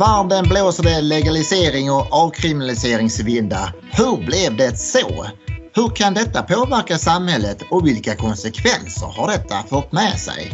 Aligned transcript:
Världen 0.00 0.48
blåser 0.48 0.82
det 0.82 1.00
legalisering 1.00 1.90
och 1.90 2.12
avkriminaliseringsvindar. 2.12 3.74
Hur 3.90 4.26
blev 4.26 4.56
det 4.56 4.76
så? 4.76 5.26
Hur 5.74 5.88
kan 5.88 6.14
detta 6.14 6.42
påverka 6.42 6.98
samhället 6.98 7.62
och 7.70 7.86
vilka 7.86 8.16
konsekvenser 8.16 9.06
har 9.06 9.28
detta 9.28 9.62
fått 9.70 9.92
med 9.92 10.18
sig? 10.18 10.52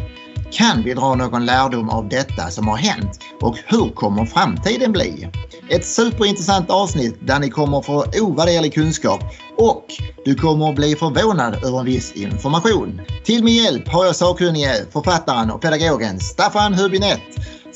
Kan 0.53 0.83
vi 0.83 0.95
dra 0.95 1.15
någon 1.15 1.47
lärdom 1.47 1.91
av 1.91 2.09
detta 2.09 2.51
som 2.51 2.69
har 2.69 2.77
hänt 2.77 3.21
och 3.43 3.57
hur 3.67 3.91
kommer 3.95 4.27
framtiden 4.27 4.93
bli? 4.93 5.29
Ett 5.69 5.87
superintressant 5.87 6.71
avsnitt 6.71 7.19
där 7.21 7.39
ni 7.39 7.51
kommer 7.51 7.83
få 7.83 8.05
ovärderlig 8.21 8.75
kunskap 8.75 9.21
och 9.59 9.85
du 10.25 10.35
kommer 10.35 10.73
bli 10.73 10.97
förvånad 10.97 11.65
över 11.65 11.79
en 11.79 11.87
viss 11.87 12.13
information. 12.13 13.01
Till 13.25 13.45
min 13.45 13.65
hjälp 13.65 13.89
har 13.89 14.05
jag 14.05 14.17
sakkunnige 14.17 14.87
författaren 14.93 15.51
och 15.51 15.61
pedagogen 15.61 16.21
Staffan 16.21 16.75
Hubinett 16.75 17.21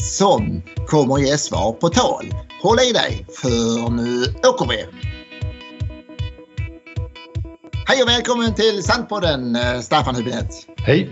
som 0.03 0.63
kommer 0.87 1.19
ge 1.19 1.39
svar 1.39 1.73
på 1.73 1.89
tal. 1.89 2.35
Håll 2.63 2.79
i 2.81 2.93
dig 2.93 3.27
för 3.43 3.91
nu 3.91 4.25
åker 4.49 4.69
vi! 4.69 4.85
Hej 7.87 8.03
och 8.03 8.09
välkommen 8.09 8.55
till 8.55 8.83
Sandpodden 8.83 9.59
Staffan 9.83 10.15
Hubinett. 10.15 10.51
Hej 10.77 11.11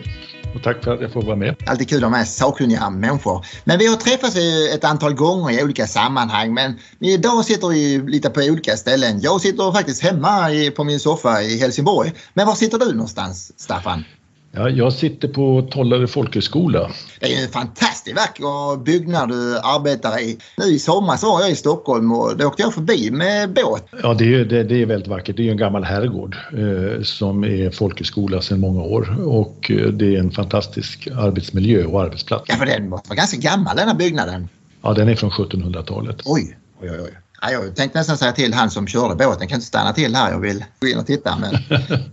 och 0.55 0.63
tack 0.63 0.85
för 0.85 0.95
att 0.95 1.01
jag 1.01 1.13
får 1.13 1.23
vara 1.23 1.37
med. 1.37 1.57
Alltid 1.67 1.89
kul 1.89 1.99
att 1.99 2.11
ha 2.11 2.19
med 2.19 2.29
sakkunniga 2.29 2.91
människor. 2.91 3.47
Men 3.65 3.79
vi 3.79 3.87
har 3.87 3.97
träffats 3.97 4.37
ett 4.75 4.85
antal 4.85 5.15
gånger 5.15 5.61
i 5.61 5.65
olika 5.65 5.87
sammanhang 5.87 6.55
men 6.55 6.79
idag 7.01 7.45
sitter 7.45 7.69
vi 7.69 7.99
lite 7.99 8.31
på 8.31 8.41
olika 8.41 8.77
ställen. 8.77 9.21
Jag 9.21 9.41
sitter 9.41 9.73
faktiskt 9.73 10.03
hemma 10.03 10.51
på 10.77 10.85
min 10.85 11.01
soffa 11.01 11.43
i 11.43 11.59
Helsingborg. 11.61 12.13
Men 12.35 12.47
var 12.47 12.55
sitter 12.55 12.79
du 12.79 12.93
någonstans 12.93 13.53
Staffan? 13.57 14.05
Ja, 14.53 14.69
jag 14.69 14.93
sitter 14.93 15.29
på 15.29 15.69
Tollare 15.71 16.07
folkhögskola. 16.07 16.91
Det 17.21 17.35
är 17.35 17.43
en 17.43 17.49
fantastiskt 17.49 18.17
vacker 18.17 18.85
byggnad 18.85 19.29
du 19.29 19.59
arbetar 19.59 20.21
i. 20.21 20.39
Nu 20.57 20.65
i 20.65 20.79
somras 20.79 21.23
var 21.23 21.41
jag 21.41 21.51
i 21.51 21.57
Stockholm 21.57 22.13
och 22.13 22.37
då 22.37 22.47
åkte 22.47 22.63
jag 22.63 22.75
förbi 22.75 23.11
med 23.11 23.53
båt. 23.55 23.89
Ja, 24.03 24.15
det 24.15 24.35
är, 24.35 24.45
det, 24.45 24.63
det 24.63 24.83
är 24.83 24.87
väldigt 24.87 25.09
vackert. 25.09 25.37
Det 25.37 25.49
är 25.49 25.51
en 25.51 25.57
gammal 25.57 25.85
herrgård 25.85 26.37
eh, 26.53 27.03
som 27.03 27.45
är 27.45 27.71
folkhögskola 27.71 28.43
sedan 28.43 28.61
många 28.61 28.83
år 28.83 29.17
och 29.27 29.71
eh, 29.71 29.87
det 29.87 30.15
är 30.15 30.19
en 30.19 30.31
fantastisk 30.31 31.09
arbetsmiljö 31.17 31.85
och 31.85 32.03
arbetsplats. 32.03 32.45
Ja, 32.49 32.55
för 32.57 32.67
den 32.67 32.91
var 32.91 33.01
ganska 33.15 33.37
gammal 33.37 33.77
den 33.77 33.89
här 33.89 33.95
byggnaden. 33.95 34.49
Ja, 34.83 34.93
den 34.93 35.09
är 35.09 35.17
från 35.17 35.31
1700-talet. 35.31 36.17
Oj, 36.25 36.59
oj, 36.83 36.91
oj. 36.91 37.19
Ja, 37.43 37.51
jag 37.51 37.77
tänkte 37.77 37.99
nästan 37.99 38.19
säga 38.19 38.33
till 38.33 38.55
han 38.55 38.71
som 38.71 38.87
körde 38.87 39.15
båten, 39.15 39.49
kan 39.49 39.57
inte 39.57 39.67
stanna 39.67 39.93
till 39.93 40.15
här, 40.15 40.31
jag 40.31 40.41
vill 40.41 40.65
gå 40.81 40.89
in 40.89 40.99
och 40.99 41.07
titta. 41.07 41.39
Men 41.41 41.51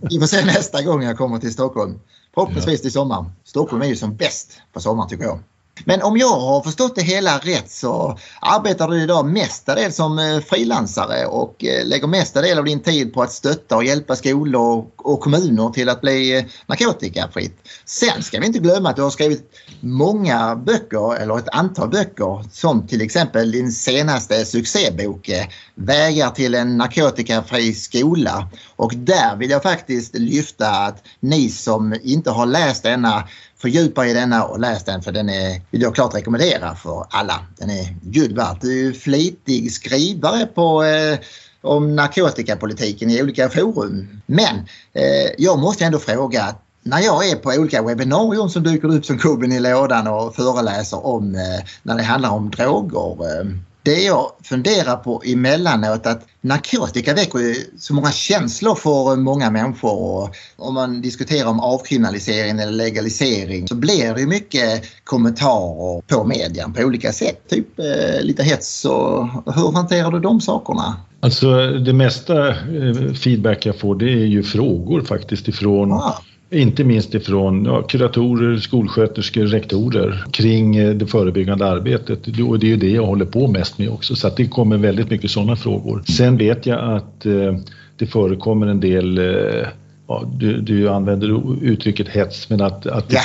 vi 0.10 0.20
får 0.20 0.26
se 0.26 0.44
nästa 0.44 0.82
gång 0.82 1.02
jag 1.02 1.18
kommer 1.18 1.38
till 1.38 1.52
Stockholm. 1.52 1.98
Förhoppningsvis 2.36 2.84
i 2.84 2.90
sommar. 2.90 3.30
Stockholm 3.44 3.82
är 3.82 3.86
ju 3.86 3.96
som 3.96 4.16
bäst 4.16 4.60
på 4.72 4.80
sommaren 4.80 5.08
tycker 5.08 5.24
jag. 5.24 5.38
Men 5.84 6.02
om 6.02 6.16
jag 6.16 6.40
har 6.40 6.62
förstått 6.62 6.96
det 6.96 7.02
hela 7.02 7.38
rätt 7.38 7.70
så 7.70 8.18
arbetar 8.40 8.88
du 8.88 9.02
idag 9.02 9.26
mestadels 9.26 9.96
som 9.96 10.18
eh, 10.18 10.40
frilansare 10.40 11.26
och 11.26 11.64
eh, 11.64 11.86
lägger 11.86 12.06
mestadels 12.06 12.58
av 12.58 12.64
din 12.64 12.80
tid 12.80 13.14
på 13.14 13.22
att 13.22 13.32
stötta 13.32 13.76
och 13.76 13.84
hjälpa 13.84 14.16
skolor 14.16 14.86
och 14.96 15.20
kommuner 15.20 15.70
till 15.70 15.88
att 15.88 16.00
bli 16.00 16.38
eh, 16.38 16.44
narkotikafritt. 16.66 17.58
Sen 17.84 18.22
ska 18.22 18.40
vi 18.40 18.46
inte 18.46 18.58
glömma 18.58 18.90
att 18.90 18.96
du 18.96 19.02
har 19.02 19.10
skrivit 19.10 19.50
många 19.80 20.56
böcker 20.56 21.16
eller 21.16 21.38
ett 21.38 21.48
antal 21.52 21.88
böcker 21.88 22.44
som 22.52 22.86
till 22.86 23.02
exempel 23.02 23.52
din 23.52 23.72
senaste 23.72 24.44
succébok 24.44 25.30
Vägar 25.78 26.30
till 26.30 26.54
en 26.54 26.76
narkotikafri 26.76 27.74
skola. 27.74 28.48
Och 28.76 28.92
där 28.94 29.36
vill 29.36 29.50
jag 29.50 29.62
faktiskt 29.62 30.14
lyfta 30.14 30.70
att 30.70 31.02
ni 31.20 31.48
som 31.48 31.94
inte 32.02 32.30
har 32.30 32.46
läst 32.46 32.82
denna 32.82 33.28
fördjupa 33.66 34.06
i 34.06 34.12
denna 34.12 34.44
och 34.44 34.60
läs 34.60 34.84
den 34.84 35.02
för 35.02 35.12
den 35.12 35.28
är, 35.28 35.60
vill 35.70 35.82
jag 35.82 35.94
klart 35.94 36.14
rekommendera 36.14 36.74
för 36.74 37.06
alla. 37.10 37.46
Den 37.58 37.70
är 37.70 37.96
guld 38.02 38.36
värd. 38.36 38.56
Du 38.60 38.88
är 38.88 38.92
flitig 38.92 39.72
skrivare 39.72 40.46
på 40.46 40.84
eh, 40.84 41.18
om 41.60 41.96
narkotikapolitiken 41.96 43.10
i 43.10 43.22
olika 43.22 43.48
forum. 43.48 44.22
Men 44.26 44.56
eh, 44.92 45.30
jag 45.38 45.58
måste 45.58 45.84
ändå 45.84 45.98
fråga 45.98 46.54
när 46.82 47.00
jag 47.00 47.28
är 47.28 47.36
på 47.36 47.50
olika 47.50 47.82
webbinarium 47.82 48.48
som 48.48 48.62
dyker 48.62 48.94
upp 48.94 49.04
som 49.04 49.18
kubben 49.18 49.52
i 49.52 49.60
lådan 49.60 50.06
och 50.06 50.34
föreläser 50.34 51.06
om 51.06 51.34
eh, 51.34 51.64
när 51.82 51.96
det 51.96 52.02
handlar 52.02 52.30
om 52.30 52.50
droger. 52.50 53.40
Eh, 53.40 53.46
det 53.86 54.02
jag 54.02 54.30
funderar 54.44 54.96
på 54.96 55.22
emellanåt 55.24 56.06
att 56.06 56.26
narkotika 56.40 57.14
väcker 57.14 57.38
ju 57.38 57.54
så 57.78 57.94
många 57.94 58.12
känslor 58.12 58.74
för 58.74 59.16
många 59.16 59.50
människor. 59.50 60.22
Och 60.22 60.34
om 60.56 60.74
man 60.74 61.00
diskuterar 61.00 61.48
om 61.48 61.60
avkriminalisering 61.60 62.58
eller 62.58 62.72
legalisering 62.72 63.68
så 63.68 63.74
blir 63.74 64.14
det 64.14 64.26
mycket 64.26 64.84
kommentarer 65.04 66.00
på 66.00 66.24
medien 66.24 66.72
på 66.72 66.82
olika 66.82 67.12
sätt. 67.12 67.48
Typ 67.48 67.78
eh, 67.78 68.22
lite 68.22 68.42
hets 68.42 68.84
och 68.84 69.28
hur 69.54 69.72
hanterar 69.72 70.10
du 70.10 70.20
de 70.20 70.40
sakerna? 70.40 70.96
Alltså 71.20 71.66
det 71.66 71.92
mesta 71.92 72.48
eh, 72.48 73.12
feedback 73.14 73.66
jag 73.66 73.78
får 73.78 73.94
det 73.94 74.12
är 74.12 74.26
ju 74.26 74.42
frågor 74.42 75.02
faktiskt 75.02 75.48
ifrån 75.48 75.92
ah. 75.92 76.18
Inte 76.50 76.84
minst 76.84 77.14
ifrån 77.14 77.64
ja, 77.64 77.82
kuratorer, 77.82 78.56
skolsköterskor, 78.56 79.46
rektorer 79.46 80.24
kring 80.32 80.76
eh, 80.76 80.94
det 80.94 81.06
förebyggande 81.06 81.66
arbetet. 81.66 82.26
Och 82.48 82.58
det 82.58 82.66
är 82.66 82.70
ju 82.70 82.76
det 82.76 82.90
jag 82.90 83.06
håller 83.06 83.24
på 83.24 83.46
mest 83.48 83.78
med 83.78 83.88
också 83.88 84.16
så 84.16 84.26
att 84.26 84.36
det 84.36 84.46
kommer 84.46 84.76
väldigt 84.76 85.10
mycket 85.10 85.30
sådana 85.30 85.56
frågor. 85.56 86.02
Sen 86.16 86.36
vet 86.36 86.66
jag 86.66 86.96
att 86.96 87.26
eh, 87.26 87.56
det 87.96 88.06
förekommer 88.06 88.66
en 88.66 88.80
del 88.80 89.18
eh, 89.18 89.68
Ja, 90.08 90.32
du, 90.36 90.60
du, 90.60 90.88
använder 90.88 91.62
uttrycket 91.64 92.08
hets 92.08 92.50
men 92.50 92.60
att, 92.60 92.86
att 92.86 93.12
ja. 93.12 93.20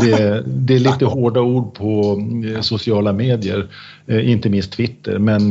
det, 0.00 0.42
det, 0.46 0.74
är 0.74 0.78
lite 0.78 1.04
hårda 1.04 1.40
ord 1.40 1.74
på 1.74 2.22
eh, 2.54 2.60
sociala 2.60 3.12
medier, 3.12 3.66
eh, 4.06 4.30
inte 4.30 4.48
minst 4.48 4.72
Twitter. 4.72 5.18
Men 5.18 5.48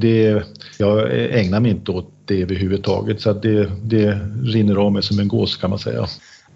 det, 0.00 0.42
jag 0.78 1.18
ägnar 1.40 1.60
mig 1.60 1.70
inte 1.70 1.90
åt 1.92 2.10
det 2.24 2.42
överhuvudtaget 2.42 3.20
så 3.20 3.30
att 3.30 3.42
det, 3.42 3.70
det 3.82 4.18
rinner 4.44 4.76
av 4.76 4.92
mig 4.92 5.02
som 5.02 5.18
en 5.18 5.28
gås 5.28 5.56
kan 5.56 5.70
man 5.70 5.78
säga. 5.78 6.06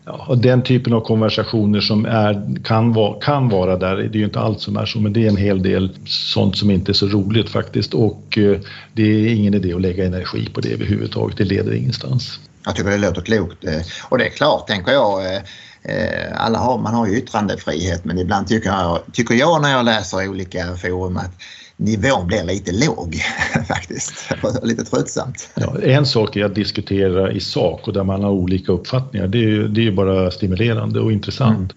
Ja, 0.09 0.25
och 0.29 0.39
den 0.39 0.63
typen 0.63 0.93
av 0.93 1.01
konversationer 1.01 1.81
som 1.81 2.05
är, 2.05 2.63
kan, 2.65 2.93
vara, 2.93 3.21
kan 3.21 3.49
vara 3.49 3.77
där, 3.77 3.97
det 3.97 4.03
är 4.03 4.19
ju 4.19 4.25
inte 4.25 4.41
allt 4.41 4.61
som 4.61 4.77
är 4.77 4.87
så, 4.87 5.01
men 5.01 5.13
det 5.13 5.25
är 5.25 5.29
en 5.29 5.37
hel 5.37 5.63
del 5.63 5.99
sånt 6.07 6.57
som 6.57 6.71
inte 6.71 6.93
är 6.93 6.95
så 6.95 7.07
roligt 7.07 7.49
faktiskt 7.49 7.95
och 7.95 8.39
eh, 8.39 8.59
det 8.93 9.03
är 9.03 9.35
ingen 9.35 9.55
idé 9.55 9.73
att 9.73 9.81
lägga 9.81 10.07
energi 10.07 10.49
på 10.55 10.61
det 10.61 10.73
överhuvudtaget, 10.73 11.37
det 11.37 11.45
leder 11.45 11.75
ingenstans. 11.75 12.41
Jag 12.65 12.77
tycker 12.77 12.91
det 12.91 12.99
låter 12.99 13.21
klokt 13.21 13.65
eh, 13.65 13.81
och 14.09 14.19
det 14.19 14.27
är 14.27 14.31
klart, 14.31 14.67
tänker 14.67 14.93
jag, 14.93 15.35
eh, 15.35 15.43
eh, 15.83 16.45
alla 16.45 16.59
har, 16.59 16.79
man 16.79 16.95
har 16.95 17.07
ju 17.07 17.19
yttrandefrihet 17.19 18.05
men 18.05 18.19
ibland 18.19 18.47
tycker 18.47 18.69
jag, 18.69 19.01
tycker 19.13 19.35
jag 19.35 19.63
när 19.63 19.71
jag 19.71 19.85
läser 19.85 20.29
olika 20.29 20.77
forum 20.77 21.17
att 21.17 21.33
nivån 21.79 22.27
blir 22.27 22.45
lite 22.45 22.73
låg 22.73 23.17
faktiskt. 23.69 24.31
lite 24.63 24.85
tröttsamt. 24.85 25.49
Ja, 25.55 25.77
en 25.83 26.07
sak 26.07 26.37
är 26.37 26.45
att 26.45 26.55
diskutera 26.55 27.33
i 27.33 27.41
sak 27.41 27.89
och 27.89 27.93
där 27.93 28.05
man 28.05 28.23
har 28.23 28.31
olika 28.31 28.73
uppfattningar. 28.73 29.27
Det 29.27 29.39
är 29.39 29.49
ju, 29.49 29.69
det 29.69 29.87
är 29.87 29.93
bara 29.93 30.31
stimulerande 30.31 31.01
och 31.01 31.13
intressant. 31.13 31.59
Mm. 31.59 31.69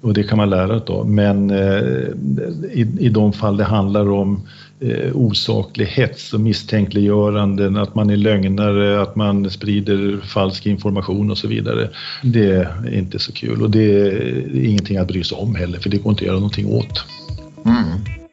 Och 0.00 0.14
det 0.14 0.22
kan 0.22 0.38
man 0.38 0.50
lära 0.50 0.80
av. 0.94 1.10
Men 1.10 1.50
eh, 1.50 1.82
i, 2.72 2.96
i 3.00 3.08
de 3.08 3.32
fall 3.32 3.56
det 3.56 3.64
handlar 3.64 4.10
om 4.10 4.48
eh, 4.80 5.16
osaklig 5.16 5.86
hets 5.86 6.32
och 6.34 6.40
misstänkliggöranden, 6.40 7.76
att 7.76 7.94
man 7.94 8.10
är 8.10 8.16
lögnare, 8.16 9.02
att 9.02 9.16
man 9.16 9.50
sprider 9.50 10.20
falsk 10.24 10.66
information 10.66 11.30
och 11.30 11.38
så 11.38 11.48
vidare. 11.48 11.90
Det 12.22 12.50
är 12.50 12.94
inte 12.94 13.18
så 13.18 13.32
kul 13.32 13.62
och 13.62 13.70
det 13.70 14.00
är 14.00 14.64
ingenting 14.64 14.96
att 14.96 15.08
bry 15.08 15.24
sig 15.24 15.38
om 15.38 15.54
heller 15.54 15.78
för 15.78 15.90
det 15.90 15.98
går 15.98 16.10
inte 16.10 16.22
att 16.22 16.26
göra 16.26 16.38
någonting 16.38 16.66
åt. 16.66 17.04
Mm. 17.64 18.25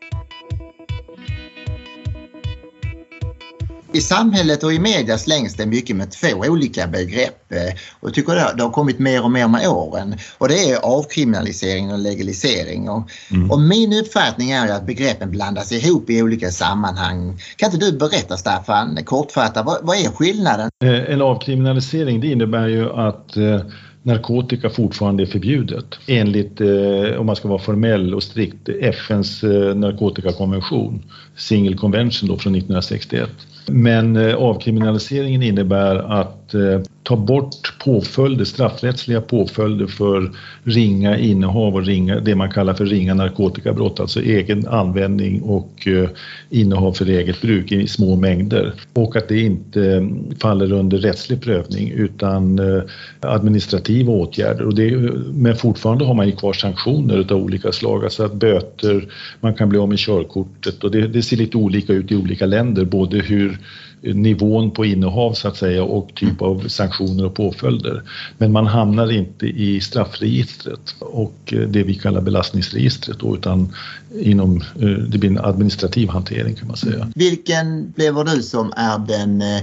I 3.93 4.01
samhället 4.01 4.63
och 4.63 4.73
i 4.73 4.79
media 4.79 5.17
slängs 5.17 5.53
det 5.55 5.65
mycket 5.65 5.95
med 5.95 6.11
två 6.11 6.27
olika 6.47 6.87
begrepp 6.87 7.51
eh, 7.51 7.73
och 7.99 8.07
jag 8.09 8.13
tycker 8.13 8.33
det 8.57 8.63
har 8.63 8.69
kommit 8.69 8.99
mer 8.99 9.23
och 9.23 9.31
mer 9.31 9.47
med 9.47 9.67
åren 9.67 10.15
och 10.37 10.47
det 10.47 10.71
är 10.71 10.77
avkriminalisering 10.77 11.91
och 11.91 11.99
legalisering. 11.99 12.89
Och, 12.89 13.09
mm. 13.31 13.51
och 13.51 13.59
min 13.59 13.93
uppfattning 13.93 14.51
är 14.51 14.71
att 14.71 14.85
begreppen 14.85 15.31
blandas 15.31 15.71
ihop 15.71 16.09
i 16.09 16.21
olika 16.21 16.49
sammanhang. 16.49 17.39
Kan 17.55 17.73
inte 17.73 17.85
du 17.85 17.97
berätta 17.97 18.37
Staffan 18.37 18.99
kortfattat, 19.05 19.65
vad, 19.65 19.77
vad 19.81 19.97
är 19.97 20.09
skillnaden? 20.09 20.69
Eh, 20.83 21.13
en 21.13 21.21
avkriminalisering 21.21 22.21
det 22.21 22.27
innebär 22.27 22.67
ju 22.67 22.89
att 22.93 23.37
eh, 23.37 23.61
narkotika 24.03 24.69
fortfarande 24.69 25.23
är 25.23 25.27
förbjudet 25.27 25.85
enligt, 26.07 26.61
eh, 26.61 27.19
om 27.19 27.25
man 27.25 27.35
ska 27.35 27.47
vara 27.47 27.59
formell 27.59 28.13
och 28.13 28.23
strikt, 28.23 28.69
FNs 28.69 29.43
eh, 29.43 29.75
narkotikakonvention, 29.75 31.03
Single 31.35 31.77
Convention 31.77 32.29
då 32.29 32.37
från 32.37 32.55
1961. 32.55 33.29
Men 33.65 34.15
eh, 34.15 34.35
avkriminaliseringen 34.35 35.43
innebär 35.43 35.95
att 35.95 36.53
eh, 36.53 36.81
ta 37.03 37.15
bort 37.15 37.73
påföljder, 37.83 38.45
straffrättsliga 38.45 39.21
påföljder 39.21 39.87
för 39.87 40.31
ringa 40.63 41.17
innehav 41.17 41.75
och 41.75 41.85
ringa, 41.85 42.19
det 42.19 42.35
man 42.35 42.51
kallar 42.51 42.73
för 42.73 42.85
ringa 42.85 43.13
narkotikabrott, 43.13 43.99
alltså 43.99 44.21
egen 44.21 44.67
användning 44.67 45.41
och 45.41 45.87
eh, 45.87 46.09
innehav 46.49 46.93
för 46.93 47.09
eget 47.09 47.41
bruk 47.41 47.71
i 47.71 47.87
små 47.87 48.15
mängder. 48.15 48.73
Och 48.93 49.15
att 49.15 49.27
det 49.27 49.39
inte 49.39 49.93
mm, 49.93 50.35
faller 50.39 50.71
under 50.71 50.97
rättslig 50.97 51.41
prövning 51.41 51.91
utan 51.91 52.59
administrativa 53.19 54.13
åtgärder. 54.13 54.65
Och 54.65 54.75
det, 54.75 54.91
men 55.33 55.55
fortfarande 55.55 56.05
har 56.05 56.13
man 56.13 56.25
ju 56.25 56.31
kvar 56.31 56.53
sanktioner 56.53 57.25
av 57.31 57.37
olika 57.37 57.71
slag, 57.71 58.03
alltså 58.03 58.23
att 58.23 58.33
böter, 58.33 59.07
man 59.39 59.53
kan 59.53 59.69
bli 59.69 59.79
av 59.79 59.89
med 59.89 59.99
körkortet 59.99 60.83
och 60.83 60.91
det, 60.91 61.07
det 61.07 61.21
ser 61.21 61.37
lite 61.37 61.57
olika 61.57 61.93
ut 61.93 62.11
i 62.11 62.15
olika 62.15 62.45
länder, 62.45 62.85
både 62.85 63.17
hur 63.17 63.52
nivån 64.03 64.71
på 64.71 64.85
innehav 64.85 65.33
så 65.33 65.47
att 65.47 65.57
säga 65.57 65.83
och 65.83 66.15
typ 66.15 66.41
av 66.41 66.67
sanktioner 66.67 67.25
och 67.25 67.35
påföljder. 67.35 68.01
Men 68.37 68.51
man 68.51 68.67
hamnar 68.67 69.11
inte 69.11 69.45
i 69.45 69.81
straffregistret 69.81 70.95
och 70.99 71.53
eh, 71.53 71.59
det 71.59 71.83
vi 71.83 71.95
kallar 71.95 72.21
belastningsregistret 72.21 73.19
då, 73.19 73.35
utan 73.35 73.75
inom, 74.21 74.57
eh, 74.57 74.87
det 74.87 75.17
blir 75.17 75.29
en 75.29 75.45
administrativ 75.45 76.09
hantering 76.09 76.55
kan 76.55 76.67
man 76.67 76.77
säga. 76.77 77.11
Vilken 77.15 77.89
upplever 77.89 78.23
du 78.23 78.41
som 78.41 78.73
är 78.75 78.97
den 78.97 79.41
eh, 79.41 79.61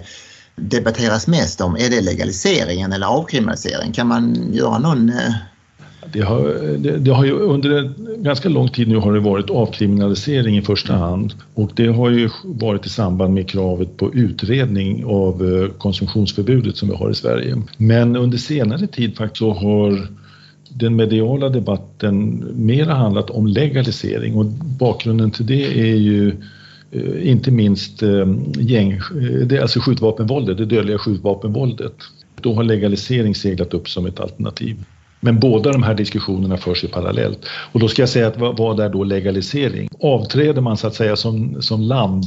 debatteras 0.56 1.26
mest 1.26 1.60
om? 1.60 1.76
Är 1.76 1.90
det 1.90 2.00
legaliseringen 2.00 2.92
eller 2.92 3.06
avkriminalisering? 3.06 3.92
Kan 3.92 4.06
man 4.06 4.52
göra 4.52 4.78
någon 4.78 5.12
det 6.12 6.20
har, 6.20 6.40
det, 6.78 6.98
det 6.98 7.10
har 7.10 7.24
ju 7.24 7.32
under 7.32 7.70
en 7.78 8.22
ganska 8.22 8.48
lång 8.48 8.68
tid 8.68 8.88
nu 8.88 8.96
har 8.96 9.12
det 9.12 9.20
varit 9.20 9.50
avkriminalisering 9.50 10.56
i 10.58 10.62
första 10.62 10.92
hand 10.94 11.34
och 11.54 11.70
det 11.74 11.86
har 11.86 12.10
ju 12.10 12.30
varit 12.44 12.86
i 12.86 12.88
samband 12.88 13.34
med 13.34 13.48
kravet 13.48 13.96
på 13.96 14.14
utredning 14.14 15.04
av 15.04 15.62
eh, 15.62 15.70
konsumtionsförbudet 15.78 16.76
som 16.76 16.88
vi 16.88 16.94
har 16.94 17.10
i 17.10 17.14
Sverige. 17.14 17.62
Men 17.76 18.16
under 18.16 18.38
senare 18.38 18.86
tid 18.86 19.16
faktiskt 19.16 19.38
så 19.38 19.52
har 19.52 20.08
den 20.68 20.96
mediala 20.96 21.48
debatten 21.48 22.44
mera 22.54 22.94
handlat 22.94 23.30
om 23.30 23.46
legalisering 23.46 24.34
och 24.34 24.46
bakgrunden 24.78 25.30
till 25.30 25.46
det 25.46 25.80
är 25.80 25.96
ju 25.96 26.36
eh, 26.90 27.30
inte 27.30 27.50
minst 27.50 28.02
eh, 28.02 28.34
gäng, 28.58 29.00
det 29.46 29.56
är 29.56 29.60
alltså 29.60 29.80
skjutvapenvåldet, 29.80 30.58
det 30.58 30.64
dödliga 30.64 30.98
skjutvapenvåldet. 30.98 31.94
Då 32.40 32.54
har 32.54 32.64
legalisering 32.64 33.34
seglat 33.34 33.74
upp 33.74 33.88
som 33.88 34.06
ett 34.06 34.20
alternativ. 34.20 34.76
Men 35.20 35.40
båda 35.40 35.72
de 35.72 35.82
här 35.82 35.94
diskussionerna 35.94 36.56
förs 36.56 36.84
ju 36.84 36.88
parallellt. 36.88 37.46
Och 37.72 37.80
då 37.80 37.88
ska 37.88 38.02
jag 38.02 38.08
säga 38.08 38.26
att 38.26 38.38
vad, 38.38 38.80
är 38.80 38.88
då 38.88 39.04
legalisering? 39.04 39.88
Avträder 40.00 40.60
man 40.60 40.76
så 40.76 40.86
att 40.86 40.94
säga 40.94 41.16
som, 41.16 41.62
som 41.62 41.80
land 41.80 42.24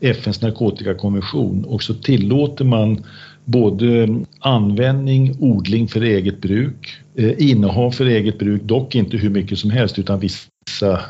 FNs 0.00 0.42
narkotikakonvention 0.42 1.64
och 1.64 1.82
så 1.82 1.94
tillåter 1.94 2.64
man 2.64 3.04
både 3.44 4.18
användning, 4.38 5.36
odling 5.40 5.88
för 5.88 6.00
eget 6.00 6.40
bruk, 6.40 6.96
eh, 7.14 7.50
innehav 7.50 7.90
för 7.90 8.06
eget 8.06 8.38
bruk, 8.38 8.62
dock 8.62 8.94
inte 8.94 9.16
hur 9.16 9.30
mycket 9.30 9.58
som 9.58 9.70
helst 9.70 9.98
utan 9.98 10.20
vissa 10.20 10.48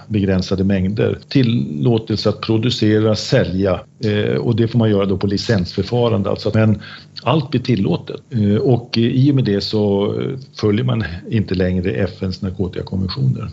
begränsade 0.08 0.64
mängder. 0.64 1.18
Tillåtelse 1.28 2.28
att 2.28 2.40
producera, 2.40 3.16
sälja 3.16 3.80
eh, 4.04 4.36
och 4.36 4.56
det 4.56 4.68
får 4.68 4.78
man 4.78 4.90
göra 4.90 5.06
då 5.06 5.16
på 5.16 5.26
licensförfarande. 5.26 6.30
Alltså. 6.30 6.50
Men 6.54 6.82
allt 7.22 7.50
blir 7.50 7.60
tillåtet 7.60 8.20
eh, 8.30 8.56
och 8.56 8.98
i 8.98 9.30
och 9.30 9.34
med 9.34 9.44
det 9.44 9.60
så 9.60 10.14
följer 10.60 10.84
man 10.84 11.04
inte 11.30 11.54
längre 11.54 11.90
FNs 11.90 12.42
narkotikakonventioner. 12.42 13.50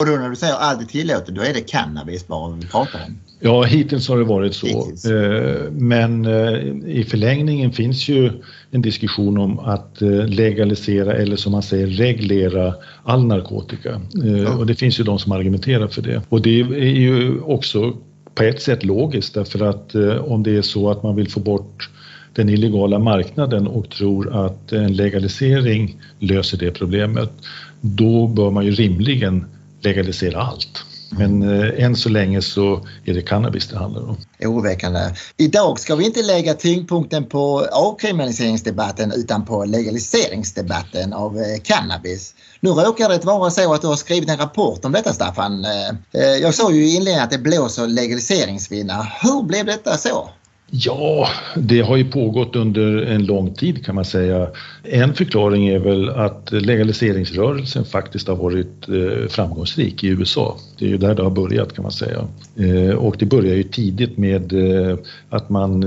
Och 0.00 0.06
då 0.06 0.12
när 0.12 0.30
du 0.30 0.36
säger 0.36 0.54
är 0.54 0.84
tillåtet, 0.84 1.34
då 1.34 1.42
är 1.42 1.54
det 1.54 1.60
cannabis 1.60 2.26
bara 2.26 2.56
vi 2.56 2.66
pratar 2.66 3.00
om? 3.06 3.18
Ja, 3.40 3.62
hittills 3.62 4.08
har 4.08 4.18
det 4.18 4.24
varit 4.24 4.54
så. 4.54 4.66
Hittills. 4.66 5.04
Eh, 5.04 5.70
men 5.70 6.24
eh, 6.24 6.54
i 6.86 7.04
förlängningen 7.08 7.72
finns 7.72 8.08
ju 8.08 8.32
en 8.70 8.82
diskussion 8.82 9.38
om 9.38 9.58
att 9.58 9.96
legalisera 10.26 11.12
eller 11.12 11.36
som 11.36 11.52
man 11.52 11.62
säger 11.62 11.86
reglera 11.86 12.74
all 13.04 13.26
narkotika. 13.26 14.00
Ja. 14.12 14.56
Och 14.56 14.66
det 14.66 14.74
finns 14.74 15.00
ju 15.00 15.04
de 15.04 15.18
som 15.18 15.32
argumenterar 15.32 15.88
för 15.88 16.02
det. 16.02 16.22
Och 16.28 16.42
det 16.42 16.60
är 16.60 17.00
ju 17.00 17.40
också 17.40 17.96
på 18.34 18.42
ett 18.42 18.62
sätt 18.62 18.84
logiskt 18.84 19.34
därför 19.34 19.64
att 19.64 19.94
om 20.20 20.42
det 20.42 20.56
är 20.56 20.62
så 20.62 20.90
att 20.90 21.02
man 21.02 21.16
vill 21.16 21.30
få 21.30 21.40
bort 21.40 21.90
den 22.34 22.48
illegala 22.48 22.98
marknaden 22.98 23.66
och 23.66 23.90
tror 23.90 24.46
att 24.46 24.72
en 24.72 24.96
legalisering 24.96 25.96
löser 26.18 26.58
det 26.58 26.70
problemet, 26.70 27.32
då 27.80 28.26
bör 28.26 28.50
man 28.50 28.66
ju 28.66 28.70
rimligen 28.70 29.44
legalisera 29.80 30.42
allt. 30.42 30.84
Men 31.10 31.42
eh, 31.42 31.84
än 31.84 31.96
så 31.96 32.08
länge 32.08 32.42
så 32.42 32.86
är 33.04 33.14
det 33.14 33.22
cannabis 33.22 33.68
det 33.68 33.78
handlar 33.78 34.08
om. 34.08 34.16
Oroväckande. 34.40 35.00
Idag 35.36 35.80
ska 35.80 35.94
vi 35.94 36.04
inte 36.04 36.22
lägga 36.22 36.54
tyngdpunkten 36.54 37.26
på 37.26 37.66
avkriminaliseringsdebatten 37.72 39.12
utan 39.12 39.44
på 39.44 39.64
legaliseringsdebatten 39.64 41.12
av 41.12 41.38
eh, 41.38 41.60
cannabis. 41.62 42.34
Nu 42.60 42.70
råkar 42.70 43.08
det 43.08 43.24
vara 43.24 43.50
så 43.50 43.74
att 43.74 43.80
du 43.80 43.86
har 43.86 43.96
skrivit 43.96 44.30
en 44.30 44.36
rapport 44.36 44.84
om 44.84 44.92
detta 44.92 45.12
Staffan. 45.12 45.64
Eh, 45.64 45.88
eh 46.22 46.36
jag 46.42 46.54
sa 46.54 46.72
ju 46.72 46.84
i 46.84 46.96
inledningen 46.96 47.24
att 47.24 47.30
det 47.30 47.38
blåser 47.38 47.86
legaliseringsvindar. 47.86 49.18
Hur 49.22 49.42
blev 49.42 49.66
detta 49.66 49.96
så? 49.96 50.30
Ja, 50.72 51.28
det 51.56 51.80
har 51.80 51.96
ju 51.96 52.04
pågått 52.04 52.56
under 52.56 52.96
en 52.96 53.26
lång 53.26 53.54
tid 53.54 53.84
kan 53.84 53.94
man 53.94 54.04
säga. 54.04 54.48
En 54.82 55.14
förklaring 55.14 55.68
är 55.68 55.78
väl 55.78 56.08
att 56.08 56.52
legaliseringsrörelsen 56.52 57.84
faktiskt 57.84 58.28
har 58.28 58.36
varit 58.36 58.88
eh, 58.88 59.28
framgångsrik 59.28 60.04
i 60.04 60.08
USA. 60.08 60.56
Det 60.78 60.84
är 60.84 60.88
ju 60.88 60.96
där 60.96 61.14
det 61.14 61.22
har 61.22 61.30
börjat 61.30 61.74
kan 61.74 61.82
man 61.82 61.92
säga. 61.92 62.24
Eh, 62.56 62.94
och 62.94 63.16
det 63.18 63.26
började 63.26 63.56
ju 63.56 63.62
tidigt 63.62 64.18
med 64.18 64.52
eh, 64.52 64.96
att 65.30 65.50
man 65.50 65.84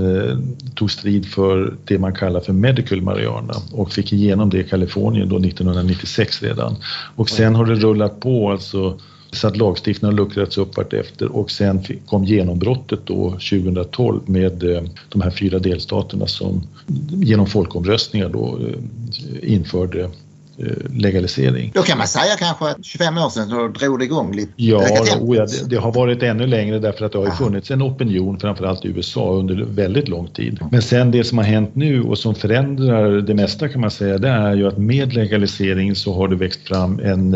tog 0.74 0.90
strid 0.90 1.26
för 1.26 1.74
det 1.84 1.98
man 1.98 2.14
kallar 2.14 2.40
för 2.40 2.52
medical 2.52 3.02
marijuana 3.02 3.54
och 3.72 3.92
fick 3.92 4.12
igenom 4.12 4.50
det 4.50 4.60
i 4.60 4.64
Kalifornien 4.64 5.28
då 5.28 5.36
1996 5.36 6.42
redan. 6.42 6.76
Och 7.16 7.30
sen 7.30 7.54
har 7.54 7.66
det 7.66 7.74
rullat 7.74 8.20
på 8.20 8.50
alltså 8.50 8.98
så 9.34 9.48
att 9.48 9.56
lagstiftningen 9.56 10.18
har 10.18 10.24
luckrats 10.24 10.58
upp 10.58 10.76
vartefter 10.76 11.36
och 11.36 11.50
sen 11.50 11.84
kom 12.06 12.24
genombrottet 12.24 13.00
då 13.04 13.30
2012 13.30 14.20
med 14.26 14.76
eh, 14.76 14.82
de 15.08 15.20
här 15.22 15.30
fyra 15.30 15.58
delstaterna 15.58 16.26
som 16.26 16.62
genom 17.08 17.46
folkomröstningar 17.46 18.28
då 18.28 18.58
eh, 18.60 19.52
införde 19.52 20.00
eh, 20.58 20.90
legalisering. 20.90 21.72
Då 21.74 21.82
kan 21.82 21.98
man 21.98 22.06
säga 22.06 22.36
kanske 22.38 22.64
att 22.64 22.84
25 22.84 23.18
år 23.18 23.28
sedan 23.30 23.48
då 23.48 23.68
drog 23.68 23.98
det 23.98 24.04
igång 24.04 24.36
lite? 24.36 24.52
Ja, 24.56 24.78
oh 25.20 25.36
ja 25.36 25.46
det, 25.46 25.70
det, 25.70 25.76
har 25.76 25.92
varit 25.92 26.22
ännu 26.22 26.46
längre 26.46 26.78
därför 26.78 27.04
att 27.04 27.12
det 27.12 27.18
har 27.18 27.30
funnits 27.30 27.70
en 27.70 27.82
opinion 27.82 28.40
framförallt 28.40 28.84
i 28.84 28.88
USA 28.88 29.32
under 29.32 29.64
väldigt 29.64 30.08
lång 30.08 30.28
tid. 30.28 30.58
Men 30.70 30.82
sen 30.82 31.10
det 31.10 31.24
som 31.24 31.38
har 31.38 31.44
hänt 31.44 31.74
nu 31.74 32.02
och 32.02 32.18
som 32.18 32.34
förändrar 32.34 33.10
det 33.20 33.34
mesta 33.34 33.68
kan 33.68 33.80
man 33.80 33.90
säga 33.90 34.18
det 34.18 34.28
är 34.28 34.54
ju 34.54 34.68
att 34.68 34.78
med 34.78 35.14
legalisering 35.14 35.94
så 35.94 36.14
har 36.14 36.28
det 36.28 36.36
växt 36.36 36.68
fram 36.68 37.00
en 37.00 37.34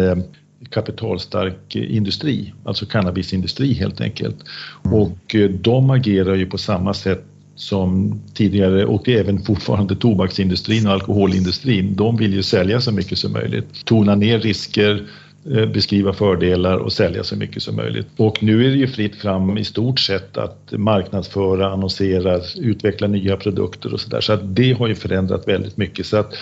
kapitalstark 0.71 1.77
industri, 1.77 2.53
alltså 2.65 2.87
cannabisindustri 2.87 3.73
helt 3.73 4.01
enkelt. 4.01 4.37
Mm. 4.85 5.01
Och 5.01 5.35
eh, 5.35 5.51
de 5.51 5.91
agerar 5.91 6.35
ju 6.35 6.47
på 6.47 6.59
samma 6.59 6.95
sätt 6.95 7.25
som 7.55 8.21
tidigare 8.35 8.85
och 8.85 9.09
även 9.09 9.43
fortfarande 9.43 9.97
tobaksindustrin 9.97 10.87
och 10.87 10.93
alkoholindustrin. 10.93 11.97
De 11.97 12.17
vill 12.17 12.35
ju 12.35 12.43
sälja 12.43 12.81
så 12.81 12.93
mycket 12.93 13.19
som 13.19 13.33
möjligt, 13.33 13.85
tona 13.85 14.15
ner 14.15 14.39
risker, 14.39 15.07
eh, 15.51 15.67
beskriva 15.67 16.13
fördelar 16.13 16.77
och 16.77 16.93
sälja 16.93 17.25
så 17.25 17.37
mycket 17.37 17.63
som 17.63 17.77
möjligt. 17.77 18.07
Och 18.17 18.43
nu 18.43 18.67
är 18.67 18.71
det 18.71 18.77
ju 18.77 18.87
fritt 18.87 19.17
fram 19.17 19.59
i 19.59 19.65
stort 19.65 20.01
sett 20.01 20.37
att 20.37 20.73
marknadsföra, 20.73 21.73
annonsera, 21.73 22.41
utveckla 22.57 23.07
nya 23.07 23.37
produkter 23.37 23.95
och 23.95 24.01
så 24.01 24.09
där. 24.11 24.21
Så 24.21 24.33
att 24.33 24.57
det 24.57 24.73
har 24.73 24.89
ju 24.89 24.95
förändrat 24.95 25.49
väldigt 25.49 25.77
mycket. 25.77 26.07
Så 26.07 26.17
att 26.17 26.35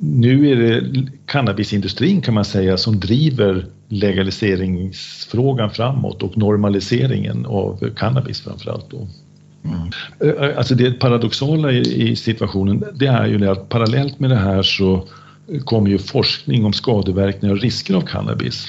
nu 0.00 0.50
är 0.50 0.56
det 0.56 1.06
cannabisindustrin 1.26 2.22
kan 2.22 2.34
man 2.34 2.44
säga 2.44 2.76
som 2.76 3.00
driver 3.00 3.66
legaliseringsfrågan 3.88 5.70
framåt 5.70 6.22
och 6.22 6.38
normaliseringen 6.38 7.46
av 7.46 7.90
cannabis 7.96 8.40
framförallt. 8.40 8.90
Då. 8.90 9.08
Mm. 9.64 10.56
Alltså 10.56 10.74
det 10.74 10.92
paradoxala 10.92 11.72
i 11.72 12.16
situationen 12.16 12.84
det 12.94 13.06
är 13.06 13.26
ju 13.26 13.38
det 13.38 13.52
att 13.52 13.68
parallellt 13.68 14.20
med 14.20 14.30
det 14.30 14.36
här 14.36 14.62
så 14.62 15.08
kommer 15.64 15.90
ju 15.90 15.98
forskning 15.98 16.64
om 16.64 16.72
skadeverkningar 16.72 17.54
och 17.54 17.60
risker 17.60 17.94
av 17.94 18.00
cannabis. 18.00 18.66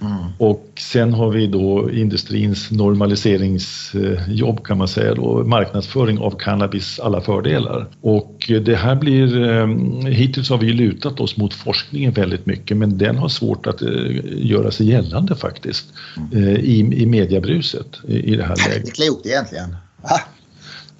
Mm. 0.00 0.16
Och 0.38 0.72
sen 0.78 1.12
har 1.12 1.30
vi 1.30 1.46
då 1.46 1.90
industrins 1.90 2.70
normaliseringsjobb 2.70 4.64
kan 4.64 4.78
man 4.78 4.88
säga 4.88 5.14
då, 5.14 5.44
marknadsföring 5.44 6.18
av 6.18 6.30
cannabis 6.30 7.00
alla 7.00 7.20
fördelar. 7.20 7.88
Och 8.00 8.50
det 8.64 8.74
här 8.74 8.94
blir, 8.94 9.48
eh, 9.48 9.66
hittills 10.10 10.50
har 10.50 10.58
vi 10.58 10.72
lutat 10.72 11.20
oss 11.20 11.36
mot 11.36 11.54
forskningen 11.54 12.12
väldigt 12.12 12.46
mycket 12.46 12.76
men 12.76 12.98
den 12.98 13.16
har 13.16 13.28
svårt 13.28 13.66
att 13.66 13.82
eh, 13.82 13.88
göra 14.26 14.70
sig 14.70 14.88
gällande 14.88 15.36
faktiskt 15.36 15.86
mm. 16.16 16.48
Eh, 16.48 16.54
i, 16.54 16.78
i 17.02 17.06
mediebruset 17.06 17.86
i 18.08 18.36
det 18.36 18.44
här 18.44 18.56
läget. 18.56 18.84
Det 18.84 18.90
är 18.90 19.06
klokt 19.06 19.26
egentligen. 19.26 19.76
Va? 20.02 20.20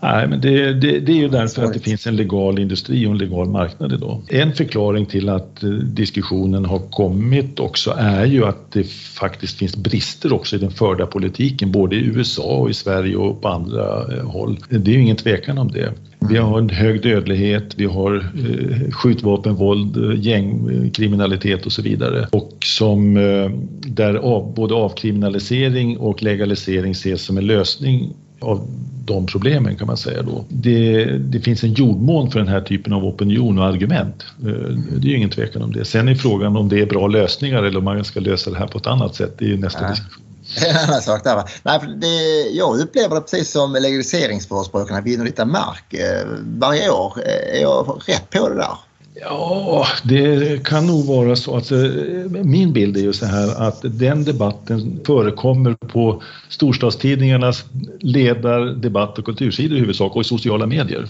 Nej, 0.00 0.28
men 0.28 0.40
det, 0.40 0.72
det, 0.72 1.00
det, 1.00 1.12
är 1.12 1.16
ju 1.16 1.28
därför 1.28 1.62
att 1.64 1.72
det 1.72 1.78
finns 1.78 2.06
en 2.06 2.16
legal 2.16 2.58
industri 2.58 3.06
och 3.06 3.10
en 3.10 3.18
legal 3.18 3.48
marknad 3.48 3.92
idag. 3.92 4.22
En 4.28 4.52
förklaring 4.52 5.06
till 5.06 5.28
att 5.28 5.62
eh, 5.62 5.70
diskussionen 5.70 6.64
har 6.64 6.78
kommit 6.78 7.60
också 7.60 7.94
är 7.98 8.24
ju 8.24 8.44
att 8.44 8.72
det 8.72 8.86
faktiskt 8.90 9.58
finns 9.58 9.76
brister 9.76 10.32
också 10.32 10.56
i 10.56 10.58
den 10.58 10.70
förda 10.70 11.06
politiken, 11.06 11.72
både 11.72 11.96
i 11.96 12.04
USA 12.04 12.56
och 12.56 12.70
i 12.70 12.74
Sverige 12.74 13.16
och 13.16 13.42
på 13.42 13.48
andra 13.48 14.14
eh, 14.14 14.30
håll. 14.30 14.58
Det 14.68 14.90
är 14.90 14.94
ju 14.94 15.02
ingen 15.02 15.16
tvekan 15.16 15.58
om 15.58 15.70
det. 15.70 15.92
Vi 16.28 16.36
har 16.36 16.58
en 16.58 16.70
hög 16.70 17.02
dödlighet, 17.02 17.74
vi 17.76 17.84
har 17.84 18.14
eh, 18.16 18.90
skjutvapen, 18.90 19.54
våld, 19.54 19.96
eh, 19.96 20.20
gängkriminalitet 20.20 21.66
och 21.66 21.72
så 21.72 21.82
vidare. 21.82 22.28
Och 22.32 22.56
som 22.64 23.14
där 23.86 24.14
av, 24.14 24.54
både 24.54 24.74
avkriminalisering 24.74 25.98
och 25.98 26.22
legalisering 26.22 26.90
ses 26.90 27.22
som 27.22 27.38
en 27.38 27.46
lösning 27.46 28.14
av 28.46 28.68
de 29.06 29.26
problemen 29.26 29.76
kan 29.76 29.86
man 29.86 29.96
säga 29.96 30.22
då. 30.22 30.44
Det, 30.48 31.04
det, 31.04 31.40
finns 31.40 31.64
en 31.64 31.72
jordmån 31.72 32.30
för 32.30 32.38
den 32.38 32.48
här 32.48 32.60
typen 32.60 32.92
av 32.92 33.04
opinion 33.04 33.58
och 33.58 33.64
argument. 33.64 34.26
Eh, 34.40 34.52
det 35.00 35.08
är 35.08 35.10
ju 35.10 35.16
ingen 35.16 35.30
tvekan 35.30 35.62
om 35.62 35.72
det. 35.72 35.84
Sen 35.84 36.08
är 36.08 36.14
frågan 36.14 36.56
om 36.56 36.68
det 36.68 36.80
är 36.80 36.86
bra 36.86 37.06
lösningar 37.06 37.62
eller 37.62 37.78
om 37.78 37.84
man 37.84 38.04
ska 38.04 38.20
lösa 38.20 38.50
det 38.50 38.58
här 38.58 38.66
på 38.66 38.78
ett 38.78 38.86
annat 38.86 39.14
sätt. 39.14 39.34
Det 39.38 39.44
är 39.44 39.48
ju 39.48 39.56
nästa 39.56 39.82
ja. 39.82 39.90
diskussion. 39.90 40.22
Det 40.60 40.66
är 40.66 40.70
en 40.70 40.88
annan 40.88 41.02
sak 41.02 41.24
där. 41.24 41.34
Va? 41.34 41.44
Nej, 41.62 41.80
det, 41.96 42.42
jag 42.56 42.80
upplever 42.80 43.14
det 43.14 43.20
precis 43.20 43.50
som 43.50 43.72
legaliseringsförespråkarna 43.72 45.00
vinner 45.00 45.24
lite 45.24 45.44
mark 45.44 45.94
eh, 45.94 46.26
varje 46.58 46.90
år. 46.90 47.14
Eh, 47.26 47.58
är 47.58 47.62
jag 47.62 48.00
rätt 48.06 48.30
på 48.30 48.48
det 48.48 48.54
där? 48.54 48.76
Ja, 49.20 49.86
det 50.04 50.64
kan 50.64 50.86
nog 50.86 51.06
vara 51.06 51.36
så. 51.36 51.56
att 51.56 51.70
eh, 51.70 51.78
min 52.44 52.72
bild 52.72 52.96
är 52.96 53.00
ju 53.00 53.12
så 53.12 53.26
här 53.26 53.68
att 53.68 53.80
den 53.82 54.24
debatten 54.24 55.00
förekommer 55.06 55.74
på 55.74 56.22
storstadstidningarnas 56.48 57.64
ledar, 58.00 58.66
debatt 58.66 59.18
och 59.18 59.24
kultursidor 59.24 59.76
i 59.76 59.80
huvudsak 59.80 60.16
och 60.16 60.20
i 60.20 60.24
sociala 60.24 60.66
medier. 60.66 61.06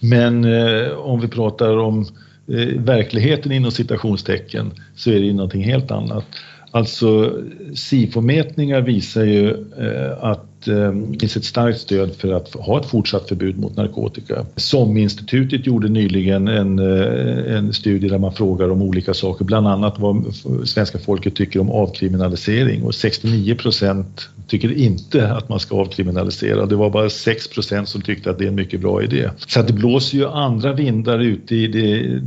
Men 0.00 0.44
eh, 0.44 0.90
om 0.90 1.20
vi 1.20 1.28
pratar 1.28 1.78
om 1.78 2.06
eh, 2.48 2.82
verkligheten 2.82 3.52
inom 3.52 3.70
citationstecken 3.70 4.72
så 4.96 5.10
är 5.10 5.14
det 5.14 5.26
ju 5.26 5.32
någonting 5.32 5.64
helt 5.64 5.90
annat. 5.90 6.24
Alltså 6.70 7.32
SIFO-mätningar 7.74 8.80
visar 8.80 9.24
ju 9.24 9.50
eh, 9.78 10.24
att 10.24 10.57
Eh, 10.66 10.92
det 10.92 11.18
finns 11.20 11.36
ett 11.36 11.44
starkt 11.44 11.80
stöd 11.80 12.14
för 12.14 12.32
att 12.32 12.54
ha 12.54 12.80
ett 12.80 12.86
fortsatt 12.86 13.28
förbud 13.28 13.58
mot 13.58 13.76
narkotika. 13.76 14.46
SOM-institutet 14.56 15.66
gjorde 15.66 15.88
nyligen 15.88 16.48
en, 16.48 16.78
eh, 16.78 17.56
en 17.56 17.72
studie 17.72 18.08
där 18.08 18.18
man 18.18 18.32
frågar 18.32 18.70
om 18.70 18.82
olika 18.82 19.14
saker, 19.14 19.44
bland 19.44 19.68
annat 19.68 19.98
vad 19.98 20.24
svenska 20.64 20.98
folket 20.98 21.34
tycker 21.34 21.60
om 21.60 21.70
avkriminalisering 21.70 22.82
och 22.82 22.94
69 22.94 23.54
procent 23.54 24.28
tycker 24.46 24.72
inte 24.72 25.32
att 25.32 25.48
man 25.48 25.60
ska 25.60 25.76
avkriminalisera. 25.76 26.66
Det 26.66 26.76
var 26.76 26.90
bara 26.90 27.10
6 27.10 27.48
procent 27.48 27.88
som 27.88 28.02
tyckte 28.02 28.30
att 28.30 28.38
det 28.38 28.44
är 28.44 28.48
en 28.48 28.54
mycket 28.54 28.80
bra 28.80 29.02
idé. 29.02 29.30
Så 29.46 29.60
att 29.60 29.66
det 29.66 29.72
blåser 29.72 30.18
ju 30.18 30.26
andra 30.26 30.72
vindar 30.72 31.18
ute 31.18 31.54
i, 31.54 31.66
det, 31.66 32.20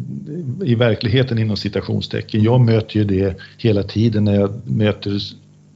i 0.72 0.76
verkligheten 0.76 1.40
inom 1.40 1.58
citationstecken. 1.58 2.44
Jag 2.44 2.62
möter 2.62 2.98
ju 2.98 3.04
det 3.04 3.38
hela 3.58 3.84
tiden 3.84 4.24
när 4.24 4.36
jag 4.36 4.62
möter 4.66 5.20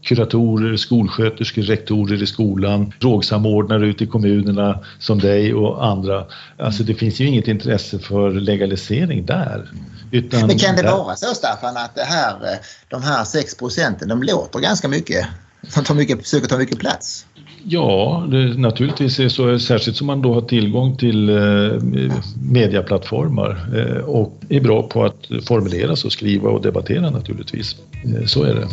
kuratorer, 0.05 0.77
skolsköterskor, 0.77 1.61
rektorer 1.61 2.23
i 2.23 2.27
skolan, 2.27 2.93
drogsamordnare 2.99 3.87
ute 3.87 4.03
i 4.03 4.07
kommunerna 4.07 4.79
som 4.99 5.19
dig 5.19 5.53
och 5.53 5.85
andra. 5.85 6.25
Alltså 6.59 6.83
det 6.83 6.95
finns 6.95 7.19
ju 7.19 7.27
inget 7.27 7.47
intresse 7.47 7.99
för 7.99 8.31
legalisering 8.31 9.25
där. 9.25 9.69
Utan 10.11 10.47
Men 10.47 10.57
kan 10.57 10.75
det 10.75 10.81
där... 10.81 10.91
vara 10.91 11.15
så 11.15 11.35
Staffan 11.35 11.77
att 11.77 11.95
det 11.95 12.03
här, 12.03 12.59
de 12.87 13.03
här 13.03 13.23
6 13.23 13.57
procenten, 13.57 14.09
de 14.09 14.23
låter 14.23 14.59
ganska 14.59 14.87
mycket? 14.87 15.27
De 15.75 15.83
tar 15.83 15.95
mycket, 15.95 16.21
försöker 16.21 16.47
ta 16.47 16.57
mycket 16.57 16.79
plats? 16.79 17.25
Ja, 17.63 18.27
det, 18.31 18.57
naturligtvis 18.57 19.19
är 19.19 19.29
så, 19.29 19.59
särskilt 19.59 19.97
som 19.97 20.07
man 20.07 20.21
då 20.21 20.33
har 20.33 20.41
tillgång 20.41 20.97
till 20.97 21.29
eh, 21.29 21.35
mediaplattformar 22.51 23.69
eh, 23.75 24.03
och 24.05 24.41
är 24.49 24.61
bra 24.61 24.83
på 24.83 25.05
att 25.05 25.45
formulera 25.47 25.95
sig 25.95 26.07
och 26.07 26.11
skriva 26.11 26.49
och 26.49 26.61
debattera 26.61 27.09
naturligtvis. 27.09 27.75
Eh, 28.03 28.25
så 28.25 28.43
är 28.43 28.55
det. 28.55 28.67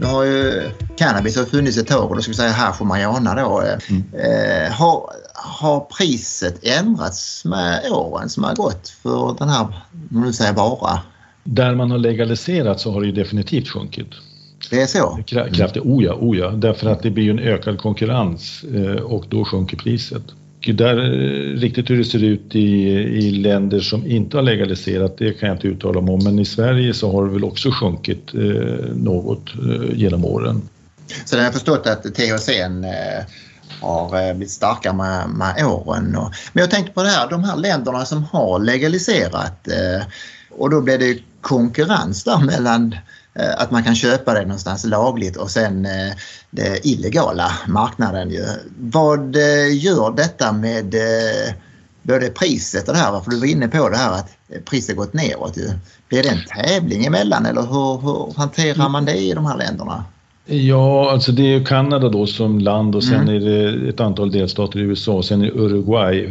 Nu 0.00 0.06
har 0.06 0.24
ju 0.24 0.70
cannabis 0.96 1.36
har 1.36 1.44
funnits 1.44 1.78
ett 1.78 1.86
tag 1.86 2.10
och 2.10 2.16
då 2.16 2.22
ska 2.22 2.30
vi 2.30 2.36
säga 2.36 2.52
hasch 2.52 2.80
och 2.80 2.86
marijuana 2.86 3.34
då. 3.34 3.62
Mm. 3.88 4.02
Eh, 4.14 4.72
har, 4.72 5.10
har 5.34 5.80
priset 5.80 6.64
ändrats 6.64 7.44
med 7.44 7.92
åren 7.92 8.28
som 8.28 8.44
har 8.44 8.54
gått 8.54 8.88
för 8.88 9.36
den 9.38 9.48
här, 9.48 9.66
om 10.10 10.22
du 10.22 10.32
säger 10.32 10.52
vara? 10.52 11.00
Där 11.44 11.74
man 11.74 11.90
har 11.90 11.98
legaliserat 11.98 12.80
så 12.80 12.92
har 12.92 13.00
det 13.00 13.06
ju 13.06 13.12
definitivt 13.12 13.68
sjunkit. 13.68 14.06
Det 14.70 14.82
är 14.82 14.86
så? 14.86 15.18
Kraftigt, 15.26 15.84
mm. 15.84 15.96
oja, 15.96 16.14
oja, 16.14 16.50
därför 16.50 16.90
att 16.90 17.02
det 17.02 17.10
blir 17.10 17.24
ju 17.24 17.30
en 17.30 17.38
ökad 17.38 17.78
konkurrens 17.78 18.64
eh, 18.74 19.02
och 19.02 19.24
då 19.28 19.44
sjunker 19.44 19.76
priset 19.76 20.22
där 20.66 20.98
eh, 20.98 21.56
riktigt 21.56 21.90
hur 21.90 21.98
det 21.98 22.04
ser 22.04 22.24
ut 22.24 22.54
i, 22.54 22.88
i 22.98 23.30
länder 23.30 23.80
som 23.80 24.06
inte 24.06 24.36
har 24.36 24.42
legaliserat, 24.42 25.18
det 25.18 25.32
kan 25.32 25.48
jag 25.48 25.56
inte 25.56 25.68
uttala 25.68 26.00
mig 26.00 26.14
om. 26.14 26.24
Men 26.24 26.38
i 26.38 26.44
Sverige 26.44 26.94
så 26.94 27.12
har 27.12 27.26
det 27.26 27.32
väl 27.32 27.44
också 27.44 27.70
sjunkit 27.70 28.34
eh, 28.34 28.40
något 28.94 29.54
eh, 29.54 29.98
genom 29.98 30.24
åren. 30.24 30.62
Så 31.24 31.36
jag 31.36 31.44
har 31.44 31.52
förstått 31.52 31.86
att 31.86 32.14
THC 32.14 32.48
eh, 32.48 32.70
har 33.80 34.28
eh, 34.28 34.34
blivit 34.34 34.50
starkare 34.50 34.94
med, 34.94 35.28
med 35.28 35.66
åren. 35.66 36.16
Och, 36.16 36.32
men 36.52 36.60
jag 36.60 36.70
tänkte 36.70 36.92
på 36.92 37.02
det 37.02 37.08
här, 37.08 37.30
de 37.30 37.44
här 37.44 37.56
länderna 37.56 38.04
som 38.04 38.24
har 38.24 38.58
legaliserat 38.58 39.68
eh, 39.68 40.06
och 40.50 40.70
då 40.70 40.80
blir 40.80 40.98
det 40.98 41.18
konkurrens 41.40 42.24
där 42.24 42.38
mellan 42.38 42.94
Eh, 42.94 42.98
att 43.34 43.70
man 43.70 43.84
kan 43.84 43.94
köpa 43.94 44.34
det 44.34 44.42
någonstans 44.42 44.84
lagligt 44.84 45.36
och 45.36 45.50
sen 45.50 45.86
eh, 45.86 46.12
den 46.50 46.76
illegala 46.82 47.52
marknaden. 47.68 48.30
Ju. 48.30 48.44
Vad 48.78 49.36
eh, 49.36 49.84
gör 49.84 50.16
detta 50.16 50.52
med 50.52 50.94
både 52.02 52.28
priset 52.28 52.88
och 52.88 52.94
det 52.94 53.00
här? 53.00 53.20
För 53.20 53.30
du 53.30 53.38
var 53.38 53.46
inne 53.46 53.68
på 53.68 53.88
det 53.88 53.96
här 53.96 54.12
att 54.12 54.36
priset 54.64 54.96
gått 54.96 55.12
neråt. 55.12 55.56
Ju. 55.56 55.70
Blir 56.08 56.22
det 56.22 56.28
en 56.28 56.64
tävling 56.64 57.04
emellan 57.04 57.46
eller 57.46 57.62
hur, 57.62 58.00
hur 58.00 58.34
hanterar 58.36 58.88
man 58.88 59.04
det 59.04 59.14
i 59.14 59.32
de 59.32 59.46
här 59.46 59.56
länderna? 59.56 60.04
Ja, 60.52 61.10
alltså 61.10 61.32
det 61.32 61.54
är 61.54 61.64
Kanada 61.64 62.08
då 62.08 62.26
som 62.26 62.58
land 62.58 62.96
och 62.96 63.04
sen 63.04 63.20
mm. 63.20 63.34
är 63.34 63.40
det 63.40 63.88
ett 63.88 64.00
antal 64.00 64.30
delstater 64.30 64.78
i 64.78 64.82
USA 64.82 65.12
och 65.12 65.24
sen 65.24 65.42
är 65.42 65.50
Uruguay. 65.50 66.28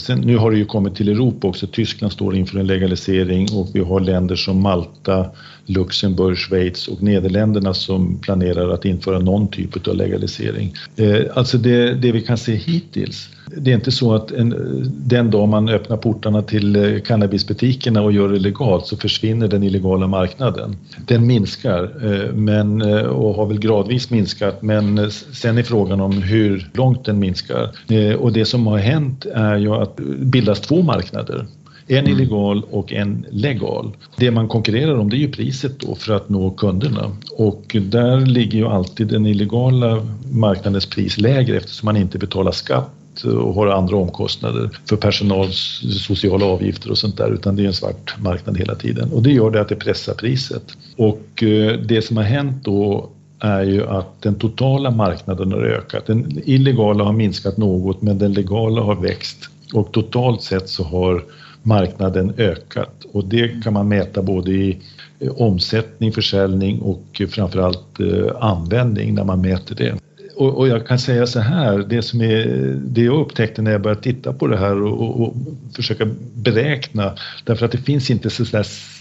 Sen, 0.00 0.20
nu 0.20 0.36
har 0.36 0.50
det 0.50 0.56
ju 0.56 0.64
kommit 0.64 0.94
till 0.94 1.08
Europa 1.08 1.48
också. 1.48 1.66
Tyskland 1.66 2.12
står 2.12 2.36
inför 2.36 2.58
en 2.58 2.66
legalisering 2.66 3.48
och 3.52 3.68
vi 3.72 3.80
har 3.80 4.00
länder 4.00 4.36
som 4.36 4.62
Malta, 4.62 5.26
Luxemburg, 5.66 6.38
Schweiz 6.38 6.88
och 6.88 7.02
Nederländerna 7.02 7.74
som 7.74 8.18
planerar 8.18 8.70
att 8.70 8.84
införa 8.84 9.18
någon 9.18 9.48
typ 9.48 9.88
av 9.88 9.96
legalisering. 9.96 10.74
Eh, 10.96 11.20
alltså 11.34 11.58
det, 11.58 11.94
det 11.94 12.12
vi 12.12 12.20
kan 12.20 12.38
se 12.38 12.54
hittills 12.54 13.28
det 13.54 13.70
är 13.70 13.74
inte 13.74 13.92
så 13.92 14.14
att 14.14 14.30
en, 14.30 14.54
den 14.96 15.30
dag 15.30 15.48
man 15.48 15.68
öppnar 15.68 15.96
portarna 15.96 16.42
till 16.42 16.76
eh, 16.76 17.00
cannabisbutikerna 17.00 18.02
och 18.02 18.12
gör 18.12 18.28
det 18.28 18.38
legalt 18.38 18.86
så 18.86 18.96
försvinner 18.96 19.48
den 19.48 19.62
illegala 19.62 20.06
marknaden. 20.06 20.76
Den 21.06 21.26
minskar 21.26 21.82
eh, 21.82 22.32
men, 22.32 22.82
och 23.06 23.34
har 23.34 23.46
väl 23.46 23.58
gradvis 23.58 24.10
minskat 24.10 24.62
men 24.62 25.10
sen 25.10 25.58
är 25.58 25.62
frågan 25.62 26.00
om 26.00 26.22
hur 26.22 26.70
långt 26.74 27.04
den 27.04 27.18
minskar. 27.18 27.70
Och 28.18 28.32
det 28.32 28.44
som 28.44 28.66
har 28.66 28.78
hänt 28.78 29.26
är 29.34 29.56
ju 29.56 29.74
att 29.74 29.96
det 29.96 30.02
bildas 30.04 30.60
två 30.60 30.82
marknader. 30.82 31.46
En 31.88 31.98
mm. 31.98 32.12
illegal 32.12 32.62
och 32.70 32.92
en 32.92 33.26
legal. 33.30 33.96
Det 34.16 34.30
man 34.30 34.48
konkurrerar 34.48 34.98
om 34.98 35.10
det 35.10 35.16
är 35.16 35.18
ju 35.18 35.30
priset 35.30 35.80
då 35.80 35.94
för 35.94 36.14
att 36.14 36.28
nå 36.28 36.50
kunderna 36.50 37.16
och 37.36 37.76
där 37.80 38.26
ligger 38.26 38.58
ju 38.58 38.66
alltid 38.66 39.06
den 39.06 39.26
illegala 39.26 40.06
marknadens 40.30 40.86
pris 40.86 41.18
lägre 41.18 41.56
eftersom 41.56 41.86
man 41.86 41.96
inte 41.96 42.18
betalar 42.18 42.52
skatt 42.52 43.24
och 43.24 43.54
har 43.54 43.66
andra 43.66 43.96
omkostnader 43.96 44.70
för 44.88 44.96
personals 44.96 45.82
sociala 46.06 46.46
avgifter 46.46 46.90
och 46.90 46.98
sånt 46.98 47.16
där 47.16 47.32
utan 47.32 47.56
det 47.56 47.62
är 47.62 47.66
en 47.66 47.72
svart 47.72 48.14
marknad 48.18 48.58
hela 48.58 48.74
tiden 48.74 49.12
och 49.12 49.22
det 49.22 49.32
gör 49.32 49.50
det 49.50 49.60
att 49.60 49.68
det 49.68 49.76
pressar 49.76 50.14
priset. 50.14 50.62
Och 50.96 51.42
eh, 51.42 51.78
det 51.78 52.02
som 52.02 52.16
har 52.16 52.24
hänt 52.24 52.64
då 52.64 53.10
är 53.40 53.62
ju 53.62 53.86
att 53.86 54.22
den 54.22 54.34
totala 54.34 54.90
marknaden 54.90 55.52
har 55.52 55.58
ökat. 55.58 56.06
Den 56.06 56.40
illegala 56.44 57.04
har 57.04 57.12
minskat 57.12 57.56
något 57.56 58.02
men 58.02 58.18
den 58.18 58.32
legala 58.32 58.82
har 58.82 58.94
växt 58.94 59.38
och 59.72 59.92
totalt 59.92 60.42
sett 60.42 60.68
så 60.68 60.84
har 60.84 61.24
marknaden 61.66 62.32
ökat 62.36 63.04
och 63.12 63.24
det 63.24 63.62
kan 63.64 63.72
man 63.72 63.88
mäta 63.88 64.22
både 64.22 64.50
i 64.52 64.78
eh, 65.20 65.32
omsättning, 65.32 66.12
försäljning 66.12 66.80
och 66.80 67.22
framförallt 67.30 68.00
eh, 68.00 68.36
användning 68.40 69.14
när 69.14 69.24
man 69.24 69.40
mäter 69.40 69.74
det. 69.74 69.94
Och, 70.36 70.58
och, 70.58 70.68
jag 70.68 70.86
kan 70.86 70.98
säga 70.98 71.26
så 71.26 71.40
här, 71.40 71.78
det, 71.78 72.02
som 72.02 72.20
är, 72.20 72.46
det 72.86 73.02
jag 73.02 73.20
upptäckte 73.20 73.62
när 73.62 73.72
jag 73.72 73.82
började 73.82 74.02
titta 74.02 74.32
på 74.32 74.46
det 74.46 74.56
här 74.56 74.82
och, 74.82 75.00
och, 75.00 75.20
och 75.20 75.34
försöka 75.74 76.06
beräkna, 76.34 77.14
därför 77.44 77.66
att 77.66 77.72
det 77.72 77.78
finns 77.78 78.10
inte 78.10 78.30
så 78.30 78.44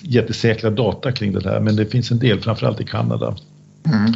jättesäkra 0.01 0.69
data 0.69 1.11
kring 1.11 1.33
det 1.33 1.49
här, 1.49 1.59
men 1.59 1.75
det 1.75 1.85
finns 1.85 2.11
en 2.11 2.19
del, 2.19 2.39
framförallt 2.39 2.81
i 2.81 2.83
Kanada. 2.83 3.35
Mm. 3.85 4.13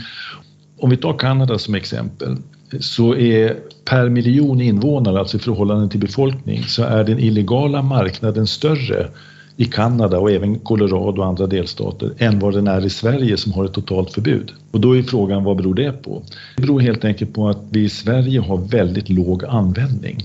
Om 0.78 0.90
vi 0.90 0.98
tar 0.98 1.18
Kanada 1.18 1.58
som 1.58 1.76
exempel 1.76 2.38
så 2.80 3.16
är 3.16 3.58
per 3.86 4.10
miljon 4.10 4.62
invånare, 4.62 5.20
alltså 5.20 5.38
i 5.38 5.40
förhållande 5.40 5.90
till 5.90 6.00
befolkning, 6.00 6.64
så 6.64 6.84
är 6.84 7.04
den 7.04 7.20
illegala 7.20 7.82
marknaden 7.82 8.48
större 8.48 9.10
i 9.58 9.66
Kanada 9.66 10.20
och 10.20 10.32
även 10.32 10.60
Colorado 10.60 11.22
och 11.22 11.28
andra 11.28 11.48
delstater 11.48 12.14
än 12.18 12.40
vad 12.40 12.54
den 12.54 12.68
är 12.68 12.86
i 12.86 12.90
Sverige 12.90 13.38
som 13.38 13.54
har 13.54 13.66
ett 13.66 13.74
totalt 13.74 14.14
förbud. 14.14 14.52
Och 14.72 14.80
då 14.80 14.98
är 14.98 15.04
frågan 15.04 15.44
vad 15.44 15.58
beror 15.58 15.74
det 15.74 15.92
på? 15.92 16.22
Det 16.56 16.62
beror 16.62 16.80
helt 16.80 17.06
enkelt 17.06 17.34
på 17.34 17.50
att 17.50 17.60
vi 17.70 17.84
i 17.84 17.90
Sverige 17.90 18.40
har 18.40 18.58
väldigt 18.58 19.10
låg 19.10 19.46
användning. 19.46 20.24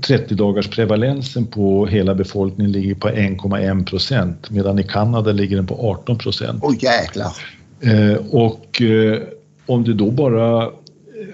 30 0.00 0.34
dagars 0.34 0.68
prevalensen 0.68 1.46
på 1.46 1.86
hela 1.86 2.14
befolkningen 2.14 2.72
ligger 2.72 2.94
på 2.94 3.08
1,1 3.08 3.84
procent 3.84 4.50
medan 4.50 4.78
i 4.78 4.82
Kanada 4.82 5.32
ligger 5.32 5.56
den 5.56 5.66
på 5.66 5.90
18 5.90 6.18
procent. 6.18 6.58
Oj 6.62 6.78
jäklar! 6.80 7.32
Eh, 7.80 8.16
och 8.30 8.82
eh, 8.82 9.18
om 9.66 9.84
du 9.84 9.94
då 9.94 10.10
bara 10.10 10.70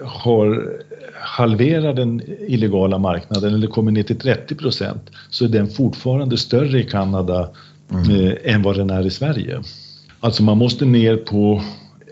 har 0.01 0.69
halverat 1.13 1.95
den 1.95 2.21
illegala 2.47 2.97
marknaden 2.97 3.53
eller 3.53 3.67
kommer 3.67 3.91
ner 3.91 4.03
till 4.03 4.19
30 4.19 4.55
procent 4.55 5.09
så 5.29 5.45
är 5.45 5.49
den 5.49 5.67
fortfarande 5.67 6.37
större 6.37 6.79
i 6.79 6.83
Kanada 6.83 7.49
mm. 7.91 8.25
eh, 8.25 8.33
än 8.43 8.61
vad 8.61 8.77
den 8.77 8.89
är 8.89 9.05
i 9.05 9.09
Sverige. 9.09 9.63
Alltså 10.19 10.43
man 10.43 10.57
måste 10.57 10.85
ner 10.85 11.17
på 11.17 11.61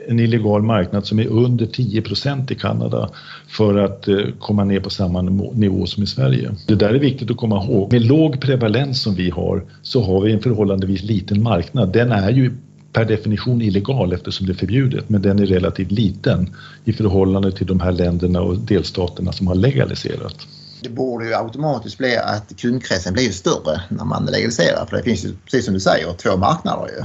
en 0.07 0.19
illegal 0.19 0.61
marknad 0.61 1.05
som 1.05 1.19
är 1.19 1.27
under 1.27 1.65
10 1.65 2.01
procent 2.01 2.51
i 2.51 2.55
Kanada 2.55 3.09
för 3.47 3.77
att 3.77 4.07
eh, 4.07 4.17
komma 4.39 4.63
ner 4.63 4.79
på 4.79 4.89
samma 4.89 5.21
nivå 5.53 5.85
som 5.85 6.03
i 6.03 6.07
Sverige. 6.07 6.51
Det 6.67 6.75
där 6.75 6.89
är 6.89 6.99
viktigt 6.99 7.31
att 7.31 7.37
komma 7.37 7.63
ihåg. 7.63 7.91
Med 7.91 8.01
låg 8.05 8.41
prevalens 8.41 9.01
som 9.01 9.15
vi 9.15 9.29
har 9.29 9.63
så 9.81 10.03
har 10.03 10.21
vi 10.21 10.31
en 10.31 10.39
förhållandevis 10.39 11.03
liten 11.03 11.43
marknad. 11.43 11.93
Den 11.93 12.11
är 12.11 12.31
ju 12.31 12.51
per 12.93 13.05
definition 13.05 13.61
illegal 13.61 14.13
eftersom 14.13 14.47
det 14.47 14.53
är 14.53 14.57
förbjudet, 14.57 15.09
men 15.09 15.21
den 15.21 15.39
är 15.39 15.45
relativt 15.45 15.91
liten 15.91 16.55
i 16.85 16.93
förhållande 16.93 17.51
till 17.51 17.67
de 17.67 17.79
här 17.79 17.91
länderna 17.91 18.41
och 18.41 18.57
delstaterna 18.57 19.31
som 19.31 19.47
har 19.47 19.55
legaliserat. 19.55 20.35
Det 20.83 20.89
borde 20.89 21.25
ju 21.25 21.35
automatiskt 21.35 21.97
bli 21.97 22.17
att 22.17 22.53
kundkretsen 22.57 23.13
blir 23.13 23.31
större 23.31 23.81
när 23.89 24.05
man 24.05 24.25
legaliserar 24.25 24.85
för 24.85 24.97
det 24.97 25.03
finns 25.03 25.25
ju, 25.25 25.33
precis 25.43 25.65
som 25.65 25.73
du 25.73 25.79
säger, 25.79 26.13
två 26.13 26.37
marknader 26.37 26.87
ju. 26.87 27.03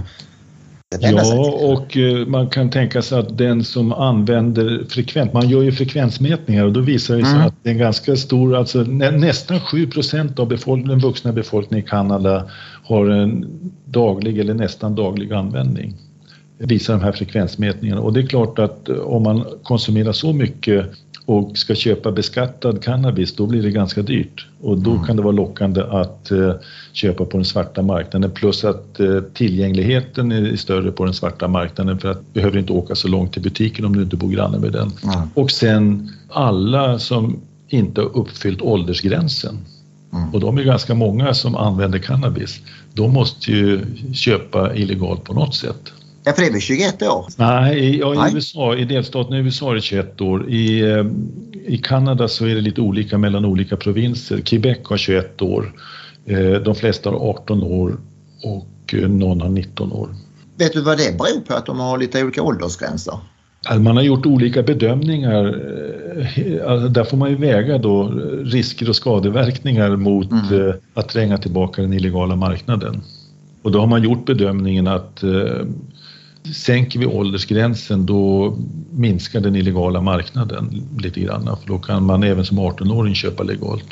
Ja, 1.00 1.36
och 1.72 1.96
eh, 1.96 2.26
man 2.26 2.48
kan 2.48 2.70
tänka 2.70 3.02
sig 3.02 3.18
att 3.18 3.38
den 3.38 3.64
som 3.64 3.92
använder 3.92 4.84
frekvent, 4.88 5.32
man 5.32 5.48
gör 5.48 5.62
ju 5.62 5.72
frekvensmätningar 5.72 6.64
och 6.64 6.72
då 6.72 6.80
visar 6.80 7.16
det 7.16 7.24
sig 7.24 7.34
mm. 7.34 7.46
att 7.46 7.54
det 7.62 7.68
är 7.68 7.72
en 7.72 7.78
ganska 7.78 8.16
stor, 8.16 8.56
alltså 8.56 8.78
nästan 8.82 9.58
7% 9.58 10.40
av 10.40 10.48
befolkningen, 10.48 10.98
den 10.98 11.08
vuxna 11.08 11.32
befolkningen 11.32 11.86
i 11.86 11.88
Kanada 11.88 12.44
har 12.84 13.06
en 13.06 13.46
daglig 13.84 14.38
eller 14.38 14.54
nästan 14.54 14.94
daglig 14.94 15.32
användning. 15.32 15.94
Visar 16.58 16.94
de 16.94 17.02
här 17.02 17.12
frekvensmätningarna 17.12 18.00
och 18.00 18.12
det 18.12 18.20
är 18.20 18.26
klart 18.26 18.58
att 18.58 18.88
eh, 18.88 18.96
om 18.96 19.22
man 19.22 19.44
konsumerar 19.62 20.12
så 20.12 20.32
mycket 20.32 20.86
och 21.26 21.58
ska 21.58 21.74
köpa 21.74 22.12
beskattad 22.12 22.82
cannabis, 22.82 23.36
då 23.36 23.46
blir 23.46 23.62
det 23.62 23.70
ganska 23.70 24.02
dyrt 24.02 24.46
och 24.60 24.78
då 24.78 24.90
mm. 24.90 25.04
kan 25.04 25.16
det 25.16 25.22
vara 25.22 25.32
lockande 25.32 25.82
att 25.82 26.28
uh, 26.32 26.52
köpa 26.92 27.24
på 27.24 27.36
den 27.36 27.44
svarta 27.44 27.82
marknaden 27.82 28.30
plus 28.30 28.64
att 28.64 28.96
uh, 29.00 29.20
tillgängligheten 29.20 30.32
är 30.32 30.56
större 30.56 30.92
på 30.92 31.04
den 31.04 31.14
svarta 31.14 31.48
marknaden 31.48 31.98
för 31.98 32.10
att 32.10 32.18
du 32.18 32.24
behöver 32.32 32.58
inte 32.58 32.72
åka 32.72 32.94
så 32.94 33.08
långt 33.08 33.32
till 33.32 33.42
butiken 33.42 33.84
om 33.84 33.96
du 33.96 34.02
inte 34.02 34.16
bor 34.16 34.30
granne 34.30 34.58
med 34.58 34.72
den. 34.72 34.92
Mm. 35.04 35.28
Och 35.34 35.50
sen 35.50 36.12
alla 36.28 36.98
som 36.98 37.40
inte 37.68 38.00
har 38.00 38.16
uppfyllt 38.16 38.62
åldersgränsen 38.62 39.58
mm. 40.12 40.34
och 40.34 40.40
de 40.40 40.58
är 40.58 40.62
ganska 40.62 40.94
många 40.94 41.34
som 41.34 41.56
använder 41.56 41.98
cannabis. 41.98 42.60
De 42.94 43.12
måste 43.12 43.50
ju 43.52 43.80
köpa 44.14 44.74
illegalt 44.74 45.24
på 45.24 45.34
något 45.34 45.54
sätt. 45.54 45.92
Ja, 46.26 46.32
för 46.32 46.42
det 46.42 46.48
är 46.48 46.52
väl 46.52 46.60
21 46.60 47.02
år? 47.02 47.26
Nej, 47.36 47.98
ja, 47.98 48.14
i, 48.14 48.16
Nej. 48.16 48.32
USA, 48.34 48.76
i 48.76 48.84
delstaten 48.84 49.34
i 49.34 49.38
USA 49.38 49.70
är 49.70 49.74
det 49.74 49.80
21 49.80 50.20
år. 50.20 50.50
I, 50.50 50.80
eh, 50.80 51.06
I 51.66 51.78
Kanada 51.78 52.28
så 52.28 52.46
är 52.46 52.54
det 52.54 52.60
lite 52.60 52.80
olika 52.80 53.18
mellan 53.18 53.44
olika 53.44 53.76
provinser. 53.76 54.40
Quebec 54.40 54.78
har 54.84 54.96
21 54.96 55.42
år, 55.42 55.72
eh, 56.24 56.50
de 56.50 56.74
flesta 56.74 57.10
har 57.10 57.30
18 57.30 57.62
år 57.62 57.96
och 58.42 58.94
eh, 58.94 59.08
någon 59.08 59.40
har 59.40 59.48
19 59.48 59.92
år. 59.92 60.08
Vet 60.58 60.72
du 60.72 60.80
vad 60.80 60.98
det 60.98 61.18
beror 61.18 61.40
på 61.40 61.54
att 61.54 61.66
de 61.66 61.80
har 61.80 61.98
lite 61.98 62.24
olika 62.24 62.42
åldersgränser? 62.42 63.14
Man 63.80 63.96
har 63.96 64.02
gjort 64.02 64.26
olika 64.26 64.62
bedömningar. 64.62 65.44
Alltså, 66.66 66.88
där 66.88 67.04
får 67.04 67.16
man 67.16 67.30
ju 67.30 67.36
väga 67.36 67.78
då 67.78 68.08
risker 68.44 68.88
och 68.88 68.96
skadeverkningar 68.96 69.96
mot 69.96 70.30
mm. 70.30 70.72
att 70.94 71.08
tränga 71.08 71.38
tillbaka 71.38 71.82
den 71.82 71.92
illegala 71.92 72.36
marknaden. 72.36 73.02
Och 73.62 73.72
då 73.72 73.80
har 73.80 73.86
man 73.86 74.02
gjort 74.02 74.26
bedömningen 74.26 74.86
att 74.86 75.24
Sänker 76.54 76.98
vi 76.98 77.06
åldersgränsen 77.06 78.06
då 78.06 78.56
minskar 78.90 79.40
den 79.40 79.56
illegala 79.56 80.00
marknaden 80.00 80.88
lite 80.98 81.20
grann 81.20 81.44
för 81.44 81.66
då 81.66 81.78
kan 81.78 82.02
man 82.02 82.22
även 82.22 82.44
som 82.44 82.58
18-åring 82.58 83.14
köpa 83.14 83.42
legalt. 83.42 83.86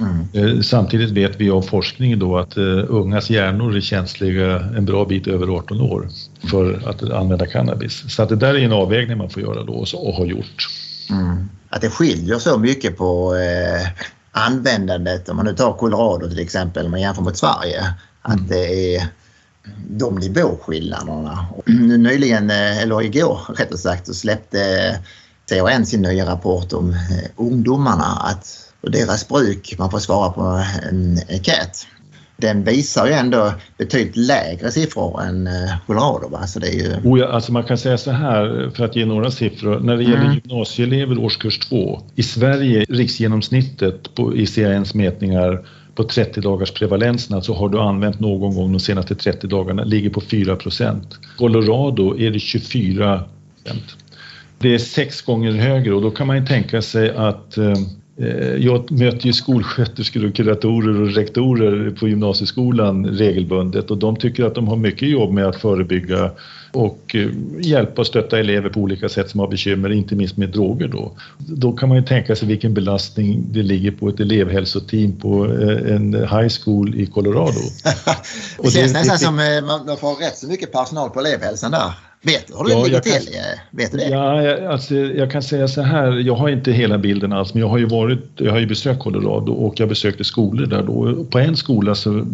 Mm. 0.00 0.26
Eh, 0.32 0.60
samtidigt 0.60 1.10
vet 1.10 1.40
vi 1.40 1.50
av 1.50 1.62
forskningen 1.62 2.18
då 2.18 2.38
att 2.38 2.58
uh, 2.58 2.84
ungas 2.88 3.30
hjärnor 3.30 3.76
är 3.76 3.80
känsliga 3.80 4.60
en 4.60 4.84
bra 4.84 5.04
bit 5.04 5.26
över 5.26 5.56
18 5.56 5.80
år 5.80 6.08
för 6.50 6.88
att 6.88 7.02
använda 7.02 7.46
cannabis. 7.46 8.04
Så 8.08 8.22
att 8.22 8.28
det 8.28 8.36
där 8.36 8.54
är 8.54 8.58
en 8.58 8.72
avvägning 8.72 9.18
man 9.18 9.30
får 9.30 9.42
göra 9.42 9.64
då 9.64 9.72
och, 9.72 10.08
och 10.08 10.14
har 10.14 10.26
gjort. 10.26 10.68
Mm. 11.10 11.48
Att 11.68 11.80
det 11.80 11.90
skiljer 11.90 12.38
så 12.38 12.58
mycket 12.58 12.98
på 12.98 13.34
eh, 13.34 13.88
användandet, 14.32 15.28
om 15.28 15.36
man 15.36 15.46
nu 15.46 15.54
tar 15.54 15.72
Colorado 15.72 16.28
till 16.28 16.38
exempel, 16.38 16.84
om 16.84 16.90
man 16.90 17.00
jämför 17.00 17.22
mot 17.22 17.36
Sverige, 17.36 17.94
att 18.22 18.34
mm. 18.34 18.48
det 18.48 18.96
är 18.96 19.08
de 19.88 20.14
nivåskillnaderna. 20.14 21.46
Nyligen, 21.98 22.50
eh, 22.50 22.82
eller 22.82 23.02
igår 23.02 23.40
rättare 23.56 23.78
sagt, 23.78 24.06
så 24.06 24.14
släppte 24.14 24.58
CAN 25.48 25.86
sin 25.86 26.02
nya 26.02 26.26
rapport 26.26 26.72
om 26.72 26.90
eh, 26.90 27.30
ungdomarna 27.36 28.04
att 28.04 28.64
och 28.84 28.90
deras 28.90 29.28
bruk, 29.28 29.74
man 29.78 29.90
får 29.90 29.98
svara 29.98 30.30
på 30.30 30.64
en 30.90 31.18
enkät. 31.28 31.86
Den 32.36 32.64
visar 32.64 33.06
ju 33.06 33.12
ändå 33.12 33.52
betydligt 33.78 34.16
lägre 34.16 34.70
siffror 34.70 35.22
än 35.22 35.46
eh, 35.46 35.52
Colorado. 35.86 36.28
Va? 36.28 36.46
Så 36.46 36.58
det 36.58 36.68
är 36.68 36.72
ju... 36.72 37.10
oh 37.10 37.18
ja, 37.18 37.28
alltså 37.28 37.52
man 37.52 37.64
kan 37.64 37.78
säga 37.78 37.98
så 37.98 38.10
här, 38.10 38.70
för 38.76 38.84
att 38.84 38.96
ge 38.96 39.06
några 39.06 39.30
siffror. 39.30 39.80
När 39.80 39.96
det 39.96 40.02
gäller 40.02 40.24
mm. 40.24 40.40
gymnasieelever 40.44 41.18
årskurs 41.18 41.58
2. 41.58 42.00
I 42.14 42.22
Sverige, 42.22 42.84
riksgenomsnittet 42.88 44.14
på, 44.14 44.36
i 44.36 44.46
CANs 44.46 44.94
mätningar 44.94 45.66
på 45.94 46.04
30 46.04 46.40
dagars 46.40 46.70
prevalensen, 46.70 47.36
alltså 47.36 47.52
har 47.52 47.68
du 47.68 47.78
använt 47.78 48.20
någon 48.20 48.54
gång 48.54 48.72
de 48.72 48.80
senaste 48.80 49.14
30 49.14 49.46
dagarna, 49.46 49.84
ligger 49.84 50.10
på 50.10 50.20
4% 50.20 51.00
Colorado 51.38 52.18
är 52.18 52.30
det 52.30 52.38
24% 52.38 53.24
Det 54.58 54.74
är 54.74 54.78
sex 54.78 55.22
gånger 55.22 55.52
högre 55.52 55.94
och 55.94 56.02
då 56.02 56.10
kan 56.10 56.26
man 56.26 56.36
ju 56.36 56.46
tänka 56.46 56.82
sig 56.82 57.10
att 57.10 57.58
eh, 57.58 57.74
jag 58.58 58.90
möter 58.90 59.26
ju 59.26 59.32
skolsköterskor 59.32 60.26
och 60.26 60.34
kuratorer 60.34 61.02
och 61.02 61.14
rektorer 61.14 61.90
på 61.90 62.08
gymnasieskolan 62.08 63.06
regelbundet 63.06 63.90
och 63.90 63.98
de 63.98 64.16
tycker 64.16 64.44
att 64.44 64.54
de 64.54 64.68
har 64.68 64.76
mycket 64.76 65.08
jobb 65.08 65.32
med 65.32 65.46
att 65.46 65.56
förebygga 65.56 66.30
och 66.74 67.14
eh, 67.14 67.28
hjälpa 67.60 68.00
och 68.00 68.06
stötta 68.06 68.38
elever 68.38 68.70
på 68.70 68.80
olika 68.80 69.08
sätt 69.08 69.30
som 69.30 69.40
har 69.40 69.48
bekymmer, 69.48 69.92
inte 69.92 70.14
minst 70.14 70.36
med 70.36 70.48
droger 70.48 70.88
då. 70.88 71.12
Då 71.38 71.72
kan 71.72 71.88
man 71.88 71.98
ju 71.98 72.04
tänka 72.04 72.36
sig 72.36 72.48
vilken 72.48 72.74
belastning 72.74 73.44
det 73.50 73.62
ligger 73.62 73.90
på 73.90 74.08
ett 74.08 74.20
elevhälsoteam 74.20 75.16
på 75.16 75.44
eh, 75.44 75.94
en 75.94 76.14
high 76.14 76.48
school 76.64 77.00
i 77.00 77.06
Colorado. 77.06 77.52
det 78.62 78.70
känns 78.70 78.92
det, 78.92 78.98
nästan 78.98 79.14
det, 79.14 79.18
som 79.18 79.38
eh, 79.38 79.86
man 79.86 79.96
får 79.96 80.14
rätt 80.14 80.38
så 80.38 80.46
mycket 80.46 80.72
personal 80.72 81.10
på 81.10 81.20
elevhälsan 81.20 81.70
där. 81.70 81.92
Vet 82.24 82.46
du 82.46 82.54
hur 82.56 82.64
det 82.64 82.84
ligger 82.84 83.00
till? 83.00 83.12
Kan, 83.12 83.42
Vet 83.70 83.92
du 83.92 83.98
det? 83.98 84.08
Ja, 84.08 84.68
alltså, 84.68 84.94
jag 84.94 85.30
kan 85.30 85.42
säga 85.42 85.68
så 85.68 85.82
här, 85.82 86.12
jag 86.12 86.34
har 86.34 86.48
inte 86.48 86.72
hela 86.72 86.98
bilden 86.98 87.32
alls, 87.32 87.54
men 87.54 87.60
jag 87.60 87.68
har 87.68 87.78
ju 87.78 87.86
varit, 87.86 88.24
jag 88.36 88.52
har 88.52 88.58
ju 88.58 88.66
besökt 88.66 89.00
Colorado 89.00 89.52
och 89.52 89.80
jag 89.80 89.88
besökte 89.88 90.24
skolor 90.24 90.66
där 90.66 90.82
då. 90.82 91.24
På 91.24 91.38
en 91.38 91.56
skola 91.56 91.94
så 91.94 92.26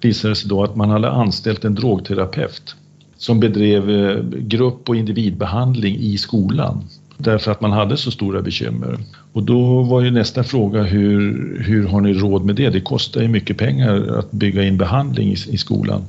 visade 0.00 0.32
det 0.32 0.36
sig 0.36 0.48
då 0.48 0.64
att 0.64 0.76
man 0.76 0.90
hade 0.90 1.10
anställt 1.10 1.64
en 1.64 1.74
drogterapeut 1.74 2.74
som 3.16 3.40
bedrev 3.40 3.90
eh, 3.90 4.22
grupp 4.38 4.88
och 4.88 4.96
individbehandling 4.96 5.96
i 5.96 6.18
skolan 6.18 6.84
därför 7.22 7.50
att 7.50 7.60
man 7.60 7.72
hade 7.72 7.96
så 7.96 8.10
stora 8.10 8.42
bekymmer. 8.42 8.98
Och 9.32 9.42
då 9.42 9.82
var 9.82 10.00
ju 10.00 10.10
nästa 10.10 10.44
fråga 10.44 10.82
hur, 10.82 11.58
hur 11.66 11.86
har 11.86 12.00
ni 12.00 12.12
råd 12.12 12.44
med 12.44 12.56
det? 12.56 12.70
Det 12.70 12.80
kostar 12.80 13.22
ju 13.22 13.28
mycket 13.28 13.56
pengar 13.56 14.18
att 14.18 14.30
bygga 14.30 14.64
in 14.64 14.76
behandling 14.76 15.28
i, 15.28 15.36
i 15.48 15.58
skolan. 15.58 16.02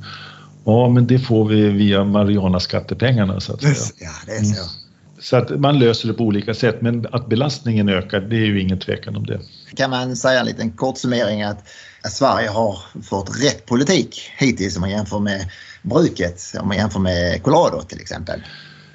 Ja, 0.64 0.88
men 0.88 1.06
det 1.06 1.18
får 1.18 1.48
vi 1.48 1.68
via 1.68 2.04
Mariana-skattepengarna 2.04 3.40
så 3.40 3.52
att 3.52 3.62
säga. 3.62 3.74
Ja, 4.00 4.10
det 4.26 4.32
är 4.32 4.42
så. 4.42 4.62
Mm. 4.62 4.84
Så 5.18 5.36
att 5.36 5.60
man 5.60 5.78
löser 5.78 6.08
det 6.08 6.14
på 6.14 6.24
olika 6.24 6.54
sätt, 6.54 6.80
men 6.80 7.06
att 7.12 7.28
belastningen 7.28 7.88
ökar, 7.88 8.20
det 8.20 8.36
är 8.36 8.46
ju 8.46 8.60
ingen 8.60 8.78
tvekan 8.78 9.16
om 9.16 9.26
det. 9.26 9.40
Kan 9.76 9.90
man 9.90 10.16
säga 10.16 10.40
en 10.40 10.46
liten 10.46 10.70
kort 10.70 10.98
summering 10.98 11.42
att 11.42 11.68
Sverige 12.10 12.48
har 12.48 12.78
fått 13.02 13.44
rätt 13.44 13.66
politik 13.66 14.30
hittills 14.38 14.76
om 14.76 14.80
man 14.80 14.90
jämför 14.90 15.18
med 15.18 15.50
bruket 15.82 16.40
om 16.60 16.68
man 16.68 16.76
jämför 16.76 17.00
med 17.00 17.42
Colorado 17.42 17.82
till 17.82 18.00
exempel? 18.00 18.40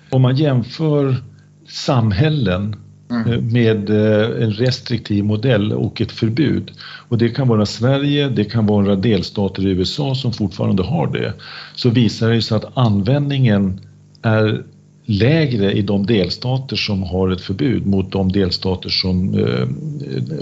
Om 0.09 0.21
man 0.21 0.35
jämför 0.35 1.23
samhällen 1.69 2.75
mm. 3.09 3.33
Eh, 3.33 3.41
med 3.41 3.89
eh, 3.89 4.43
en 4.43 4.51
restriktiv 4.51 5.23
modell 5.23 5.73
och 5.73 6.01
ett 6.01 6.11
förbud. 6.11 6.71
Och 7.07 7.17
det 7.17 7.29
kan 7.29 7.47
vara 7.47 7.65
Sverige, 7.65 8.29
det 8.29 8.45
kan 8.45 8.65
vara 8.65 8.95
delstater 8.95 9.67
i 9.67 9.69
USA 9.69 10.15
som 10.15 10.33
fortfarande 10.33 10.83
har 10.83 11.07
det. 11.07 11.33
Så 11.75 11.89
visar 11.89 12.29
det 12.29 12.41
sig 12.41 12.57
att 12.57 12.77
användningen 12.77 13.79
är 14.21 14.63
lägre 15.09 15.71
i 15.71 15.81
de 15.81 16.05
delstater 16.05 16.75
som 16.75 17.03
har 17.03 17.29
ett 17.29 17.41
förbud 17.41 17.85
mot 17.85 18.11
de 18.11 18.31
delstater 18.31 18.89
som 18.89 19.39
eh, 19.39 19.67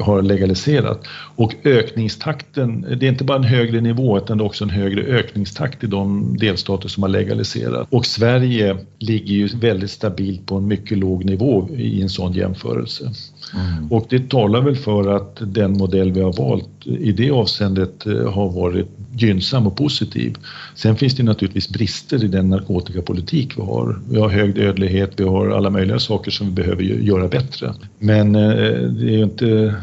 har 0.03 0.21
legaliserat. 0.21 1.07
Och 1.35 1.55
ökningstakten, 1.63 2.81
det 2.81 3.05
är 3.05 3.09
inte 3.09 3.23
bara 3.23 3.37
en 3.37 3.43
högre 3.43 3.81
nivå 3.81 4.17
utan 4.17 4.37
det 4.37 4.43
är 4.43 4.45
också 4.45 4.63
en 4.63 4.69
högre 4.69 5.01
ökningstakt 5.01 5.83
i 5.83 5.87
de 5.87 6.37
delstater 6.37 6.89
som 6.89 7.03
har 7.03 7.09
legaliserat. 7.09 7.87
Och 7.91 8.05
Sverige 8.05 8.77
ligger 8.99 9.33
ju 9.33 9.47
väldigt 9.47 9.91
stabilt 9.91 10.45
på 10.45 10.55
en 10.55 10.67
mycket 10.67 10.97
låg 10.97 11.25
nivå 11.25 11.69
i 11.77 12.01
en 12.01 12.09
sån 12.09 12.33
jämförelse. 12.33 13.11
Mm. 13.53 13.91
Och 13.91 14.05
det 14.09 14.29
talar 14.29 14.61
väl 14.61 14.75
för 14.75 15.15
att 15.15 15.37
den 15.39 15.71
modell 15.71 16.11
vi 16.11 16.21
har 16.21 16.33
valt 16.33 16.87
i 16.87 17.11
det 17.11 17.31
avseendet 17.31 18.05
eh, 18.05 18.31
har 18.31 18.49
varit 18.49 18.87
gynnsam 19.15 19.67
och 19.67 19.77
positiv. 19.77 20.37
Sen 20.75 20.95
finns 20.95 21.15
det 21.15 21.23
naturligtvis 21.23 21.69
brister 21.69 22.23
i 22.23 22.27
den 22.27 22.49
narkotikapolitik 22.49 23.57
vi 23.57 23.61
har. 23.61 23.99
Vi 24.09 24.19
har 24.19 24.29
hög 24.29 24.55
dödlighet, 24.55 25.11
vi 25.15 25.23
har 25.23 25.49
alla 25.49 25.69
möjliga 25.69 25.99
saker 25.99 26.31
som 26.31 26.47
vi 26.47 26.53
behöver 26.53 26.83
göra 26.83 27.27
bättre. 27.27 27.73
Men 27.99 28.35
eh, 28.35 28.41
det 28.81 29.15
är 29.15 29.23
inte 29.23 29.75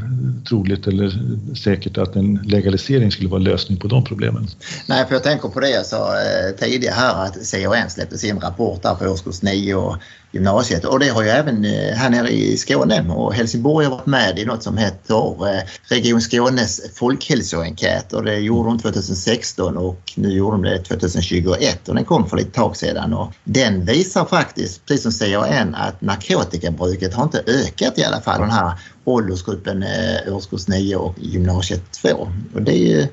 troligt 0.48 0.87
eller 0.87 1.12
säkert 1.55 1.98
att 1.98 2.16
en 2.16 2.35
legalisering 2.35 3.11
skulle 3.11 3.29
vara 3.29 3.40
lösning 3.40 3.79
på 3.79 3.88
de 3.88 4.05
problemen. 4.05 4.46
Nej, 4.87 5.07
för 5.07 5.14
jag 5.14 5.22
tänker 5.22 5.48
på 5.48 5.61
det 5.61 5.70
jag 5.70 5.87
sa 5.87 6.12
eh, 6.12 6.57
tidigare 6.59 6.94
här 6.94 7.24
att 7.24 7.35
CAN 7.35 7.90
släppte 7.90 8.18
sin 8.18 8.40
rapport 8.40 8.83
där 8.83 8.94
för 8.94 9.09
årskurs 9.09 9.42
9 9.42 9.74
och 9.74 9.96
gymnasiet. 10.35 10.85
Och 10.85 10.99
det 10.99 11.09
har 11.09 11.23
ju 11.23 11.29
även 11.29 11.64
eh, 11.64 11.94
här 11.94 12.11
nere 12.11 12.29
i 12.29 12.57
Skåne 12.57 13.05
och 13.09 13.35
Helsingborg 13.35 13.87
har 13.87 13.92
varit 13.92 14.07
med 14.07 14.38
i 14.38 14.44
något 14.44 14.62
som 14.62 14.79
heter 14.79 15.49
eh, 15.49 15.62
Region 15.83 16.20
Skånes 16.20 16.81
folkhälsoenkät. 16.94 18.12
Och 18.12 18.25
det 18.25 18.38
gjorde 18.38 18.68
de 18.68 18.79
2016 18.79 19.77
och 19.77 20.12
nu 20.16 20.33
gjorde 20.33 20.57
de 20.57 20.62
det 20.62 20.79
2021 20.79 21.88
och 21.88 21.94
den 21.94 22.05
kom 22.05 22.29
för 22.29 22.37
ett 22.37 22.53
tag 22.53 22.77
sedan. 22.77 23.14
Och 23.14 23.33
den 23.44 23.85
visar 23.85 24.25
faktiskt, 24.25 24.87
precis 24.87 25.18
som 25.18 25.29
CAN, 25.29 25.75
att 25.75 26.01
narkotikabruket 26.01 27.14
har 27.14 27.25
inte 27.25 27.42
ökat 27.47 27.99
i 27.99 28.05
alla 28.05 28.20
fall. 28.20 28.40
Den 28.40 28.51
här 28.51 28.73
åldersgruppen 29.05 29.83
eh, 29.83 30.35
årskurs 30.37 30.68
9 30.68 30.97
och 30.97 31.14
gymnasiet 31.18 31.92
2 31.92 32.09
och 32.55 32.62
det 32.62 32.73
är 32.73 32.97
ju 32.97 33.07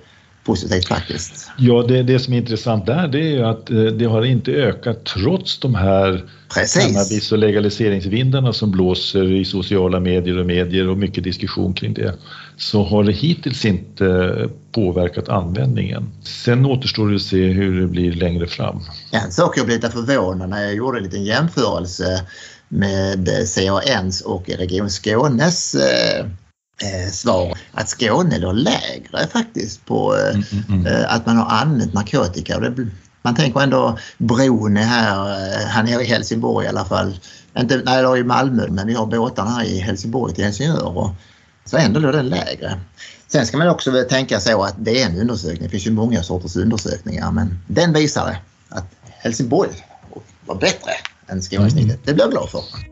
positivt 0.43 0.88
faktiskt. 0.88 1.51
Ja, 1.58 1.86
det, 1.88 2.04
det 2.04 2.19
som 2.19 2.34
är 2.34 2.38
intressant 2.38 2.86
där 2.86 3.08
det 3.08 3.19
är 3.19 3.32
ju 3.32 3.43
att 3.43 3.69
eh, 3.69 3.84
det 3.84 4.06
har 4.06 4.25
inte 4.25 4.51
ökat 4.51 5.06
trots 5.06 5.60
de 5.60 5.75
här 5.75 6.25
Precis. 6.54 6.86
cannabis 6.86 7.32
och 7.32 7.38
legaliseringsvindarna 7.38 8.54
som 8.54 8.71
blåser 8.71 9.32
i 9.32 9.45
sociala 9.45 9.99
medier 9.99 10.38
och 10.38 10.45
medier 10.45 10.89
och 10.89 10.97
mycket 10.97 11.23
diskussion 11.23 11.73
kring 11.73 11.93
det. 11.93 12.13
Så 12.58 12.84
har 12.84 13.04
det 13.04 13.12
hittills 13.12 13.65
inte 13.65 14.49
påverkat 14.71 15.30
användningen. 15.30 16.12
Sen 16.23 16.65
återstår 16.65 17.10
det 17.10 17.15
att 17.15 17.21
se 17.21 17.47
hur 17.47 17.82
det 17.82 17.88
blir 17.88 18.13
längre 18.13 18.47
fram. 18.47 18.80
En 19.12 19.32
sak 19.32 19.58
jag 19.58 19.65
blev 19.65 19.77
lite 19.77 19.91
förvånad 19.91 20.49
när 20.49 20.63
jag 20.63 20.75
gjorde 20.75 20.97
en 20.97 21.04
liten 21.04 21.23
jämförelse 21.23 22.25
med 22.67 23.30
CANs 23.56 24.21
och 24.21 24.49
Region 24.49 24.89
Skånes 24.89 25.75
eh, 26.84 27.12
svar 27.12 27.58
att 27.72 27.89
Skåne 27.89 28.38
låg 28.38 28.56
lägre 28.56 29.28
faktiskt 29.34 29.86
på 29.86 30.15
eh, 30.15 30.36
mm, 30.36 30.44
mm, 30.52 30.80
mm. 30.80 30.86
Eh, 30.86 31.13
att 31.13 31.26
man 31.26 31.38
har 31.38 31.50
använt 31.50 31.94
narkotika. 31.94 32.60
Det, 32.60 32.88
man 33.22 33.36
tänker 33.36 33.62
ändå 33.62 33.98
bron 34.17 34.78
är 34.78 34.84
här, 34.84 35.30
eh, 35.30 35.67
här 35.67 35.84
nere 35.84 36.02
i 36.02 36.06
Helsingborg 36.06 36.65
i 36.65 36.70
alla 36.70 36.86
fall. 36.86 37.20
Inte, 37.58 37.82
nej, 37.86 38.04
det 38.04 38.17
i 38.17 38.24
Malmö 38.24 38.67
men 38.70 38.88
vi 38.88 38.94
har 38.94 39.06
båtarna 39.06 39.50
här 39.50 39.63
i 39.63 39.80
Helsingborg 39.80 40.34
till 40.34 40.44
Helsingör 40.44 40.98
och 40.98 41.10
så 41.65 41.78
ändå 41.78 42.00
låg 42.00 42.13
den 42.13 42.30
lägre. 42.30 42.80
Sen 43.28 43.46
ska 43.46 43.58
man 43.58 43.67
också 43.67 44.04
tänka 44.10 44.39
så 44.39 44.63
att 44.63 44.76
det 44.78 45.02
är 45.02 45.10
en 45.10 45.17
undersökning. 45.20 45.63
Det 45.63 45.70
finns 45.70 45.88
ju 45.88 45.91
många 45.91 46.24
sorters 46.24 46.56
undersökningar 46.56 47.32
men 47.32 47.60
den 47.67 47.94
visade 47.94 48.38
att 48.70 48.86
Helsingborg 49.04 49.70
var 50.46 50.56
bättre 50.56 50.91
än 51.28 51.41
Skånesnittet. 51.41 52.00
Det 52.06 52.13
blir 52.13 52.24
jag 52.24 52.32
glad 52.32 52.50
för. 52.50 52.90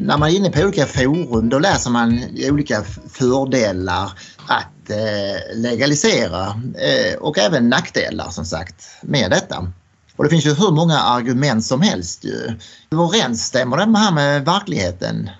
När 0.00 0.18
man 0.18 0.30
är 0.30 0.36
inne 0.36 0.50
på 0.50 0.60
olika 0.60 0.86
forum 0.86 1.48
då 1.48 1.58
läser 1.58 1.90
man 1.90 2.20
olika 2.50 2.82
fördelar 3.12 4.12
att 4.46 4.90
eh, 4.90 5.56
legalisera 5.56 6.46
eh, 6.78 7.18
och 7.20 7.38
även 7.38 7.68
nackdelar 7.68 8.30
som 8.30 8.44
sagt 8.44 8.84
med 9.02 9.30
detta. 9.30 9.72
Och 10.16 10.24
det 10.24 10.30
finns 10.30 10.46
ju 10.46 10.54
hur 10.54 10.70
många 10.70 10.98
argument 10.98 11.64
som 11.64 11.80
helst 11.80 12.24
ju. 12.24 12.58
Överensstämmer 12.90 13.76
det 13.76 13.98
här 13.98 14.12
med 14.12 14.44
verkligheten? 14.44 15.30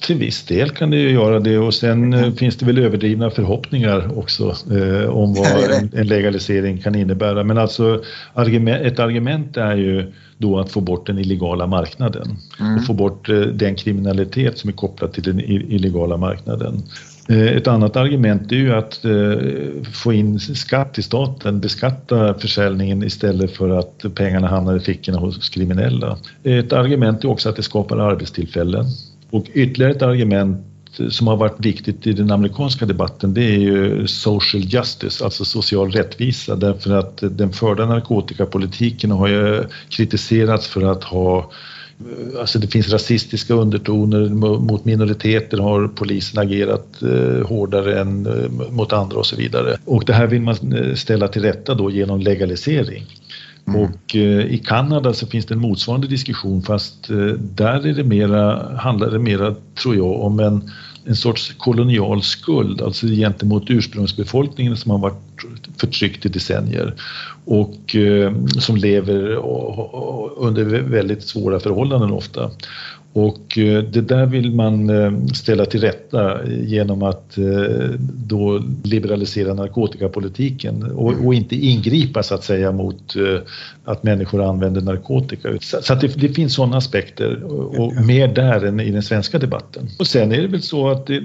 Till 0.00 0.16
viss 0.16 0.44
del 0.44 0.70
kan 0.70 0.90
det 0.90 0.96
ju 0.96 1.10
göra 1.10 1.40
det 1.40 1.58
och 1.58 1.74
sen 1.74 2.14
mm. 2.14 2.36
finns 2.36 2.56
det 2.56 2.66
väl 2.66 2.78
överdrivna 2.78 3.30
förhoppningar 3.30 4.18
också 4.18 4.54
eh, 4.70 5.10
om 5.10 5.34
vad 5.34 5.46
en, 5.46 5.90
en, 5.94 6.06
legalisering 6.06 6.78
kan 6.78 6.94
innebära. 6.94 7.44
Men 7.44 7.58
alltså 7.58 8.02
argument, 8.34 8.86
ett 8.86 8.98
argument 8.98 9.56
är 9.56 9.76
ju 9.76 10.12
då 10.38 10.58
att 10.58 10.72
få 10.72 10.80
bort 10.80 11.06
den 11.06 11.18
illegala 11.18 11.66
marknaden 11.66 12.36
mm. 12.60 12.76
och 12.76 12.86
få 12.86 12.92
bort 12.92 13.28
eh, 13.28 13.40
den 13.40 13.74
kriminalitet 13.74 14.58
som 14.58 14.70
är 14.70 14.74
kopplad 14.74 15.12
till 15.12 15.22
den 15.22 15.40
illegala 15.40 16.16
marknaden. 16.16 16.82
Eh, 17.28 17.46
ett 17.46 17.66
annat 17.66 17.96
argument 17.96 18.52
är 18.52 18.56
ju 18.56 18.74
att 18.74 19.04
eh, 19.04 19.92
få 19.92 20.12
in 20.12 20.40
skatt 20.40 20.98
i 20.98 21.02
staten, 21.02 21.60
beskatta 21.60 22.34
försäljningen 22.34 23.02
istället 23.02 23.56
för 23.56 23.78
att 23.78 24.04
pengarna 24.14 24.48
hamnar 24.48 24.76
i 24.76 24.80
fickorna 24.80 25.18
hos 25.18 25.48
kriminella. 25.48 26.18
Ett 26.42 26.72
argument 26.72 27.24
är 27.24 27.28
också 27.28 27.48
att 27.48 27.56
det 27.56 27.62
skapar 27.62 27.98
arbetstillfällen. 27.98 28.84
Och 29.30 29.46
ytterligare 29.54 29.92
ett 29.92 30.02
argument 30.02 30.64
som 31.10 31.26
har 31.26 31.36
varit 31.36 31.66
viktigt 31.66 32.06
i 32.06 32.12
den 32.12 32.30
amerikanska 32.30 32.86
debatten 32.86 33.34
det 33.34 33.44
är 33.44 33.58
ju 33.58 34.06
social 34.06 34.62
justice, 34.62 35.24
alltså 35.24 35.44
social 35.44 35.90
rättvisa 35.90 36.56
därför 36.56 36.90
att 36.90 37.18
den 37.30 37.52
förda 37.52 37.86
narkotikapolitiken 37.86 39.10
har 39.10 39.28
ju 39.28 39.64
kritiserats 39.88 40.66
för 40.66 40.82
att 40.82 41.04
ha 41.04 41.38
eh, 41.38 42.40
Alltså 42.40 42.58
det 42.58 42.66
finns 42.66 42.92
rasistiska 42.92 43.54
undertoner 43.54 44.28
mot 44.58 44.84
minoriteter 44.84 45.58
har 45.58 45.88
polisen 45.88 46.42
agerat 46.42 47.02
eh, 47.02 47.46
hårdare 47.46 48.00
än 48.00 48.26
eh, 48.26 48.70
mot 48.70 48.92
andra 48.92 49.18
och 49.18 49.26
så 49.26 49.36
vidare. 49.36 49.76
Och 49.84 50.04
det 50.04 50.12
här 50.12 50.26
vill 50.26 50.42
man 50.42 50.56
ställa 50.96 51.28
till 51.28 51.42
rätta 51.42 51.74
då 51.74 51.90
genom 51.90 52.20
legalisering. 52.20 53.06
Mm. 53.68 53.80
Och 53.80 54.16
eh, 54.16 54.54
i 54.54 54.58
Kanada 54.58 55.12
så 55.12 55.26
finns 55.26 55.46
det 55.46 55.54
en 55.54 55.60
motsvarande 55.60 56.06
diskussion 56.06 56.62
fast 56.62 57.10
eh, 57.10 57.16
där 57.38 57.86
är 57.86 57.92
det 57.92 58.04
mera, 58.04 58.76
handlar 58.76 59.10
det 59.10 59.18
mera, 59.18 59.54
tror 59.82 59.96
jag, 59.96 60.20
om 60.20 60.40
en, 60.40 60.70
en 61.04 61.16
sorts 61.16 61.54
kolonial 61.58 62.22
skuld, 62.22 62.82
alltså 62.82 63.06
gentemot 63.06 63.70
ursprungsbefolkningen 63.70 64.76
som 64.76 64.90
har 64.90 64.98
varit 64.98 65.27
förtryckt 65.80 66.26
i 66.26 66.28
decennier 66.28 66.94
och 67.44 67.96
eh, 67.96 68.32
som 68.58 68.76
lever 68.76 69.36
under 70.36 70.64
väldigt 70.82 71.22
svåra 71.22 71.60
förhållanden 71.60 72.10
ofta. 72.10 72.50
Och 73.12 73.58
eh, 73.58 73.82
det 73.82 74.00
där 74.00 74.26
vill 74.26 74.54
man 74.54 74.90
eh, 74.90 75.12
ställa 75.34 75.64
till 75.64 75.80
rätta 75.80 76.46
genom 76.46 77.02
att 77.02 77.38
eh, 77.38 77.90
då 78.14 78.62
liberalisera 78.84 79.54
narkotikapolitiken 79.54 80.82
och, 80.82 81.34
inte 81.34 81.56
ingripa 81.56 82.22
så 82.22 82.34
att 82.34 82.44
säga 82.44 82.72
mot 82.72 83.14
att 83.84 84.02
människor 84.02 84.42
använder 84.42 84.80
narkotika. 84.80 85.48
Så 85.60 85.92
att 85.92 86.00
det, 86.00 86.20
det 86.20 86.28
finns 86.28 86.54
sådana 86.54 86.76
aspekter 86.76 87.42
och 87.80 88.06
mer 88.06 88.28
där 88.28 88.64
än 88.64 88.80
i 88.80 88.90
den 88.90 89.02
svenska 89.02 89.38
debatten. 89.38 89.88
Och 89.98 90.06
sen 90.06 90.32
är 90.32 90.42
det 90.42 90.48
väl 90.48 90.62
så 90.62 90.88
att 90.88 91.06
det, 91.06 91.20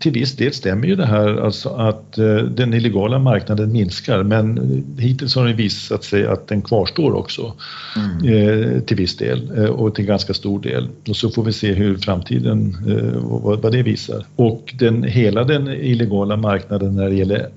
till 0.00 0.12
viss 0.12 0.36
del 0.36 0.52
stämmer 0.52 0.86
ju 0.86 0.96
det 0.96 1.06
här 1.06 1.44
alltså 1.44 1.68
att 1.68 2.12
den 2.50 2.74
illegala 2.74 3.18
marknaden 3.18 3.49
minskar 3.54 4.22
men 4.22 4.58
hittills 4.98 5.34
har 5.34 5.46
det 5.46 5.52
visat 5.52 6.04
sig 6.04 6.26
att 6.26 6.48
den 6.48 6.62
kvarstår 6.62 7.14
också 7.14 7.54
mm. 7.96 8.82
till 8.82 8.96
viss 8.96 9.16
del 9.16 9.68
och 9.68 9.94
till 9.94 10.04
ganska 10.04 10.34
stor 10.34 10.60
del. 10.60 10.88
Och 11.08 11.16
så 11.16 11.30
får 11.30 11.44
vi 11.44 11.52
se 11.52 11.72
hur 11.72 11.96
framtiden, 11.96 12.76
eh, 12.88 13.20
vad, 13.22 13.62
vad 13.62 13.72
det 13.72 13.82
visar. 13.82 14.26
Och 14.36 14.74
den, 14.78 15.02
hela 15.02 15.44
den 15.44 15.68
illegala 15.68 16.36
marknaden 16.36 16.96
när 16.96 17.10
det 17.10 17.14
gäller 17.14 17.48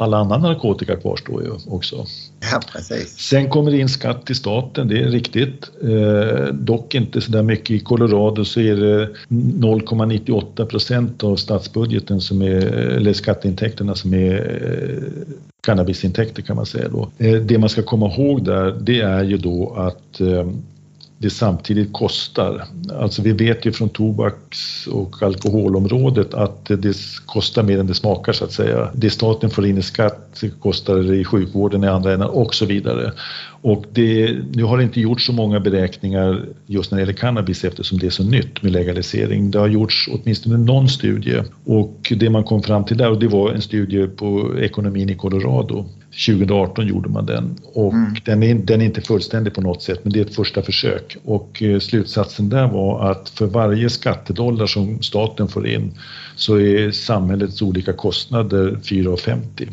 all 0.00 0.14
annan 0.14 0.40
narkotika 0.40 0.96
kvarstår 0.96 1.42
ju 1.42 1.50
också. 1.66 2.06
Ja, 2.52 2.60
precis. 2.72 3.18
Sen 3.18 3.50
kommer 3.50 3.70
det 3.70 3.78
in 3.78 3.88
skatt 3.88 4.26
till 4.26 4.36
staten, 4.36 4.88
det 4.88 4.98
är 4.98 5.08
riktigt. 5.08 5.70
Eh, 5.82 6.54
dock 6.54 6.94
inte 6.94 7.20
så 7.20 7.32
där 7.32 7.42
mycket. 7.42 7.70
I 7.70 7.78
Colorado 7.78 8.44
så 8.44 8.60
är 8.60 8.76
det 8.76 9.08
0,98 9.28 10.64
procent 10.64 11.24
av 11.24 11.36
statsbudgeten 11.36 12.20
som 12.20 12.42
är, 12.42 12.66
eller 12.96 13.12
skatteintäkterna 13.12 13.94
som 13.94 14.14
är 14.14 14.36
eh, 14.36 15.34
cannabisintäkter 15.60 16.42
kan 16.42 16.56
man 16.56 16.66
säga 16.66 16.88
då. 16.88 17.08
Eh, 17.18 17.34
det 17.34 17.58
man 17.58 17.68
ska 17.68 17.82
komma 17.82 18.14
ihåg 18.14 18.44
där, 18.44 18.76
det 18.80 19.00
är 19.00 19.24
ju 19.24 19.36
då 19.36 19.74
att 19.76 20.20
eh, 20.20 20.50
det 21.22 21.30
samtidigt 21.30 21.92
kostar. 21.92 22.64
Alltså 23.00 23.22
vi 23.22 23.32
vet 23.32 23.66
ju 23.66 23.72
från 23.72 23.88
tobaks 23.88 24.86
och 24.86 25.22
alkoholområdet 25.22 26.34
att 26.34 26.64
det 26.64 26.96
kostar 27.26 27.62
mer 27.62 27.78
än 27.78 27.86
det 27.86 27.94
smakar 27.94 28.32
så 28.32 28.44
att 28.44 28.52
säga. 28.52 28.90
Det 28.94 29.10
staten 29.10 29.50
får 29.50 29.66
in 29.66 29.78
i 29.78 29.82
skatt 29.82 30.42
kostar 30.60 30.96
det 30.96 31.16
i 31.16 31.24
sjukvården 31.24 31.84
i 31.84 31.86
andra 31.86 32.12
änden 32.12 32.28
och 32.28 32.54
så 32.54 32.66
vidare. 32.66 33.12
Och 33.62 33.84
det, 33.92 34.36
nu 34.52 34.62
har 34.62 34.76
det 34.76 34.82
inte 34.82 35.00
gjorts 35.00 35.26
så 35.26 35.32
många 35.32 35.60
beräkningar 35.60 36.44
just 36.66 36.90
när 36.90 36.98
det 36.98 37.02
gäller 37.02 37.12
cannabis 37.12 37.64
eftersom 37.64 37.98
det 37.98 38.06
är 38.06 38.10
så 38.10 38.24
nytt 38.24 38.62
med 38.62 38.72
legalisering. 38.72 39.50
Det 39.50 39.58
har 39.58 39.68
gjorts 39.68 40.08
åtminstone 40.12 40.58
någon 40.58 40.88
studie 40.88 41.42
och 41.64 42.12
det 42.16 42.30
man 42.30 42.44
kom 42.44 42.62
fram 42.62 42.84
till 42.84 42.96
där 42.96 43.10
och 43.10 43.20
det 43.20 43.28
var 43.28 43.50
en 43.50 43.62
studie 43.62 44.06
på 44.06 44.58
ekonomin 44.58 45.10
i 45.10 45.14
Colorado 45.14 45.86
2018 46.10 46.86
gjorde 46.86 47.08
man 47.08 47.26
den. 47.26 47.58
Och 47.62 47.92
mm. 47.92 48.14
den, 48.24 48.42
är, 48.42 48.54
den 48.54 48.80
är 48.80 48.84
inte 48.84 49.00
fullständig 49.00 49.54
på 49.54 49.60
något 49.60 49.82
sätt 49.82 50.00
men 50.02 50.12
det 50.12 50.18
är 50.18 50.24
ett 50.24 50.34
första 50.34 50.62
försök. 50.62 51.16
Och 51.24 51.62
eh, 51.62 51.78
slutsatsen 51.78 52.48
där 52.48 52.66
var 52.66 53.10
att 53.10 53.28
för 53.28 53.46
varje 53.46 53.90
skattedollar 53.90 54.66
som 54.66 55.02
staten 55.02 55.48
får 55.48 55.66
in 55.66 55.92
så 56.36 56.58
är 56.58 56.90
samhällets 56.90 57.62
olika 57.62 57.92
kostnader 57.92 58.78
4,50 58.82 59.68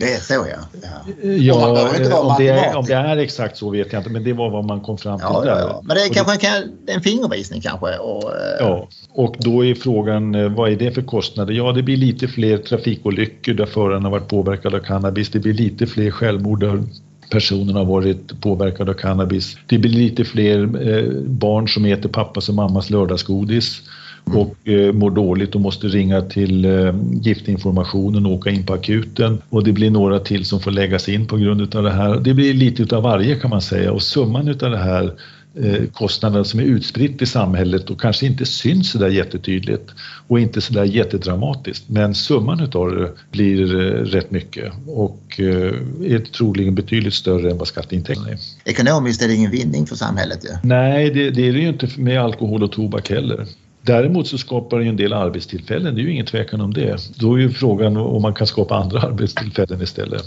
Det 0.00 0.14
är 0.14 0.20
så 0.20 0.34
ja. 0.34 0.80
Ja, 0.82 1.24
ja 1.24 2.20
om, 2.20 2.34
det 2.38 2.48
är, 2.48 2.76
om 2.76 2.84
det 2.84 2.94
är 2.94 3.16
exakt 3.16 3.56
så 3.56 3.70
vet 3.70 3.92
jag 3.92 4.00
inte 4.00 4.10
men 4.10 4.24
det 4.24 4.32
var 4.32 4.50
vad 4.50 4.64
man 4.64 4.80
kom 4.80 4.98
fram 4.98 5.18
till 5.18 5.28
ja, 5.30 5.40
där. 5.40 5.58
Ja, 5.60 5.82
Men 5.84 5.96
det 5.96 6.02
är 6.02 6.08
och 6.08 6.14
kanske 6.14 6.48
det, 6.86 6.92
en 6.92 7.00
fingervisning 7.00 7.60
kanske. 7.60 7.98
Och, 7.98 8.32
ja, 8.60 8.88
och 9.10 9.36
då 9.38 9.64
är 9.64 9.74
frågan 9.74 10.54
vad 10.54 10.72
är 10.72 10.76
det 10.76 10.92
för 10.92 11.02
kostnader? 11.02 11.54
Ja, 11.54 11.72
det 11.72 11.82
blir 11.82 11.96
lite 11.96 12.28
fler 12.28 12.58
trafikolyckor 12.58 13.54
där 13.54 13.66
förarna 13.66 14.10
varit 14.10 14.28
påverkade 14.28 14.76
av 14.76 14.80
cannabis. 14.80 15.30
Det 15.30 15.38
blir 15.38 15.54
lite 15.54 15.86
fler 15.86 16.10
självmord 16.10 16.60
där 16.60 16.82
personen 17.30 17.76
har 17.76 17.84
varit 17.84 18.40
påverkad 18.40 18.88
av 18.88 18.94
cannabis. 18.94 19.56
Det 19.66 19.78
blir 19.78 19.90
lite 19.90 20.24
fler 20.24 20.62
eh, 20.62 21.12
barn 21.22 21.68
som 21.68 21.84
äter 21.84 22.08
pappas 22.08 22.48
och 22.48 22.54
mammas 22.54 22.90
lördagsgodis. 22.90 23.82
Och 24.24 24.68
eh, 24.68 24.92
mår 24.92 25.10
dåligt 25.10 25.54
och 25.54 25.60
måste 25.60 25.86
ringa 25.86 26.20
till 26.20 26.64
eh, 26.64 26.94
giftinformationen 27.22 28.26
och 28.26 28.32
åka 28.32 28.50
in 28.50 28.66
på 28.66 28.72
akuten. 28.72 29.42
Och 29.50 29.64
det 29.64 29.72
blir 29.72 29.90
några 29.90 30.18
till 30.18 30.44
som 30.44 30.60
får 30.60 30.70
läggas 30.70 31.08
in 31.08 31.26
på 31.26 31.36
grund 31.36 31.74
av 31.76 31.82
det 31.82 31.90
här. 31.90 32.20
Det 32.20 32.34
blir 32.34 32.54
lite 32.54 32.82
utav 32.82 33.02
varje 33.02 33.34
kan 33.34 33.50
man 33.50 33.62
säga 33.62 33.92
och 33.92 34.02
summan 34.02 34.48
utav 34.48 34.70
det 34.70 34.78
här 34.78 35.12
Eh, 35.54 35.86
kostnaderna 35.92 36.44
som 36.44 36.60
är 36.60 36.64
utspritt 36.64 37.22
i 37.22 37.26
samhället 37.26 37.90
och 37.90 38.00
kanske 38.00 38.26
inte 38.26 38.46
syns 38.46 38.90
så 38.90 38.98
där 38.98 39.08
jättetydligt 39.08 39.90
och 40.26 40.40
inte 40.40 40.60
så 40.60 40.72
där 40.72 40.84
jättedramatiskt. 40.84 41.88
Men 41.88 42.14
summan 42.14 42.60
utav 42.60 42.90
det 42.90 43.12
blir 43.30 43.74
eh, 43.74 44.04
rätt 44.04 44.30
mycket 44.30 44.72
och 44.86 45.40
eh, 45.40 45.74
är 46.12 46.32
troligen 46.32 46.74
betydligt 46.74 47.14
större 47.14 47.50
än 47.50 47.58
vad 47.58 47.68
skatteintäkterna 47.68 48.28
är. 48.28 48.38
Ekonomiskt 48.64 49.22
är 49.22 49.28
det 49.28 49.34
ingen 49.34 49.50
vinning 49.50 49.86
för 49.86 49.96
samhället 49.96 50.40
Ja. 50.42 50.58
Nej, 50.62 51.10
det, 51.10 51.30
det 51.30 51.48
är 51.48 51.52
det 51.52 51.58
ju 51.58 51.68
inte 51.68 51.88
med 51.96 52.20
alkohol 52.20 52.62
och 52.62 52.72
tobak 52.72 53.10
heller. 53.10 53.46
Däremot 53.82 54.28
så 54.28 54.38
skapar 54.38 54.78
det 54.78 54.86
en 54.86 54.96
del 54.96 55.12
arbetstillfällen, 55.12 55.94
det 55.94 56.00
är 56.00 56.02
ju 56.02 56.12
ingen 56.12 56.26
tvekan 56.26 56.60
om 56.60 56.74
det. 56.74 57.18
Då 57.18 57.34
är 57.34 57.38
ju 57.38 57.50
frågan 57.50 57.96
om 57.96 58.22
man 58.22 58.34
kan 58.34 58.46
skapa 58.46 58.74
andra 58.74 59.00
arbetstillfällen 59.08 59.82
istället. 59.82 60.24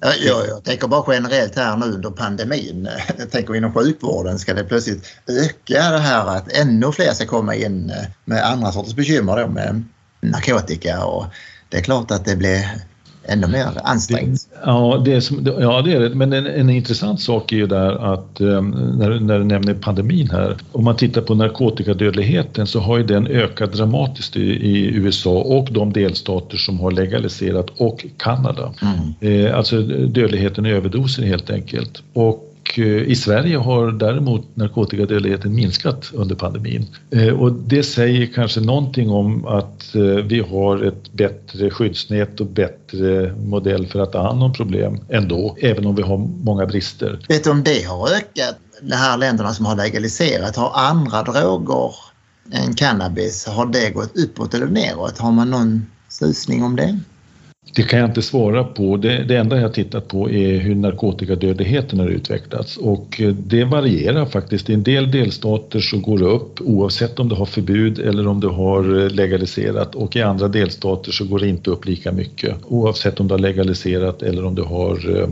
Jag, 0.00 0.48
jag 0.48 0.64
tänker 0.64 0.88
bara 0.88 1.14
generellt 1.14 1.56
här 1.56 1.76
nu 1.76 1.86
under 1.86 2.10
pandemin. 2.10 2.88
Jag 3.18 3.30
tänker 3.30 3.54
inom 3.54 3.72
sjukvården 3.72 4.38
ska 4.38 4.54
det 4.54 4.64
plötsligt 4.64 5.06
öka 5.26 5.90
det 5.90 5.98
här 5.98 6.26
att 6.26 6.52
ännu 6.52 6.92
fler 6.92 7.12
ska 7.12 7.26
komma 7.26 7.54
in 7.54 7.92
med 8.24 8.44
andra 8.44 8.72
sorters 8.72 8.94
bekymmer 8.94 9.36
då 9.36 9.48
med 9.48 9.84
narkotika 10.20 11.04
och 11.04 11.24
det 11.68 11.76
är 11.76 11.82
klart 11.82 12.10
att 12.10 12.24
det 12.24 12.36
blir 12.36 12.66
ännu 13.28 13.46
mer 13.46 13.66
ansträngt. 13.84 14.40
ja, 14.64 15.02
det 15.04 15.12
är 15.12 15.60
ja, 15.60 15.82
det 15.82 15.92
är 15.92 16.00
det. 16.00 16.14
Men 16.14 16.32
en, 16.32 16.46
en 16.46 16.70
intressant 16.70 17.20
sak 17.20 17.52
är 17.52 17.56
ju 17.56 17.66
där 17.66 18.14
att 18.14 18.40
um, 18.40 18.70
när, 18.70 19.20
när 19.20 19.38
du 19.38 19.44
nämner 19.44 19.74
pandemin 19.74 20.30
här. 20.30 20.56
Om 20.72 20.84
man 20.84 20.96
tittar 20.96 21.20
på 21.20 21.34
narkotikadödligheten 21.34 22.66
så 22.66 22.80
har 22.80 22.98
ju 22.98 23.04
den 23.04 23.26
ökat 23.26 23.72
dramatiskt 23.72 24.36
i, 24.36 24.40
i 24.42 24.96
USA 24.96 25.30
och 25.30 25.68
de 25.70 25.92
delstater 25.92 26.56
som 26.56 26.80
har 26.80 26.90
legaliserat 26.90 27.66
och 27.76 28.06
Kanada. 28.16 28.72
Mm. 28.82 29.46
Eh, 29.46 29.56
alltså 29.56 29.82
dödligheten 29.82 30.66
i 30.66 30.70
överdoser 30.70 31.22
helt 31.22 31.50
enkelt. 31.50 32.02
Och 32.12 32.55
och 32.66 32.78
eh, 32.78 33.02
i 33.02 33.16
Sverige 33.16 33.56
har 33.56 33.92
däremot 33.92 34.56
narkotikadödligheten 34.56 35.54
minskat 35.54 36.10
under 36.12 36.34
pandemin. 36.34 36.86
Eh, 37.10 37.28
och 37.28 37.52
det 37.52 37.82
säger 37.82 38.26
kanske 38.26 38.60
någonting 38.60 39.10
om 39.10 39.46
att 39.46 39.94
eh, 39.94 40.02
vi 40.02 40.40
har 40.40 40.82
ett 40.82 41.12
bättre 41.12 41.70
skyddsnät 41.70 42.40
och 42.40 42.46
bättre 42.46 43.34
modell 43.36 43.86
för 43.86 44.00
att 44.00 44.12
ta 44.12 44.22
hand 44.22 44.42
om 44.42 44.52
problem 44.52 44.98
ändå, 45.08 45.56
även 45.60 45.86
om 45.86 45.94
vi 45.94 46.02
har 46.02 46.18
många 46.18 46.66
brister. 46.66 47.20
Vet 47.28 47.44
du 47.44 47.50
om 47.50 47.62
det 47.62 47.82
har 47.82 48.08
ökat, 48.08 48.56
de 48.82 48.94
här 48.94 49.16
länderna 49.16 49.54
som 49.54 49.66
har 49.66 49.76
legaliserat, 49.76 50.56
har 50.56 50.72
andra 50.74 51.22
droger 51.22 51.94
än 52.52 52.74
cannabis, 52.74 53.46
har 53.46 53.66
det 53.66 53.90
gått 53.90 54.16
uppåt 54.16 54.54
eller 54.54 54.66
neråt? 54.66 55.18
Har 55.18 55.32
man 55.32 55.50
någon 55.50 55.86
susning 56.08 56.64
om 56.64 56.76
det? 56.76 56.98
Det 57.74 57.82
kan 57.82 57.98
jag 57.98 58.08
inte 58.08 58.22
svara 58.22 58.64
på. 58.64 58.96
Det, 58.96 59.24
det 59.24 59.36
enda 59.36 59.60
jag 59.60 59.74
tittat 59.74 60.08
på 60.08 60.30
är 60.30 60.58
hur 60.58 60.74
narkotikadödligheten 60.74 61.98
har 61.98 62.08
utvecklats 62.08 62.76
och 62.76 63.20
eh, 63.20 63.28
det 63.28 63.64
varierar 63.64 64.26
faktiskt. 64.26 64.70
I 64.70 64.74
en 64.74 64.82
del 64.82 65.10
delstater 65.10 65.80
så 65.80 65.98
går 65.98 66.18
det 66.18 66.24
upp 66.24 66.60
oavsett 66.60 67.18
om 67.18 67.28
du 67.28 67.34
har 67.34 67.46
förbud 67.46 67.98
eller 67.98 68.26
om 68.26 68.40
du 68.40 68.48
har 68.48 69.02
eh, 69.02 69.10
legaliserat 69.10 69.94
och 69.94 70.16
i 70.16 70.22
andra 70.22 70.48
delstater 70.48 71.12
så 71.12 71.24
går 71.24 71.38
det 71.38 71.48
inte 71.48 71.70
upp 71.70 71.84
lika 71.84 72.12
mycket 72.12 72.56
oavsett 72.64 73.20
om 73.20 73.28
du 73.28 73.34
har 73.34 73.38
legaliserat 73.38 74.22
eller 74.22 74.44
om 74.44 74.54
du 74.54 74.62
har 74.62 75.20
eh, 75.20 75.28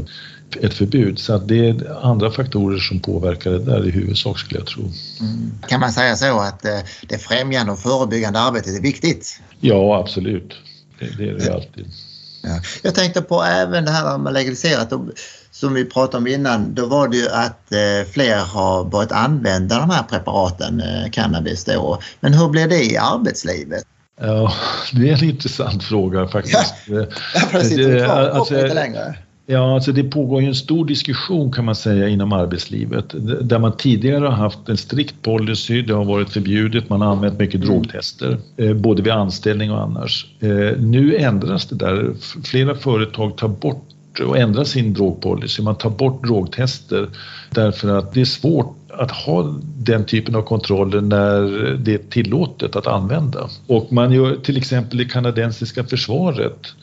ett 0.61 0.75
förbud. 0.75 1.19
Så 1.19 1.33
att 1.33 1.49
det 1.49 1.69
är 1.69 2.05
andra 2.07 2.31
faktorer 2.31 2.79
som 2.79 3.01
påverkar 3.01 3.51
det 3.51 3.59
där 3.59 3.87
i 3.89 3.91
huvudsak 3.91 4.39
skulle 4.39 4.61
jag 4.61 4.67
tro. 4.67 4.83
Mm. 4.83 5.53
Kan 5.69 5.81
man 5.81 5.93
säga 5.93 6.17
så 6.17 6.41
att 6.41 6.63
det 7.09 7.19
främjande 7.19 7.73
och 7.73 7.79
förebyggande 7.79 8.41
arbetet 8.41 8.79
är 8.79 8.83
viktigt? 8.83 9.41
Ja, 9.61 9.99
absolut. 10.01 10.55
Det, 10.99 11.19
det 11.19 11.31
är 11.31 11.35
det 11.35 11.55
alltid. 11.55 11.87
Ja. 12.45 12.61
Jag 12.83 12.95
tänkte 12.95 13.23
på 13.23 13.43
även 13.43 13.85
det 13.85 13.91
här 13.91 14.19
med 14.19 14.33
legaliserat 14.33 14.93
som 15.51 15.75
vi 15.75 15.85
pratade 15.85 16.17
om 16.17 16.27
innan. 16.27 16.75
Då 16.75 16.87
var 16.87 17.09
det 17.09 17.17
ju 17.17 17.29
att 17.29 17.73
eh, 17.73 18.13
fler 18.13 18.39
har 18.39 18.85
börjat 18.85 19.13
använda 19.13 19.79
de 19.79 19.91
här 19.91 20.03
preparaten, 20.03 20.81
eh, 20.81 21.11
cannabis 21.11 21.65
då. 21.65 21.99
Men 22.21 22.35
hur 22.35 22.49
blir 22.49 22.69
det 22.69 22.85
i 22.85 22.97
arbetslivet? 22.97 23.85
Ja, 24.21 24.53
det 24.93 25.11
är 25.11 25.13
en 25.13 25.25
intressant 25.25 25.85
fråga 25.85 26.29
faktiskt. 26.29 26.75
Ja. 26.87 26.95
Det, 26.95 27.77
det, 27.77 28.13
alltså, 28.13 28.55
inte 28.55 28.75
längre. 28.75 29.15
Ja, 29.47 29.75
alltså 29.75 29.93
det 29.93 30.05
pågår 30.05 30.43
ju 30.43 30.49
en 30.49 30.55
stor 30.55 30.87
diskussion 30.87 31.53
kan 31.53 31.65
man 31.65 31.75
säga 31.75 32.09
inom 32.09 32.33
arbetslivet 32.33 33.15
där 33.41 33.59
man 33.59 33.77
tidigare 33.77 34.25
har 34.25 34.33
haft 34.33 34.69
en 34.69 34.77
strikt 34.77 35.23
policy, 35.23 35.83
det 35.83 35.95
har 35.95 36.05
varit 36.05 36.31
förbjudet, 36.31 36.89
man 36.89 37.01
har 37.01 37.13
använt 37.13 37.39
mycket 37.39 37.55
mm. 37.55 37.69
drogtester, 37.69 38.39
eh, 38.57 38.73
både 38.75 39.03
vid 39.03 39.13
anställning 39.13 39.71
och 39.71 39.83
annars. 39.83 40.27
Eh, 40.41 40.79
nu 40.79 41.17
ändras 41.17 41.67
det 41.67 41.77
där, 41.77 42.15
flera 42.45 42.75
företag 42.75 43.37
tar 43.37 43.49
bort 43.49 43.89
och 44.27 44.39
ändrar 44.39 44.65
sin 44.65 44.95
drogpolicy, 44.95 45.63
man 45.63 45.75
tar 45.75 45.91
bort 45.91 46.23
drogtester 46.23 47.09
därför 47.51 47.99
att 47.99 48.13
det 48.13 48.21
är 48.21 48.25
svårt 48.25 48.77
att 48.89 49.11
ha 49.11 49.55
den 49.77 50.05
typen 50.05 50.35
av 50.35 50.43
kontroller 50.43 51.01
när 51.01 51.41
det 51.85 51.95
är 51.95 52.11
tillåtet 52.11 52.77
att 52.77 52.87
använda. 52.87 53.49
Och 53.67 53.93
man 53.93 54.13
gör 54.13 54.37
till 54.37 54.57
exempel 54.57 54.99
det 54.99 55.05
kanadensiska 55.05 55.85
försvaret 55.85 56.75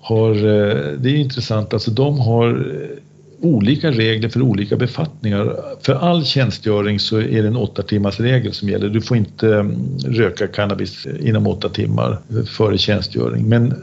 har, 0.00 0.30
eh, 0.30 0.92
det 0.98 1.10
är 1.10 1.16
intressant, 1.16 1.72
alltså 1.72 1.90
de 1.90 2.20
har 2.20 2.48
eh, 2.48 2.98
olika 3.40 3.90
regler 3.90 4.28
för 4.28 4.42
olika 4.42 4.76
befattningar. 4.76 5.56
För 5.82 5.94
all 5.94 6.24
tjänstgöring 6.24 7.00
så 7.00 7.16
är 7.20 7.42
det 7.42 7.48
en 7.48 7.56
åtta 7.56 7.82
timmars 7.82 8.20
regel 8.20 8.52
som 8.52 8.68
gäller. 8.68 8.88
Du 8.88 9.00
får 9.00 9.16
inte 9.16 9.54
mm, 9.54 9.98
röka 10.06 10.46
cannabis 10.46 11.06
eh, 11.06 11.28
inom 11.28 11.46
åtta 11.46 11.68
timmar 11.68 12.18
före 12.46 12.78
tjänstgöring. 12.78 13.48
Men 13.48 13.74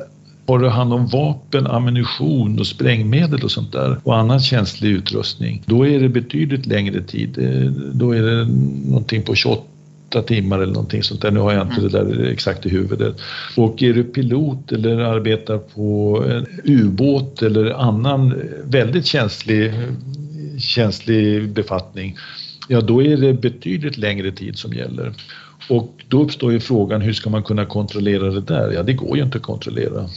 har 0.47 0.59
du 0.59 0.69
hand 0.69 0.93
om 0.93 1.07
vapen, 1.07 1.67
ammunition 1.67 2.59
och 2.59 2.67
sprängmedel 2.67 3.43
och 3.43 3.51
sånt 3.51 3.71
där 3.71 3.97
och 4.03 4.17
annan 4.17 4.39
känslig 4.39 4.89
utrustning, 4.89 5.63
då 5.65 5.87
är 5.87 5.99
det 5.99 6.09
betydligt 6.09 6.65
längre 6.65 7.01
tid. 7.01 7.29
Då 7.93 8.11
är 8.11 8.21
det 8.21 8.47
någonting 8.89 9.21
på 9.21 9.35
28 9.35 9.63
åtta 10.15 10.27
timmar 10.27 10.59
eller 10.59 10.73
någonting 10.73 11.03
sånt 11.03 11.21
där. 11.21 11.31
Nu 11.31 11.39
har 11.39 11.53
jag 11.53 11.61
inte 11.61 11.79
mm. 11.79 11.91
det 11.91 12.15
där 12.15 12.31
exakt 12.31 12.65
i 12.65 12.69
huvudet. 12.69 13.15
Och 13.57 13.83
är 13.83 13.93
du 13.93 14.03
pilot 14.03 14.71
eller 14.71 14.97
arbetar 14.97 15.57
på 15.57 16.23
en 16.29 16.45
ubåt 16.63 17.41
eller 17.41 17.71
annan 17.71 18.33
väldigt 18.63 19.05
känslig, 19.05 19.73
känslig 20.59 21.49
befattning, 21.49 22.17
ja 22.67 22.81
då 22.81 23.03
är 23.03 23.17
det 23.17 23.33
betydligt 23.33 23.97
längre 23.97 24.31
tid 24.31 24.57
som 24.57 24.73
gäller. 24.73 25.13
Och 25.69 25.91
då 26.07 26.23
uppstår 26.23 26.51
ju 26.51 26.59
frågan 26.59 27.01
hur 27.01 27.13
ska 27.13 27.29
man 27.29 27.43
kunna 27.43 27.65
kontrollera 27.65 28.31
det 28.31 28.41
där? 28.41 28.71
Ja, 28.71 28.83
det 28.83 28.93
går 28.93 29.17
ju 29.17 29.23
inte 29.23 29.37
att 29.37 29.43
kontrollera. 29.43 30.09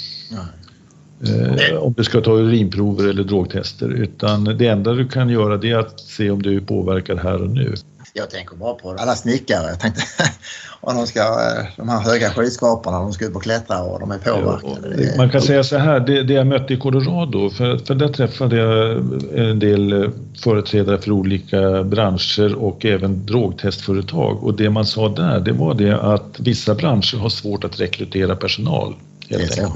Eh, 1.27 1.77
om 1.77 1.95
du 1.97 2.05
ska 2.05 2.21
ta 2.21 2.39
urinprover 2.39 3.09
eller 3.09 3.25
drogtester 3.25 3.89
utan 3.89 4.45
det 4.45 4.67
enda 4.67 4.93
du 4.93 5.09
kan 5.09 5.29
göra 5.29 5.57
det 5.57 5.71
är 5.71 5.79
att 5.79 6.01
se 6.01 6.31
om 6.31 6.43
du 6.43 6.57
är 6.57 6.61
påverkad 6.61 7.19
här 7.19 7.43
och 7.43 7.51
nu. 7.51 7.75
Jag 8.13 8.31
tänker 8.31 8.57
bara 8.57 8.75
på 8.75 8.91
alla 8.91 9.17
snickare. 9.17 9.69
Jag 9.69 9.81
tänkte 9.81 10.03
om 10.81 10.97
de 10.97 11.07
ska, 11.07 11.21
eh, 11.21 11.67
de 11.77 11.89
här 11.89 12.01
höga 12.01 12.31
skyskraporna, 12.31 12.99
de 12.99 13.13
ska 13.13 13.27
upp 13.27 13.37
och 13.37 13.43
klättra 13.43 13.83
och 13.83 14.01
de 14.01 14.11
är 14.11 14.19
påverkade. 14.19 15.05
Ja, 15.05 15.17
man 15.17 15.31
kan 15.31 15.43
säga 15.43 15.65
så 15.65 15.77
här, 15.77 16.01
det, 16.01 16.23
det 16.23 16.35
jag 16.35 16.47
mötte 16.47 16.75
i 16.75 16.77
Colorado, 16.77 17.51
för, 17.51 17.79
för 17.79 17.95
där 17.95 18.09
träffade 18.09 18.57
jag 18.57 18.97
en 19.35 19.59
del 19.59 19.93
eh, 19.93 20.11
företrädare 20.43 20.99
för 20.99 21.11
olika 21.11 21.85
branscher 21.85 22.55
och 22.55 22.85
även 22.85 23.27
drogtestföretag 23.27 24.45
och 24.45 24.55
det 24.55 24.71
man 24.71 24.87
sa 24.87 25.09
där, 25.09 25.41
det 25.41 25.53
var 25.53 25.75
det 25.75 26.01
att 26.01 26.41
vissa 26.41 26.75
branscher 26.75 27.17
har 27.19 27.29
svårt 27.29 27.65
att 27.65 27.81
rekrytera 27.81 28.37
personal. 28.37 28.95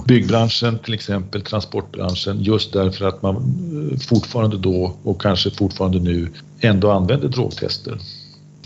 Byggbranschen 0.07 0.79
till 0.79 0.95
exempel, 0.95 1.43
transportbranschen, 1.43 2.43
just 2.43 2.73
därför 2.73 3.05
att 3.05 3.23
man 3.23 3.37
eh, 3.37 3.99
fortfarande 3.99 4.59
då 4.59 4.97
och 5.03 5.23
kanske 5.23 5.51
fortfarande 5.51 5.99
nu 5.99 6.29
ändå 6.61 6.91
använder 6.91 7.29
drogtester. 7.29 7.99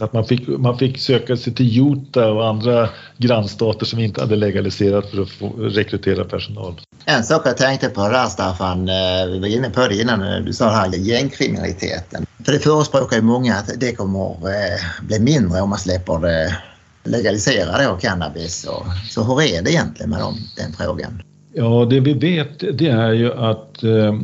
Att 0.00 0.12
man 0.12 0.24
fick, 0.24 0.48
man 0.48 0.78
fick 0.78 0.98
söka 0.98 1.36
sig 1.36 1.54
till 1.54 1.92
Utah 1.92 2.28
och 2.28 2.48
andra 2.48 2.88
grannstater 3.16 3.86
som 3.86 3.98
inte 3.98 4.20
hade 4.20 4.36
legaliserat 4.36 5.10
för 5.10 5.22
att 5.22 5.30
få 5.30 5.48
rekrytera 5.48 6.24
personal. 6.24 6.80
En 7.04 7.24
sak 7.24 7.42
jag 7.44 7.56
tänkte 7.56 7.88
på 7.88 8.08
där 8.08 8.26
Staffan, 8.26 8.88
eh, 8.88 9.26
vi 9.32 9.38
var 9.38 9.46
inne 9.46 9.70
på 9.70 9.88
det 9.88 10.00
innan 10.00 10.44
du 10.44 10.52
sa 10.52 10.64
det 10.64 10.76
här 10.76 10.94
gängkriminaliteten. 10.94 12.26
För 12.44 12.52
det 12.52 12.58
förespråkar 12.58 13.16
ju 13.16 13.22
många 13.22 13.54
att 13.54 13.70
det 13.80 13.92
kommer 13.92 14.30
eh, 14.30 15.06
bli 15.06 15.20
mindre 15.20 15.60
om 15.60 15.70
man 15.70 15.78
släpper 15.78 16.18
det 16.18 16.56
legalisera 17.04 17.90
då 17.90 17.96
cannabis. 17.96 18.64
Och, 18.64 18.86
så 19.10 19.22
hur 19.22 19.42
är 19.42 19.62
det 19.62 19.70
egentligen 19.70 20.10
med 20.10 20.20
dem, 20.20 20.34
den 20.56 20.72
frågan? 20.72 21.22
Ja, 21.52 21.86
det 21.90 22.00
vi 22.00 22.12
vet 22.12 22.78
det 22.78 22.88
är 22.88 23.12
ju 23.12 23.32
att 23.32 23.82
eh, 23.82 24.14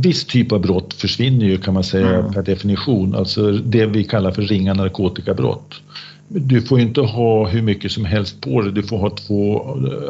viss 0.00 0.24
typ 0.24 0.52
av 0.52 0.60
brott 0.60 0.94
försvinner 0.94 1.46
ju 1.46 1.58
kan 1.58 1.74
man 1.74 1.84
säga 1.84 2.18
mm. 2.18 2.32
per 2.32 2.42
definition, 2.42 3.14
alltså 3.14 3.52
det 3.52 3.86
vi 3.86 4.04
kallar 4.04 4.30
för 4.30 4.42
ringa 4.42 4.74
narkotikabrott. 4.74 5.74
Du 6.30 6.62
får 6.62 6.80
inte 6.80 7.00
ha 7.00 7.48
hur 7.48 7.62
mycket 7.62 7.92
som 7.92 8.04
helst 8.04 8.40
på 8.40 8.62
dig. 8.62 8.72
Du 8.72 8.82
får 8.82 8.98
ha 8.98 9.10
två 9.10 9.60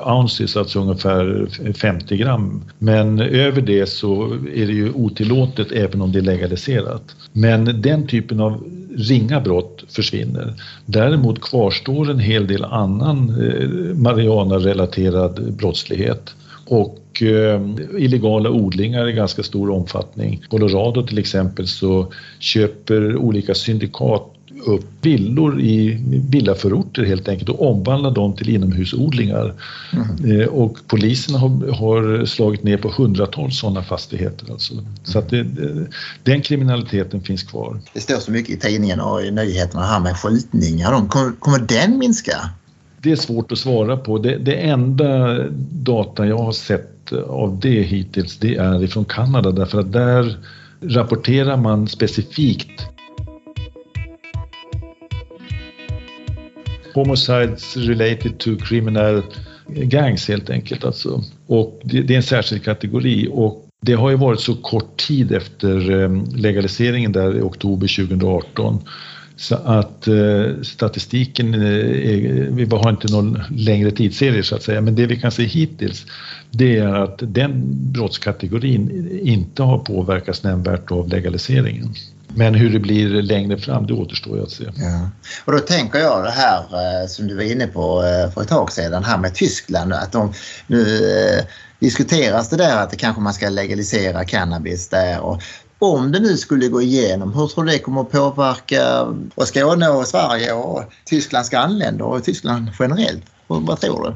ounces, 0.05 0.57
alltså 0.57 0.81
ungefär 0.81 1.49
50 1.73 2.17
gram. 2.17 2.65
Men 2.79 3.21
över 3.21 3.63
det 3.63 3.87
så 3.87 4.25
är 4.55 4.67
det 4.67 4.73
ju 4.73 4.93
otillåtet 4.93 5.73
även 5.73 6.03
om 6.03 6.13
det 6.13 6.19
är 6.19 6.23
legaliserat. 6.23 7.17
Men 7.33 7.83
den 7.83 8.07
typen 8.07 8.41
av 8.41 8.65
ringa 8.97 9.41
brott 9.41 9.85
försvinner. 9.89 10.55
Däremot 10.87 11.41
kvarstår 11.41 12.11
en 12.11 12.19
hel 12.19 12.47
del 12.47 12.65
annan 12.65 13.31
eh, 13.31 13.95
marijuana-relaterad 13.95 15.53
brottslighet 15.53 16.35
och 16.69 17.23
eh, 17.23 17.63
illegala 17.99 18.51
odlingar 18.51 19.09
i 19.09 19.13
ganska 19.13 19.43
stor 19.43 19.71
omfattning. 19.71 20.43
Colorado 20.49 21.07
till 21.07 21.19
exempel 21.19 21.69
så 21.69 22.13
köper 22.39 23.17
olika 23.17 23.55
syndikat 23.55 24.35
upp 24.67 24.85
villor 25.03 25.61
i 25.61 25.99
villaförorter 26.31 27.05
helt 27.05 27.29
enkelt 27.29 27.49
och 27.49 27.71
omvandla 27.71 28.11
dem 28.11 28.37
till 28.37 28.49
inomhusodlingar. 28.49 29.55
Mm. 29.93 30.41
Eh, 30.41 30.47
och 30.47 30.79
polisen 30.87 31.35
har, 31.35 31.73
har, 31.73 32.25
slagit 32.25 32.63
ner 32.63 32.77
på 32.77 32.89
hundratals 32.89 33.59
sådana 33.59 33.83
fastigheter. 33.83 34.53
Alltså. 34.53 34.75
Så 35.05 35.19
att 35.19 35.31
det, 35.31 35.47
den 36.23 36.43
kriminaliteten 36.43 37.21
finns 37.21 37.43
kvar. 37.43 37.81
Det 37.93 38.01
står 38.01 38.17
så 38.17 38.31
mycket 38.31 38.51
i 38.51 38.59
tidningen 38.59 39.01
och 39.01 39.23
i 39.23 39.31
nyheterna 39.31 39.83
här 39.83 40.01
med 40.01 40.17
skjutningar. 40.17 41.09
Kommer, 41.09 41.33
kommer 41.39 41.59
den 41.59 41.99
minska? 41.99 42.51
Det 43.03 43.11
är 43.13 43.17
svårt 43.17 43.53
att 43.53 43.59
svara 43.59 43.97
på. 43.97 44.19
Det, 44.19 44.37
det 44.37 44.55
enda 44.55 45.39
data 45.73 46.27
jag 46.27 46.39
har 46.39 46.53
sett 46.53 47.13
av 47.13 47.61
det 47.61 47.83
hittills 47.83 48.39
det 48.39 48.57
är 48.57 48.85
ifrån 48.85 49.05
Kanada 49.05 49.51
därför 49.51 49.81
att 49.81 49.93
där 49.93 50.37
rapporterar 50.81 51.57
man 51.57 51.89
specifikt 51.89 52.89
homicides 56.95 57.77
related 57.77 58.39
to 58.39 58.57
criminal 58.57 59.23
gangs 59.67 60.29
helt 60.29 60.51
enkelt. 60.51 60.85
Alltså. 60.85 61.23
Och 61.47 61.81
det, 61.85 62.03
det 62.03 62.15
är 62.15 62.17
en 62.17 62.23
särskild 62.23 62.65
kategori 62.65 63.29
och 63.33 63.65
det 63.81 63.93
har 63.93 64.11
ju 64.11 64.17
varit 64.17 64.41
så 64.41 64.55
kort 64.55 64.97
tid 64.97 65.33
efter 65.33 65.91
eh, 65.91 66.37
legaliseringen 66.37 67.13
där 67.13 67.39
i 67.39 67.41
oktober 67.41 68.07
2018 68.07 68.83
så 69.39 69.55
att 69.55 70.09
eh, 70.09 70.63
statistiken, 70.63 71.55
eh, 71.55 71.61
är, 71.61 72.51
vi 72.51 72.65
har 72.65 72.91
inte 72.91 73.13
någon 73.13 73.43
längre 73.51 73.91
tidsserie 73.91 74.43
så 74.43 74.55
att 74.55 74.63
säga, 74.63 74.81
men 74.81 74.95
det 74.95 75.07
vi 75.07 75.21
kan 75.21 75.33
se 75.33 75.45
hittills 75.45 76.07
det 76.51 76.79
är 76.79 76.95
att 76.95 77.19
den 77.19 77.63
brottskategorin 77.93 79.09
inte 79.23 79.63
har 79.63 79.79
påverkats 79.79 80.43
nämnvärt 80.43 80.91
av 80.91 81.09
legaliseringen. 81.09 81.95
Men 82.29 82.55
hur 82.55 82.71
det 82.71 82.79
blir 82.79 83.09
längre 83.09 83.59
fram, 83.59 83.87
det 83.87 83.93
återstår 83.93 84.37
ju 84.37 84.43
att 84.43 84.51
se. 84.51 84.65
Ja. 84.77 85.11
Och 85.45 85.53
då 85.53 85.59
tänker 85.59 85.99
jag 85.99 86.25
det 86.25 86.31
här 86.31 86.59
eh, 86.61 87.07
som 87.09 87.27
du 87.27 87.35
var 87.35 87.43
inne 87.43 87.67
på 87.67 88.03
eh, 88.05 88.31
för 88.33 88.41
ett 88.41 88.49
tag 88.49 88.73
sedan, 88.73 89.05
här 89.05 89.19
med 89.19 89.35
Tyskland. 89.35 89.93
Att 89.93 90.13
de, 90.13 90.33
nu 90.67 90.87
diskuteras 91.79 92.49
det 92.49 92.57
där 92.57 92.77
att 92.77 92.91
det 92.91 92.97
kanske 92.97 93.23
man 93.23 93.35
ska 93.35 93.49
legalisera 93.49 94.25
cannabis 94.25 94.89
där. 94.89 95.21
Och 95.21 95.43
om 95.79 96.13
det 96.13 96.21
nu 96.21 96.37
skulle 96.37 96.69
gå 96.69 96.83
igenom, 96.83 97.33
hur 97.33 97.47
tror 97.47 97.65
du 97.65 97.71
det 97.71 97.79
kommer 97.79 98.01
att 98.01 98.11
påverka 98.11 99.03
och 99.35 99.49
Skåne 99.49 99.89
och 99.89 100.07
Sverige 100.07 100.53
och 100.53 100.83
Tysklands 101.05 101.51
grannländer 101.51 102.05
och 102.05 102.25
Tyskland 102.25 102.71
generellt? 102.79 103.25
Vad 103.47 103.81
tror 103.81 104.05
du? 104.05 104.15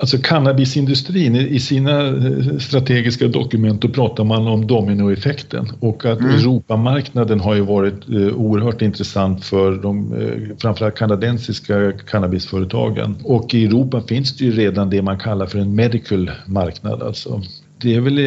Alltså 0.00 0.18
cannabisindustrin, 0.18 1.36
i 1.36 1.60
sina 1.60 2.06
eh, 2.06 2.58
strategiska 2.58 3.28
dokument 3.28 3.82
då 3.82 3.88
pratar 3.88 4.24
man 4.24 4.46
om 4.46 4.66
dominoeffekten 4.66 5.68
och 5.80 6.04
att 6.04 6.20
mm. 6.20 6.34
Europamarknaden 6.34 7.40
har 7.40 7.54
ju 7.54 7.60
varit 7.60 8.08
eh, 8.08 8.16
oerhört 8.16 8.82
intressant 8.82 9.44
för 9.44 9.72
de 9.72 10.12
eh, 10.12 10.56
framförallt 10.58 10.94
kanadensiska 10.94 11.92
cannabisföretagen. 11.92 13.16
Och 13.24 13.54
i 13.54 13.64
Europa 13.64 14.02
finns 14.08 14.36
det 14.36 14.44
ju 14.44 14.52
redan 14.52 14.90
det 14.90 15.02
man 15.02 15.18
kallar 15.18 15.46
för 15.46 15.58
en 15.58 15.74
medical 15.74 16.30
marknad 16.46 17.02
alltså. 17.02 17.42
Det 17.82 17.94
är 17.94 18.00
väl 18.00 18.20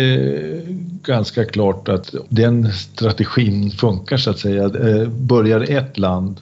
ganska 1.02 1.46
klart 1.46 1.90
att 1.90 2.16
den 2.30 2.72
strategin 2.72 3.72
funkar 3.72 4.18
så 4.18 4.30
att 4.30 4.40
säga. 4.40 4.70
Börjar 5.10 5.62
ett 5.62 5.98
land 5.98 6.42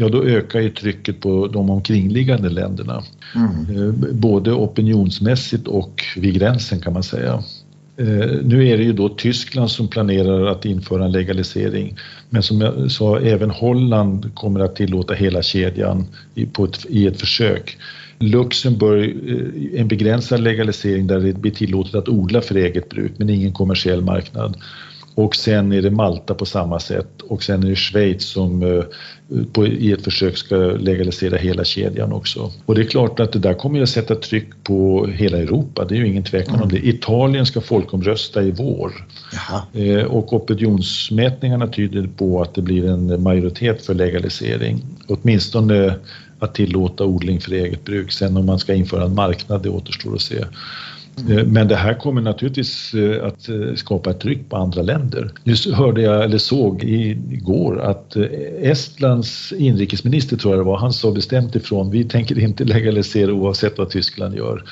ja 0.00 0.08
då 0.08 0.24
ökar 0.24 0.60
ju 0.60 0.70
trycket 0.70 1.20
på 1.20 1.46
de 1.46 1.70
omkringliggande 1.70 2.48
länderna. 2.48 3.02
Mm. 3.34 3.88
Eh, 3.88 3.94
både 4.12 4.52
opinionsmässigt 4.52 5.68
och 5.68 6.02
vid 6.16 6.34
gränsen 6.34 6.80
kan 6.80 6.92
man 6.92 7.02
säga. 7.02 7.42
Eh, 7.96 8.30
nu 8.42 8.68
är 8.68 8.78
det 8.78 8.84
ju 8.84 8.92
då 8.92 9.08
Tyskland 9.08 9.70
som 9.70 9.88
planerar 9.88 10.46
att 10.46 10.64
införa 10.64 11.04
en 11.04 11.12
legalisering 11.12 11.96
men 12.30 12.42
som 12.42 12.60
jag 12.60 12.90
sa, 12.90 13.20
även 13.20 13.50
Holland 13.50 14.34
kommer 14.34 14.60
att 14.60 14.76
tillåta 14.76 15.14
hela 15.14 15.42
kedjan 15.42 16.06
i, 16.34 16.42
ett, 16.42 16.86
i 16.88 17.06
ett 17.06 17.20
försök. 17.20 17.78
Luxemburg, 18.18 19.10
eh, 19.10 19.80
en 19.80 19.88
begränsad 19.88 20.40
legalisering 20.40 21.06
där 21.06 21.20
det 21.20 21.32
blir 21.32 21.52
tillåtet 21.52 21.94
att 21.94 22.08
odla 22.08 22.40
för 22.40 22.54
eget 22.54 22.88
bruk 22.88 23.12
men 23.16 23.30
ingen 23.30 23.52
kommersiell 23.52 24.02
marknad. 24.02 24.56
Och 25.18 25.36
sen 25.36 25.72
är 25.72 25.82
det 25.82 25.90
Malta 25.90 26.34
på 26.34 26.46
samma 26.46 26.80
sätt 26.80 27.22
och 27.22 27.42
sen 27.42 27.62
är 27.62 27.68
det 27.68 27.76
Schweiz 27.76 28.24
som 28.24 28.62
eh, 28.62 28.84
på, 29.52 29.66
i 29.66 29.92
ett 29.92 30.04
försök 30.04 30.36
ska 30.36 30.56
legalisera 30.56 31.36
hela 31.36 31.64
kedjan 31.64 32.12
också. 32.12 32.52
Och 32.66 32.74
det 32.74 32.80
är 32.80 32.84
klart 32.84 33.20
att 33.20 33.32
det 33.32 33.38
där 33.38 33.54
kommer 33.54 33.82
att 33.82 33.88
sätta 33.88 34.14
tryck 34.14 34.48
på 34.64 35.06
hela 35.06 35.38
Europa, 35.38 35.84
det 35.84 35.94
är 35.94 35.98
ju 35.98 36.08
ingen 36.08 36.24
tvekan 36.24 36.54
mm. 36.54 36.62
om 36.62 36.68
det. 36.68 36.88
Italien 36.88 37.46
ska 37.46 37.60
folkomrösta 37.60 38.42
i 38.42 38.50
vår 38.50 38.92
eh, 39.72 40.04
och 40.04 40.32
opinionsmätningarna 40.32 41.66
tyder 41.66 42.08
på 42.16 42.42
att 42.42 42.54
det 42.54 42.62
blir 42.62 42.88
en 42.88 43.22
majoritet 43.22 43.86
för 43.86 43.94
legalisering. 43.94 44.80
Åtminstone 45.06 45.94
att 46.38 46.54
tillåta 46.54 47.04
odling 47.04 47.40
för 47.40 47.52
eget 47.52 47.84
bruk. 47.84 48.12
Sen 48.12 48.36
om 48.36 48.46
man 48.46 48.58
ska 48.58 48.74
införa 48.74 49.04
en 49.04 49.14
marknad, 49.14 49.62
det 49.62 49.68
återstår 49.68 50.14
att 50.14 50.20
se. 50.20 50.44
Eh, 51.30 51.44
men 51.44 51.68
det 51.68 51.76
här 51.76 51.94
kommer 51.94 52.20
naturligtvis 52.20 52.94
eh, 52.94 53.26
att 53.26 53.48
eh, 53.48 53.74
skapa 53.74 54.10
ett 54.10 54.20
tryck 54.20 54.48
på 54.48 54.56
andra 54.56 54.82
länder. 54.82 55.30
Just 55.44 55.70
hörde 55.70 56.02
jag, 56.02 56.24
eller 56.24 56.38
såg 56.38 56.84
igår 56.84 57.80
att 57.80 58.16
Estlands 58.60 59.52
inrikesminister, 59.52 60.36
tror 60.36 60.54
jag 60.54 60.60
det 60.60 60.68
var, 60.68 60.78
han 60.78 60.92
sa 60.92 61.10
bestämt 61.10 61.56
ifrån, 61.56 61.90
vi 61.90 62.04
tänker 62.04 62.38
inte 62.38 62.64
legalisera 62.64 63.32
oavsett 63.32 63.78
vad 63.78 63.90
Tyskland 63.90 64.36
gör. 64.36 64.64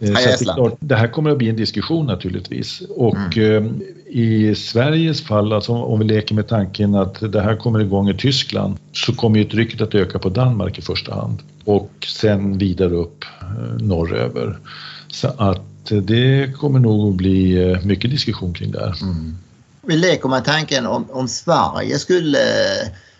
Så 0.00 0.06
det, 0.06 0.38
klart, 0.40 0.76
det 0.80 0.96
här 0.96 1.08
kommer 1.08 1.30
att 1.30 1.38
bli 1.38 1.48
en 1.48 1.56
diskussion 1.56 2.06
naturligtvis. 2.06 2.82
Och 2.88 3.36
mm. 3.36 3.82
i 4.06 4.54
Sveriges 4.54 5.22
fall, 5.22 5.52
alltså 5.52 5.72
om 5.72 5.98
vi 5.98 6.04
leker 6.04 6.34
med 6.34 6.48
tanken 6.48 6.94
att 6.94 7.32
det 7.32 7.40
här 7.40 7.56
kommer 7.56 7.80
igång 7.80 8.08
i 8.08 8.16
Tyskland, 8.16 8.76
så 8.92 9.14
kommer 9.14 9.38
ju 9.38 9.44
trycket 9.44 9.80
att 9.80 9.94
öka 9.94 10.18
på 10.18 10.28
Danmark 10.28 10.78
i 10.78 10.82
första 10.82 11.14
hand 11.14 11.42
och 11.64 11.90
sen 12.06 12.58
vidare 12.58 12.94
upp 12.94 13.24
norröver. 13.80 14.58
Så 15.08 15.28
att 15.38 15.86
det 15.88 16.56
kommer 16.56 16.78
nog 16.78 17.10
att 17.10 17.16
bli 17.16 17.70
eh, 17.70 17.84
mycket 17.84 18.10
diskussion 18.10 18.54
kring 18.54 18.70
det 18.70 18.80
här. 18.80 19.02
Mm. 19.02 19.36
Vi 19.82 19.96
leker 19.96 20.28
med 20.28 20.44
tanken 20.44 20.86
om, 20.86 21.10
om 21.10 21.28
Sverige 21.28 21.98
skulle 21.98 22.38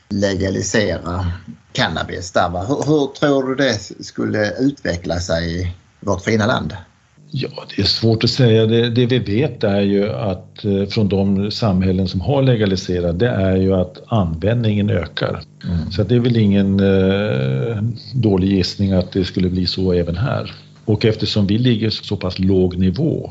legalisera 0.09 1.27
cannabis 1.73 2.33
där. 2.33 2.51
Hur, 2.51 2.87
hur 2.87 3.07
tror 3.07 3.49
du 3.49 3.55
det 3.55 4.05
skulle 4.05 4.53
utveckla 4.59 5.21
sig 5.21 5.77
vårt 6.07 6.25
fina 6.25 6.47
land? 6.47 6.77
Ja, 7.31 7.49
det 7.77 7.83
är 7.83 7.87
svårt 7.87 8.25
att 8.25 8.31
säga. 8.31 8.67
Det, 8.67 8.91
det, 8.91 9.07
vi 9.07 9.19
vet 9.19 9.65
är 9.65 9.81
ju 9.81 10.13
att 10.13 10.65
eh, 10.65 10.87
från 10.87 11.09
de 11.09 11.51
samhällen 11.51 12.09
som 12.09 12.21
har 12.21 12.43
legaliserat, 12.43 13.19
det 13.19 13.29
är 13.29 13.57
ju 13.57 13.75
att 13.75 14.03
användningen 14.07 14.91
ökar. 14.91 15.43
Mm. 15.65 15.91
Så 15.91 16.03
det 16.03 16.15
är 16.15 16.21
väl 16.21 16.37
ingen 16.37 16.81
eh, 16.81 17.83
dålig 18.15 18.49
gissning 18.49 18.93
att 18.93 19.13
det 19.13 19.25
skulle 19.25 19.49
bli 19.49 19.67
så 19.67 19.93
även 19.93 20.17
här. 20.17 20.53
Och 20.85 21.05
eftersom 21.05 21.47
vi 21.47 21.59
ligger 21.59 21.91
så 21.91 22.17
pass 22.17 22.39
låg 22.39 22.79
nivå 22.79 23.31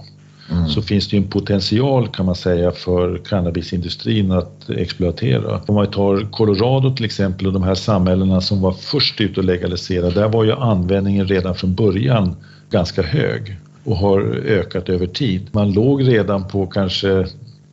mm. 0.52 0.68
så 0.68 0.82
finns 0.82 1.10
det 1.10 1.18
en 1.18 1.28
potential 1.28 2.08
kan 2.08 2.26
man 2.26 2.36
säga 2.36 2.72
för 2.72 3.18
cannabisindustrin 3.18 4.32
att 4.32 4.70
exploatera. 4.70 5.62
Om 5.68 5.76
man 5.76 5.92
tar 5.92 6.32
Colorado 6.32 6.96
till 6.96 7.06
exempel 7.06 7.48
och 7.48 7.54
de 7.54 7.64
här 7.64 7.76
samhällena 7.76 8.42
som 8.42 8.62
var 8.62 8.72
först 8.72 9.22
ut 9.22 9.38
att 9.38 9.46
legalisera, 9.46 10.10
där 10.10 10.28
var 10.28 10.44
ju 10.44 10.52
användningen 10.52 11.28
redan 11.28 11.56
från 11.56 11.76
början 11.76 12.36
ganska 12.70 13.02
hög 13.02 13.58
och 13.84 13.98
har 13.98 14.22
ökat 14.46 14.90
över 14.90 15.08
tid. 15.08 15.48
Man 15.52 15.74
låg 15.74 16.08
redan 16.08 16.48
på 16.48 16.68
kanske 16.68 17.26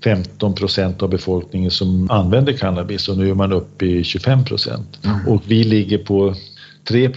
15 0.04 0.54
procent 0.54 1.02
av 1.02 1.10
befolkningen 1.10 1.70
som 1.70 2.10
använder 2.10 2.52
cannabis 2.52 3.08
och 3.08 3.18
nu 3.18 3.30
är 3.30 3.34
man 3.34 3.52
uppe 3.52 3.86
i 3.86 4.04
25 4.04 4.44
procent. 4.44 4.98
Mm. 5.04 5.28
Och 5.28 5.42
vi 5.46 5.64
ligger 5.64 5.98
på 5.98 6.34
3 6.88 7.08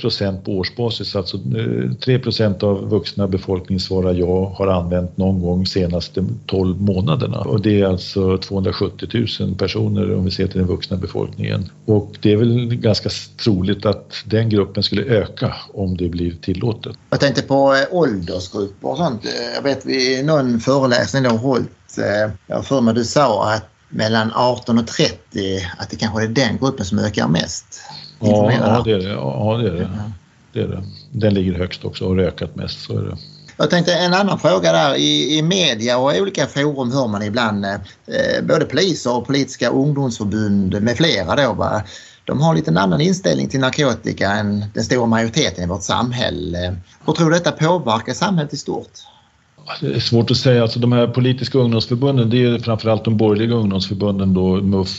på 0.46 0.52
årsbasis, 0.52 1.16
alltså 1.16 1.38
eh, 1.38 1.42
3% 1.42 2.64
av 2.64 2.90
vuxna 2.90 3.28
befolkningen 3.28 3.80
svarar 3.80 4.14
ja, 4.14 4.54
har 4.58 4.68
använt 4.68 5.18
någon 5.18 5.42
gång 5.42 5.66
senaste 5.66 6.26
12 6.46 6.82
månaderna. 6.82 7.40
Och 7.40 7.62
det 7.62 7.82
är 7.82 7.86
alltså 7.86 8.38
270 8.38 9.28
000 9.40 9.56
personer 9.56 10.16
om 10.16 10.26
vi 10.26 10.32
ser 10.32 10.48
till 10.48 10.60
den 10.60 10.68
vuxna 10.68 10.98
befolkningen. 10.98 11.70
Och 11.86 12.12
det 12.22 12.32
är 12.32 12.38
väl 12.38 12.76
ganska 12.76 13.10
troligt 13.44 13.86
att 13.86 14.14
den 14.26 14.50
gruppen 14.50 14.84
skulle 14.84 15.04
öka 15.04 15.56
om 15.74 15.98
det 15.98 16.10
blir 16.10 16.36
tillåtet. 16.42 16.96
Jag 17.10 17.20
tänkte 17.20 17.42
på 17.42 17.74
eh, 17.74 17.98
åldersgrupper 17.98 18.90
och 18.90 18.98
sånt. 18.98 19.26
Eh, 19.26 19.56
jag 19.56 19.62
vet 19.62 19.86
vid 19.86 20.26
någon 20.26 20.60
föreläsning 20.60 21.24
du 21.24 21.30
har 21.30 21.38
hållit, 21.38 21.70
jag 22.48 22.66
för 22.66 22.82
mig 22.82 22.94
du 22.94 23.04
sa 23.04 23.54
att 23.54 23.70
mellan 23.90 24.32
18 24.36 24.78
och 24.78 24.88
30 24.88 25.16
att 25.78 25.90
det 25.90 25.96
kanske 25.96 26.24
är 26.24 26.28
den 26.28 26.58
gruppen 26.58 26.86
som 26.86 27.00
ökar 27.00 27.28
mest. 27.28 27.82
Ja, 28.20 28.52
ja, 28.52 28.82
det 28.86 28.92
är 28.92 28.98
det. 28.98 29.10
Ja, 29.10 29.58
det 29.62 29.68
är 29.68 29.74
det. 29.74 29.90
det 30.54 30.62
är 30.62 30.68
det. 30.68 30.84
Den 31.12 31.34
ligger 31.34 31.54
högst 31.54 31.86
också 31.86 32.06
och 32.06 32.16
har 32.16 32.22
ökat 32.22 32.56
mest. 32.56 32.80
Så 32.80 32.98
är 32.98 33.02
det. 33.02 33.18
Jag 33.58 33.70
tänkte 33.70 33.94
en 33.94 34.14
annan 34.14 34.40
fråga 34.40 34.72
där. 34.72 34.96
I, 34.96 35.38
i 35.38 35.42
media 35.42 35.98
och 35.98 36.16
i 36.16 36.22
olika 36.22 36.48
forum 36.48 36.92
hör 36.92 37.08
man 37.08 37.24
ibland 37.24 37.66
eh, 37.66 38.44
både 38.44 38.66
poliser 38.66 39.18
och 39.18 39.28
politiska 39.28 39.70
ungdomsförbund 39.70 40.82
med 40.82 40.98
flera 40.98 41.36
då, 41.36 41.54
va? 41.54 41.84
de 42.26 42.42
har 42.42 42.56
lite 42.56 42.72
en 42.72 42.78
annan 42.78 43.02
inställning 43.02 43.50
till 43.50 43.60
narkotika 43.60 44.32
än 44.32 44.66
den 44.74 44.84
stora 44.84 45.06
majoriteten 45.06 45.64
i 45.64 45.68
vårt 45.68 45.84
samhälle. 45.84 46.76
Hur 47.06 47.14
tror 47.14 47.30
du 47.30 47.36
detta 47.38 47.52
påverkar 47.52 48.14
samhället 48.14 48.54
i 48.54 48.58
stort? 48.58 48.92
Det 49.82 49.96
är 49.96 50.00
svårt 50.00 50.32
att 50.32 50.38
säga. 50.38 50.62
Alltså 50.62 50.80
de 50.80 50.92
här 50.92 51.08
politiska 51.08 51.58
ungdomsförbunden 51.58 52.30
det 52.30 52.44
är 52.44 52.60
framförallt 52.60 53.06
de 53.06 53.18
borgerliga 53.18 53.58
ungdomsförbunden 53.58 54.34
då, 54.34 54.62
MUF, 54.62 54.90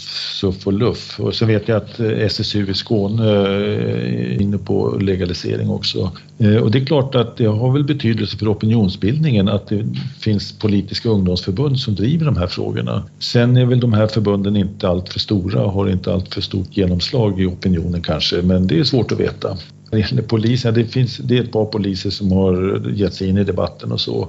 SUF 0.41 0.67
och 0.67 0.73
LUF. 0.73 1.21
Och 1.21 1.35
så 1.35 1.47
vet 1.47 1.69
jag 1.69 1.77
att 1.77 2.01
eh, 2.01 2.11
SSU 2.11 2.71
i 2.71 2.75
Skåne 2.75 3.25
eh, 3.25 4.33
är 4.33 4.43
inne 4.43 4.59
på 4.59 4.99
legalisering 5.01 5.71
också. 5.71 6.11
Eh, 6.39 6.57
och 6.57 6.71
det 6.71 6.79
är 6.79 6.85
klart 6.85 7.15
att 7.15 7.37
det 7.37 7.47
har 7.47 7.73
väl 7.73 7.85
betydelse 7.85 8.39
för 8.39 8.53
opinionsbildningen 8.53 9.49
att 9.49 9.69
det 9.69 9.85
finns 10.21 10.59
politiska 10.59 11.09
ungdomsförbund 11.09 11.81
som 11.81 11.95
driver 11.95 12.27
de 12.27 12.37
här 12.37 12.47
frågorna. 12.47 13.03
Sen 13.19 13.57
är 13.57 13.65
väl 13.65 13.81
de 13.81 13.93
här 13.93 14.07
förbunden 14.07 14.57
inte 14.57 14.89
alltför 14.89 15.19
stora 15.19 15.65
och 15.65 15.73
har 15.73 15.89
inte 15.89 16.13
alltför 16.13 16.41
stort 16.41 16.77
genomslag 16.77 17.41
i 17.41 17.47
opinionen 17.47 18.03
kanske, 18.03 18.43
men 18.43 18.67
det 18.67 18.79
är 18.79 18.85
svårt 18.85 19.13
att 19.13 19.21
veta. 19.21 19.57
När 19.91 19.99
det 19.99 20.11
gäller 20.11 20.23
polisen, 20.23 20.75
det, 20.75 20.85
finns, 20.85 21.17
det 21.17 21.39
är 21.39 21.43
ett 21.43 21.53
par 21.53 21.65
poliser 21.65 22.11
som 22.11 22.33
har 22.33 22.83
gett 22.95 23.15
sig 23.15 23.29
in 23.29 23.39
i 23.39 23.45
debatten 23.45 23.93
och 23.93 24.01
så 24.01 24.29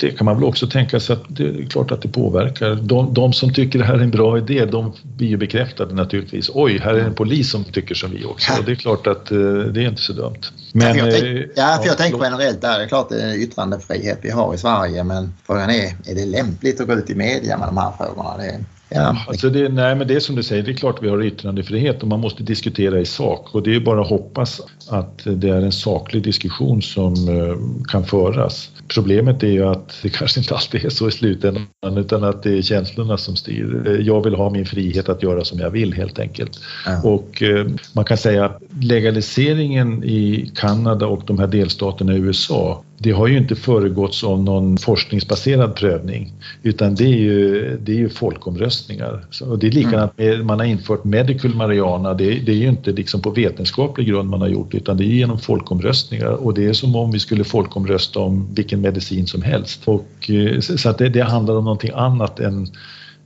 det 0.00 0.10
kan 0.10 0.24
man 0.24 0.34
väl 0.34 0.44
också 0.44 0.66
tänka 0.66 1.00
sig 1.00 1.12
att 1.12 1.22
det 1.28 1.44
är 1.44 1.66
klart 1.66 1.90
att 1.90 2.02
det 2.02 2.08
påverkar. 2.08 2.74
De, 2.74 3.14
de, 3.14 3.32
som 3.32 3.54
tycker 3.54 3.78
det 3.78 3.84
här 3.84 3.94
är 3.94 4.02
en 4.02 4.10
bra 4.10 4.38
idé, 4.38 4.64
de 4.64 4.92
blir 5.02 5.28
ju 5.28 5.36
bekräftade 5.36 5.94
naturligtvis. 5.94 6.50
Oj, 6.54 6.78
här 6.78 6.94
är 6.94 7.04
en 7.04 7.14
polis 7.14 7.50
som 7.50 7.64
tycker 7.64 7.94
som 7.94 8.10
vi 8.10 8.24
också. 8.24 8.52
Och 8.58 8.64
det 8.64 8.72
är 8.72 8.76
klart 8.76 9.06
att 9.06 9.30
eh, 9.30 9.38
det 9.38 9.84
är 9.84 9.88
inte 9.88 10.02
så 10.02 10.12
dumt. 10.12 10.40
Men, 10.72 10.96
ja, 10.96 11.04
för 11.04 11.10
jag, 11.10 11.20
tänk, 11.20 11.46
ja, 11.56 11.78
för 11.80 11.86
jag 11.86 11.92
ja, 11.92 11.94
tänker 11.94 12.18
generellt 12.22 12.60
där, 12.60 12.78
det 12.78 12.84
är 12.84 12.88
klart 12.88 13.08
det 13.08 13.22
är 13.22 13.34
yttrandefrihet 13.34 14.18
vi 14.22 14.30
har 14.30 14.54
i 14.54 14.58
Sverige 14.58 15.04
men 15.04 15.34
frågan 15.46 15.70
är, 15.70 15.96
är 16.06 16.14
det 16.14 16.26
lämpligt 16.26 16.80
att 16.80 16.86
gå 16.86 16.92
ut 16.92 17.10
i 17.10 17.14
media 17.14 17.58
med 17.58 17.68
de 17.68 17.76
här 17.76 17.92
frågorna? 17.98 18.36
Det, 18.36 18.64
Ja. 18.90 19.16
Alltså 19.28 19.50
det, 19.50 19.68
nej, 19.68 19.94
men 19.94 20.08
det 20.08 20.14
är 20.14 20.20
som 20.20 20.36
du 20.36 20.42
säger, 20.42 20.62
det 20.62 20.70
är 20.70 20.74
klart 20.74 21.02
vi 21.02 21.08
har 21.08 21.24
yttrandefrihet 21.24 22.02
och 22.02 22.08
man 22.08 22.20
måste 22.20 22.42
diskutera 22.42 23.00
i 23.00 23.04
sak 23.04 23.54
och 23.54 23.62
det 23.62 23.74
är 23.74 23.80
bara 23.80 24.00
att 24.00 24.08
hoppas 24.08 24.60
att 24.88 25.20
det 25.24 25.48
är 25.48 25.62
en 25.62 25.72
saklig 25.72 26.22
diskussion 26.22 26.82
som 26.82 27.28
uh, 27.28 27.56
kan 27.88 28.04
föras. 28.04 28.70
Problemet 28.94 29.42
är 29.42 29.48
ju 29.48 29.64
att 29.64 29.98
det 30.02 30.08
kanske 30.08 30.40
inte 30.40 30.54
alltid 30.54 30.84
är 30.84 30.88
så 30.88 31.08
i 31.08 31.10
slutändan 31.10 31.98
utan 31.98 32.24
att 32.24 32.42
det 32.42 32.58
är 32.58 32.62
känslorna 32.62 33.16
som 33.18 33.36
styr. 33.36 34.00
Jag 34.06 34.24
vill 34.24 34.34
ha 34.34 34.50
min 34.50 34.66
frihet 34.66 35.08
att 35.08 35.22
göra 35.22 35.44
som 35.44 35.58
jag 35.58 35.70
vill 35.70 35.94
helt 35.94 36.18
enkelt. 36.18 36.60
Ja. 36.86 37.02
Och 37.02 37.42
uh, 37.42 37.66
man 37.92 38.04
kan 38.04 38.18
säga 38.18 38.44
att 38.44 38.62
legaliseringen 38.80 40.04
i 40.04 40.52
Kanada 40.54 41.06
och 41.06 41.22
de 41.26 41.38
här 41.38 41.46
delstaterna 41.46 42.14
i 42.14 42.18
USA 42.18 42.84
det 43.00 43.10
har 43.10 43.26
ju 43.26 43.38
inte 43.38 43.56
föregåtts 43.56 44.24
av 44.24 44.42
någon 44.42 44.78
forskningsbaserad 44.78 45.76
prövning 45.76 46.32
utan 46.62 46.94
det 46.94 47.04
är 47.04 47.18
ju, 47.18 47.76
det 47.82 47.92
är 47.92 47.96
ju 47.96 48.08
folkomröstningar. 48.08 49.24
Så, 49.30 49.50
och 49.50 49.58
det 49.58 49.66
är 49.66 49.70
likadant 49.70 50.18
med, 50.18 50.44
man 50.44 50.58
har 50.58 50.66
infört 50.66 51.04
medical 51.04 51.54
marijuana, 51.54 52.14
det, 52.14 52.24
det, 52.24 52.52
är 52.52 52.56
ju 52.56 52.68
inte 52.68 52.92
liksom 52.92 53.22
på 53.22 53.30
vetenskaplig 53.30 54.06
grund 54.06 54.30
man 54.30 54.40
har 54.40 54.48
gjort 54.48 54.74
utan 54.74 54.96
det 54.96 55.04
är 55.04 55.06
genom 55.06 55.38
folkomröstningar 55.38 56.30
och 56.30 56.54
det 56.54 56.66
är 56.66 56.72
som 56.72 56.96
om 56.96 57.12
vi 57.12 57.18
skulle 57.18 57.44
folkomrösta 57.44 58.20
om 58.20 58.54
vilken 58.54 58.80
medicin 58.80 59.26
som 59.26 59.42
helst. 59.42 59.82
Och, 59.84 60.30
eh, 60.30 60.60
så 60.60 60.88
att 60.88 60.98
det, 60.98 61.08
det 61.08 61.22
handlar 61.22 61.56
om 61.56 61.64
någonting 61.64 61.92
annat 61.94 62.40
än 62.40 62.66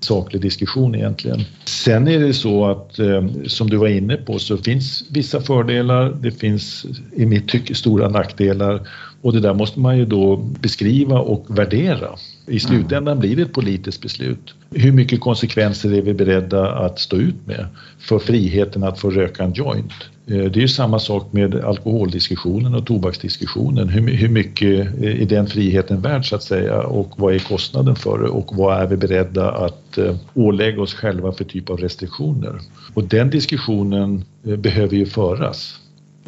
saklig 0.04 0.42
diskussion 0.42 0.94
egentligen. 0.94 1.40
Sen 1.64 2.08
är 2.08 2.18
det 2.18 2.34
så 2.34 2.66
att 2.66 2.98
eh, 2.98 3.26
som 3.46 3.70
du 3.70 3.76
var 3.76 3.88
inne 3.88 4.16
på 4.16 4.38
så 4.38 4.56
finns 4.56 5.04
vissa 5.10 5.40
fördelar, 5.40 6.16
det 6.22 6.30
finns 6.30 6.86
i 7.16 7.26
mitt 7.26 7.48
tycke 7.48 7.74
stora 7.74 8.08
nackdelar 8.08 8.88
och 9.22 9.32
det 9.32 9.40
där 9.40 9.54
måste 9.54 9.80
man 9.80 9.98
ju 9.98 10.04
då 10.04 10.36
beskriva 10.36 11.18
och 11.18 11.58
värdera. 11.58 12.08
I 12.46 12.60
slutändan 12.60 13.18
blir 13.18 13.36
det 13.36 13.42
ett 13.42 13.52
politiskt 13.52 14.02
beslut. 14.02 14.54
Hur 14.70 14.92
mycket 14.92 15.20
konsekvenser 15.20 15.94
är 15.94 16.02
vi 16.02 16.14
beredda 16.14 16.72
att 16.72 16.98
stå 16.98 17.16
ut 17.16 17.46
med 17.46 17.66
för 17.98 18.18
friheten 18.18 18.82
att 18.82 18.98
få 18.98 19.10
röka 19.10 19.44
en 19.44 19.52
joint? 19.52 19.92
Eh, 20.26 20.36
det 20.36 20.56
är 20.56 20.60
ju 20.60 20.68
samma 20.68 20.98
sak 20.98 21.32
med 21.32 21.54
alkoholdiskussionen 21.54 22.74
och 22.74 22.86
tobaksdiskussionen. 22.86 23.88
Hur, 23.88 24.28
mycket 24.28 24.68
är 25.02 25.26
den 25.26 25.46
friheten 25.46 26.00
värd 26.00 26.28
så 26.28 26.36
att 26.36 26.42
säga 26.42 26.82
och 26.82 27.12
vad 27.16 27.34
är 27.34 27.38
kostnaden 27.38 27.96
för 27.96 28.18
det 28.18 28.28
och 28.28 28.56
vad 28.56 28.82
är 28.82 28.86
vi 28.86 28.96
beredda 28.96 29.50
att 29.50 29.98
eh, 29.98 30.16
ålägga 30.34 30.82
oss 30.82 30.94
själva 30.94 31.32
för 31.32 31.44
typ 31.44 31.70
av 31.70 31.78
restriktioner? 31.78 32.60
Och 32.94 33.04
den 33.04 33.30
diskussionen 33.30 34.24
eh, 34.46 34.56
behöver 34.56 34.96
ju 34.96 35.06
föras. 35.06 35.78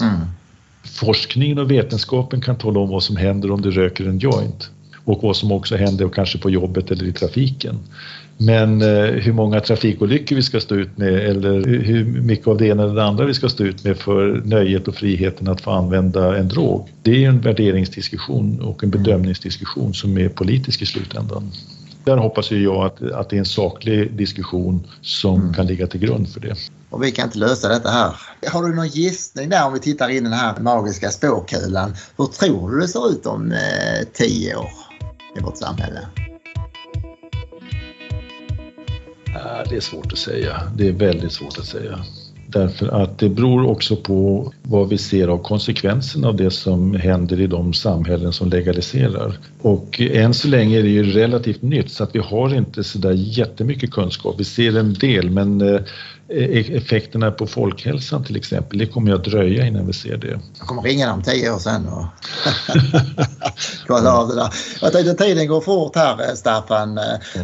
Mm. 0.01 0.21
Forskningen 0.85 1.59
och 1.59 1.71
vetenskapen 1.71 2.41
kan 2.41 2.59
tala 2.59 2.81
om 2.81 2.89
vad 2.89 3.03
som 3.03 3.17
händer 3.17 3.51
om 3.51 3.63
du 3.63 3.71
röker 3.71 4.05
en 4.05 4.19
joint 4.19 4.71
och 5.05 5.23
vad 5.23 5.37
som 5.37 5.53
också 5.53 5.77
händer 5.77 6.09
kanske 6.09 6.39
på 6.39 6.51
jobbet 6.51 6.91
eller 6.91 7.05
i 7.05 7.13
trafiken. 7.13 7.79
Men 8.37 8.83
eh, 8.83 9.05
hur 9.05 9.33
många 9.33 9.61
trafikolyckor 9.61 10.37
vi 10.37 10.43
ska 10.43 10.61
stå 10.61 10.75
ut 10.75 10.99
med 10.99 11.15
eller 11.15 11.65
hur 11.65 12.05
mycket 12.05 12.47
av 12.47 12.59
det 12.59 12.67
ena 12.67 12.83
eller 12.83 12.95
det 12.95 13.05
andra 13.05 13.25
vi 13.25 13.35
ska 13.35 13.49
stå 13.49 13.65
ut 13.65 13.85
med 13.85 13.97
för 13.97 14.43
nöjet 14.45 14.89
och 14.89 14.95
friheten 14.95 15.49
att 15.49 15.61
få 15.61 15.71
använda 15.71 16.39
en 16.39 16.49
drog. 16.49 16.89
Det 17.03 17.25
är 17.25 17.29
en 17.29 17.41
värderingsdiskussion 17.41 18.61
och 18.61 18.85
en 18.85 18.91
bedömningsdiskussion 18.91 19.95
som 19.95 20.19
är 20.19 20.29
politisk 20.29 20.83
i 20.83 20.87
slutändan. 20.87 21.51
Där 22.05 22.17
hoppas 22.17 22.51
jag 22.51 22.85
att, 22.87 23.03
att 23.03 23.31
det 23.31 23.37
är 23.37 23.39
en 23.39 23.45
saklig 23.45 24.13
diskussion 24.13 24.87
som 25.01 25.41
mm. 25.41 25.55
kan 25.55 25.67
ligga 25.67 25.87
till 25.87 26.01
grund 26.01 26.29
för 26.29 26.41
det. 26.41 26.55
Och 26.95 27.03
vi 27.03 27.13
kan 27.13 27.25
inte 27.25 27.39
lösa 27.39 27.69
detta 27.69 27.91
här. 27.91 28.17
Har 28.53 28.63
du 28.63 28.75
någon 28.75 28.89
gissning 28.89 29.49
där 29.49 29.67
om 29.67 29.73
vi 29.73 29.81
tittar 29.81 30.09
in 30.09 30.17
i 30.17 30.21
den 30.21 30.33
här 30.33 30.61
magiska 30.61 31.11
spåkulan? 31.11 31.97
Hur 32.19 32.27
tror 32.27 32.71
du 32.71 32.81
det 32.81 32.89
ser 32.89 33.11
ut 33.11 33.27
om 33.27 33.53
eh, 33.53 34.09
tio 34.13 34.57
år 34.57 34.71
i 35.37 35.41
vårt 35.41 35.59
samhälle? 35.59 36.09
Det 39.69 39.77
är 39.77 39.81
svårt 39.81 40.13
att 40.13 40.19
säga. 40.19 40.73
Det 40.77 40.89
är 40.89 40.93
väldigt 40.93 41.33
svårt 41.33 41.59
att 41.59 41.67
säga. 41.67 42.05
Därför 42.55 43.03
att 43.03 43.19
det 43.19 43.29
beror 43.29 43.71
också 43.71 43.97
på 43.97 44.53
vad 44.63 44.89
vi 44.89 44.99
ser 44.99 45.29
av 45.29 45.39
konsekvenserna 45.39 46.29
av 46.29 46.37
det 46.37 46.51
som 46.51 46.95
händer 46.95 47.41
i 47.41 47.47
de 47.47 47.75
samhällen 47.75 48.33
som 48.33 48.49
legaliserar. 48.49 49.39
Och 49.61 50.01
än 50.01 50.35
så 50.35 50.49
länge 50.49 50.79
är 50.79 50.83
det 50.83 50.89
ju 50.89 51.13
relativt 51.13 51.63
nytt 51.63 51.91
så 51.91 52.05
att 52.05 52.15
vi 52.15 52.19
har 52.19 52.55
inte 52.55 52.85
så 52.85 52.99
där 52.99 53.13
jättemycket 53.13 53.91
kunskap. 53.91 54.35
Vi 54.39 54.45
ser 54.45 54.79
en 54.79 54.95
del 54.95 55.31
men 55.31 55.61
eh, 55.61 55.81
e-, 56.29 56.77
effekterna 56.77 57.31
på 57.31 57.47
folkhälsan 57.47 58.25
till 58.25 58.37
exempel, 58.37 58.79
det 58.79 58.87
kommer 58.87 59.13
att 59.13 59.25
dröja 59.25 59.67
innan 59.67 59.87
vi 59.87 59.93
ser 59.93 60.17
det. 60.17 60.41
Jag 60.59 60.67
kommer 60.67 60.83
ringa 60.83 61.09
dem 61.09 61.23
tio 61.23 61.55
år 61.55 61.59
sedan 61.59 61.89
och 61.89 62.07
kolla 63.87 64.13
av 64.13 64.29
det 64.29 64.35
där. 64.35 64.49
Jag 64.81 64.93
tänkte 64.93 65.25
tiden 65.25 65.49
går 65.49 65.61
fort 65.61 65.97
här 65.97 66.29
eh, 66.29 66.35
Staffan. 66.35 67.01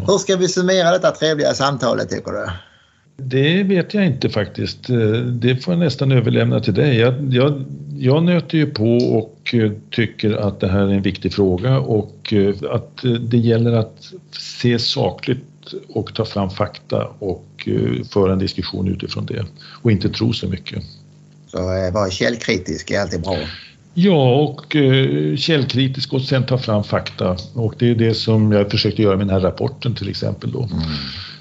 Hur 0.06 0.18
ska 0.18 0.36
vi 0.36 0.48
summera 0.48 0.90
detta 0.90 1.10
trevliga 1.10 1.54
samtalet 1.54 2.10
tycker 2.10 2.32
du? 2.32 2.46
Det 3.22 3.62
vet 3.62 3.94
jag 3.94 4.06
inte 4.06 4.30
faktiskt. 4.30 4.90
Eh, 4.90 4.96
det 5.16 5.56
får 5.56 5.74
jag 5.74 5.78
nästan 5.78 6.12
överlämna 6.12 6.60
till 6.60 6.74
dig. 6.74 6.96
Jag, 6.96 7.34
jag, 7.34 7.64
jag 7.98 8.22
nöter 8.22 8.58
ju 8.58 8.66
på 8.66 8.96
och 8.96 9.54
eh, 9.54 9.72
tycker 9.90 10.36
att 10.36 10.60
det 10.60 10.68
här 10.68 10.80
är 10.80 10.88
en 10.88 11.02
viktig 11.02 11.32
fråga 11.32 11.78
och 11.78 12.32
eh, 12.32 12.54
att 12.70 13.04
det 13.20 13.36
gäller 13.36 13.72
att 13.72 14.12
se 14.38 14.78
sakligt 14.78 15.44
och 15.88 16.14
ta 16.14 16.24
fram 16.24 16.50
fakta 16.50 17.08
och 17.18 17.68
föra 18.12 18.32
en 18.32 18.38
diskussion 18.38 18.88
utifrån 18.88 19.26
det 19.26 19.44
och 19.82 19.92
inte 19.92 20.08
tro 20.08 20.32
så 20.32 20.48
mycket. 20.48 20.84
Så 21.46 21.58
vara 21.92 22.10
källkritisk 22.10 22.90
är 22.90 23.00
alltid 23.00 23.22
bra? 23.22 23.36
Ja, 23.94 24.34
och 24.34 24.76
källkritisk 25.38 26.12
och 26.12 26.22
sen 26.22 26.46
ta 26.46 26.58
fram 26.58 26.84
fakta 26.84 27.36
och 27.54 27.74
det 27.78 27.90
är 27.90 27.94
det 27.94 28.14
som 28.14 28.52
jag 28.52 28.70
försökte 28.70 29.02
göra 29.02 29.16
med 29.16 29.26
den 29.26 29.34
här 29.34 29.40
rapporten 29.40 29.94
till 29.94 30.08
exempel 30.08 30.52
då. 30.52 30.62
Mm. 30.62 30.82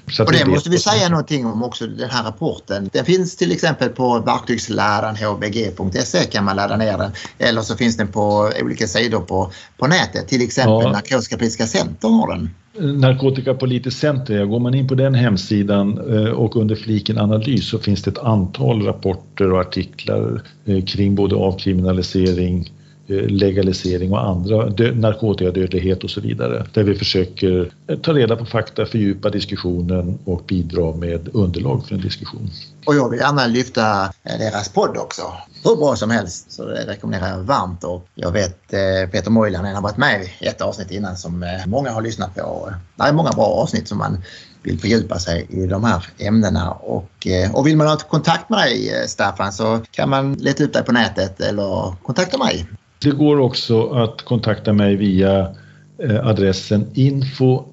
Så 0.08 0.24
och 0.24 0.32
det 0.32 0.46
måste 0.46 0.70
vi 0.70 0.78
säga 0.78 1.08
någonting 1.08 1.46
om 1.46 1.62
också, 1.62 1.86
den 1.86 2.10
här 2.10 2.24
rapporten. 2.24 2.90
Den 2.92 3.04
finns 3.04 3.36
till 3.36 3.52
exempel 3.52 3.88
på 3.88 4.18
verktygsläraren 4.18 5.16
hbg.se 5.16 6.24
kan 6.24 6.44
man 6.44 6.56
ladda 6.56 6.76
ner 6.76 6.98
den. 6.98 7.10
Eller 7.38 7.62
så 7.62 7.76
finns 7.76 7.96
den 7.96 8.08
på 8.08 8.52
olika 8.62 8.86
sidor 8.86 9.20
på, 9.20 9.50
på 9.76 9.86
nätet. 9.86 10.28
Till 10.28 10.42
exempel 10.42 10.82
ja. 10.82 10.92
Narkotikapolitiska 10.92 11.66
Centrum 11.66 12.12
har 12.12 12.28
den. 12.32 12.50
Narkotikapolitiskt 12.78 14.00
center, 14.00 14.44
går 14.44 14.60
man 14.60 14.74
in 14.74 14.88
på 14.88 14.94
den 14.94 15.14
hemsidan 15.14 15.98
eh, 15.98 16.32
och 16.32 16.56
under 16.56 16.76
fliken 16.76 17.18
analys 17.18 17.68
så 17.68 17.78
finns 17.78 18.02
det 18.02 18.10
ett 18.10 18.18
antal 18.18 18.82
rapporter 18.82 19.52
och 19.52 19.60
artiklar 19.60 20.42
eh, 20.64 20.84
kring 20.84 21.14
både 21.14 21.36
avkriminalisering, 21.36 22.72
Eh, 23.10 23.28
legalisering 23.28 24.12
och 24.12 24.28
andra 24.28 24.56
narkotikadödlighet 24.94 26.04
och 26.04 26.10
så 26.10 26.20
vidare. 26.20 26.66
Där 26.72 26.82
vi 26.82 26.94
försöker 26.94 27.72
eh, 27.86 27.98
ta 27.98 28.12
reda 28.12 28.36
på 28.36 28.46
fakta, 28.46 28.86
fördjupa 28.86 29.30
diskussionen 29.30 30.18
och 30.24 30.42
bidra 30.46 30.96
med 30.96 31.28
underlag 31.32 31.86
för 31.86 31.94
en 31.94 32.00
diskussion. 32.00 32.50
Och 32.86 32.94
jag 32.94 33.10
vill 33.10 33.20
gärna 33.20 33.46
lyfta 33.46 34.02
eh, 34.02 34.38
deras 34.38 34.68
podd 34.68 34.96
också. 34.96 35.22
Hur 35.64 35.76
bra 35.76 35.96
som 35.96 36.10
helst 36.10 36.52
så 36.52 36.64
det 36.64 36.86
rekommenderar 36.86 37.30
jag 37.30 37.38
varmt 37.38 37.84
och 37.84 38.06
jag 38.14 38.32
vet 38.32 38.68
Peter 39.12 39.30
Moilan 39.30 39.64
har 39.64 39.82
varit 39.82 39.96
med 39.96 40.28
i 40.40 40.46
ett 40.46 40.60
avsnitt 40.60 40.90
innan 40.90 41.16
som 41.16 41.60
många 41.66 41.90
har 41.90 42.02
lyssnat 42.02 42.34
på. 42.34 42.72
Det 42.96 43.02
är 43.02 43.12
många 43.12 43.30
bra 43.30 43.44
avsnitt 43.44 43.88
som 43.88 43.98
man 43.98 44.22
vill 44.62 44.80
fördjupa 44.80 45.18
sig 45.18 45.46
i 45.48 45.66
de 45.66 45.84
här 45.84 46.06
ämnena. 46.18 46.70
Och, 46.70 47.26
och 47.52 47.66
vill 47.66 47.76
man 47.76 47.86
ha 47.86 47.96
kontakt 47.96 48.50
med 48.50 48.58
dig 48.58 49.04
Staffan 49.08 49.52
så 49.52 49.80
kan 49.90 50.10
man 50.10 50.34
leta 50.34 50.64
upp 50.64 50.72
dig 50.72 50.84
på 50.84 50.92
nätet 50.92 51.40
eller 51.40 51.94
kontakta 52.02 52.38
mig. 52.38 52.66
Det 53.02 53.10
går 53.10 53.38
också 53.38 53.90
att 53.90 54.22
kontakta 54.22 54.72
mig 54.72 54.96
via 54.96 55.54
eh, 56.02 56.26
adressen 56.26 56.86
info 56.94 57.64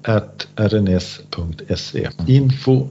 rns.se. 0.56 2.08
Info 2.26 2.86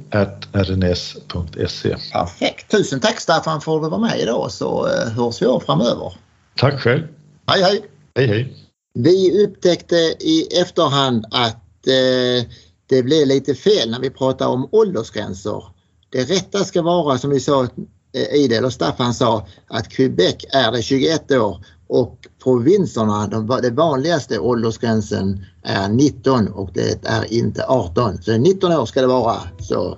rns.se. 0.54 1.96
Perfekt. 2.14 2.72
Tusen 2.72 3.00
tack 3.00 3.20
Staffan 3.20 3.62
för 3.62 3.76
att 3.76 3.84
du 3.84 3.90
var 3.90 4.00
med 4.00 4.20
idag 4.20 4.52
så 4.52 4.88
eh, 4.88 5.10
hörs 5.10 5.42
vi 5.42 5.46
av 5.46 5.60
framöver. 5.60 6.14
Tack 6.56 6.80
själv. 6.80 7.04
Hej 7.48 7.64
hej. 7.64 7.82
Hej 8.16 8.28
hej. 8.28 8.54
Vi 8.94 9.44
upptäckte 9.44 9.96
i 10.20 10.48
efterhand 10.62 11.26
att 11.32 11.88
eh, 11.88 12.48
det 12.90 13.04
blev 13.04 13.28
lite 13.28 13.56
fel 13.56 13.92
när 13.92 14.00
vi 14.00 14.10
pratade 14.10 14.52
om 14.52 14.70
åldersgränser. 14.72 15.64
Det 16.10 16.24
rätta 16.24 16.64
ska 16.64 16.82
vara 16.82 17.18
som 17.18 17.30
vi 17.30 17.40
sa 17.40 17.64
eh, 17.64 18.36
Idel 18.36 18.66
och 18.66 18.74
Staffan 18.74 19.14
sa 19.14 19.48
att 19.68 19.90
Quebec 19.90 20.36
är 20.54 20.72
det 20.72 20.82
21 20.82 21.32
år 21.32 21.66
och 21.88 22.27
provinserna, 22.48 23.28
de, 23.28 23.60
det 23.62 23.70
vanligaste 23.70 24.40
åldersgränsen 24.40 25.46
är 25.64 25.90
19 25.90 26.48
och 26.48 26.70
det 26.74 27.06
är 27.06 27.34
inte 27.34 27.66
18. 27.68 28.22
Så 28.22 28.38
19 28.38 28.72
år 28.72 28.86
ska 28.86 29.02
det 29.02 29.08
vara. 29.08 29.36
Så 29.60 29.98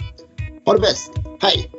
ha 0.65 0.73
det 0.73 0.79
bäst. 0.79 1.11
Hej! 1.41 1.78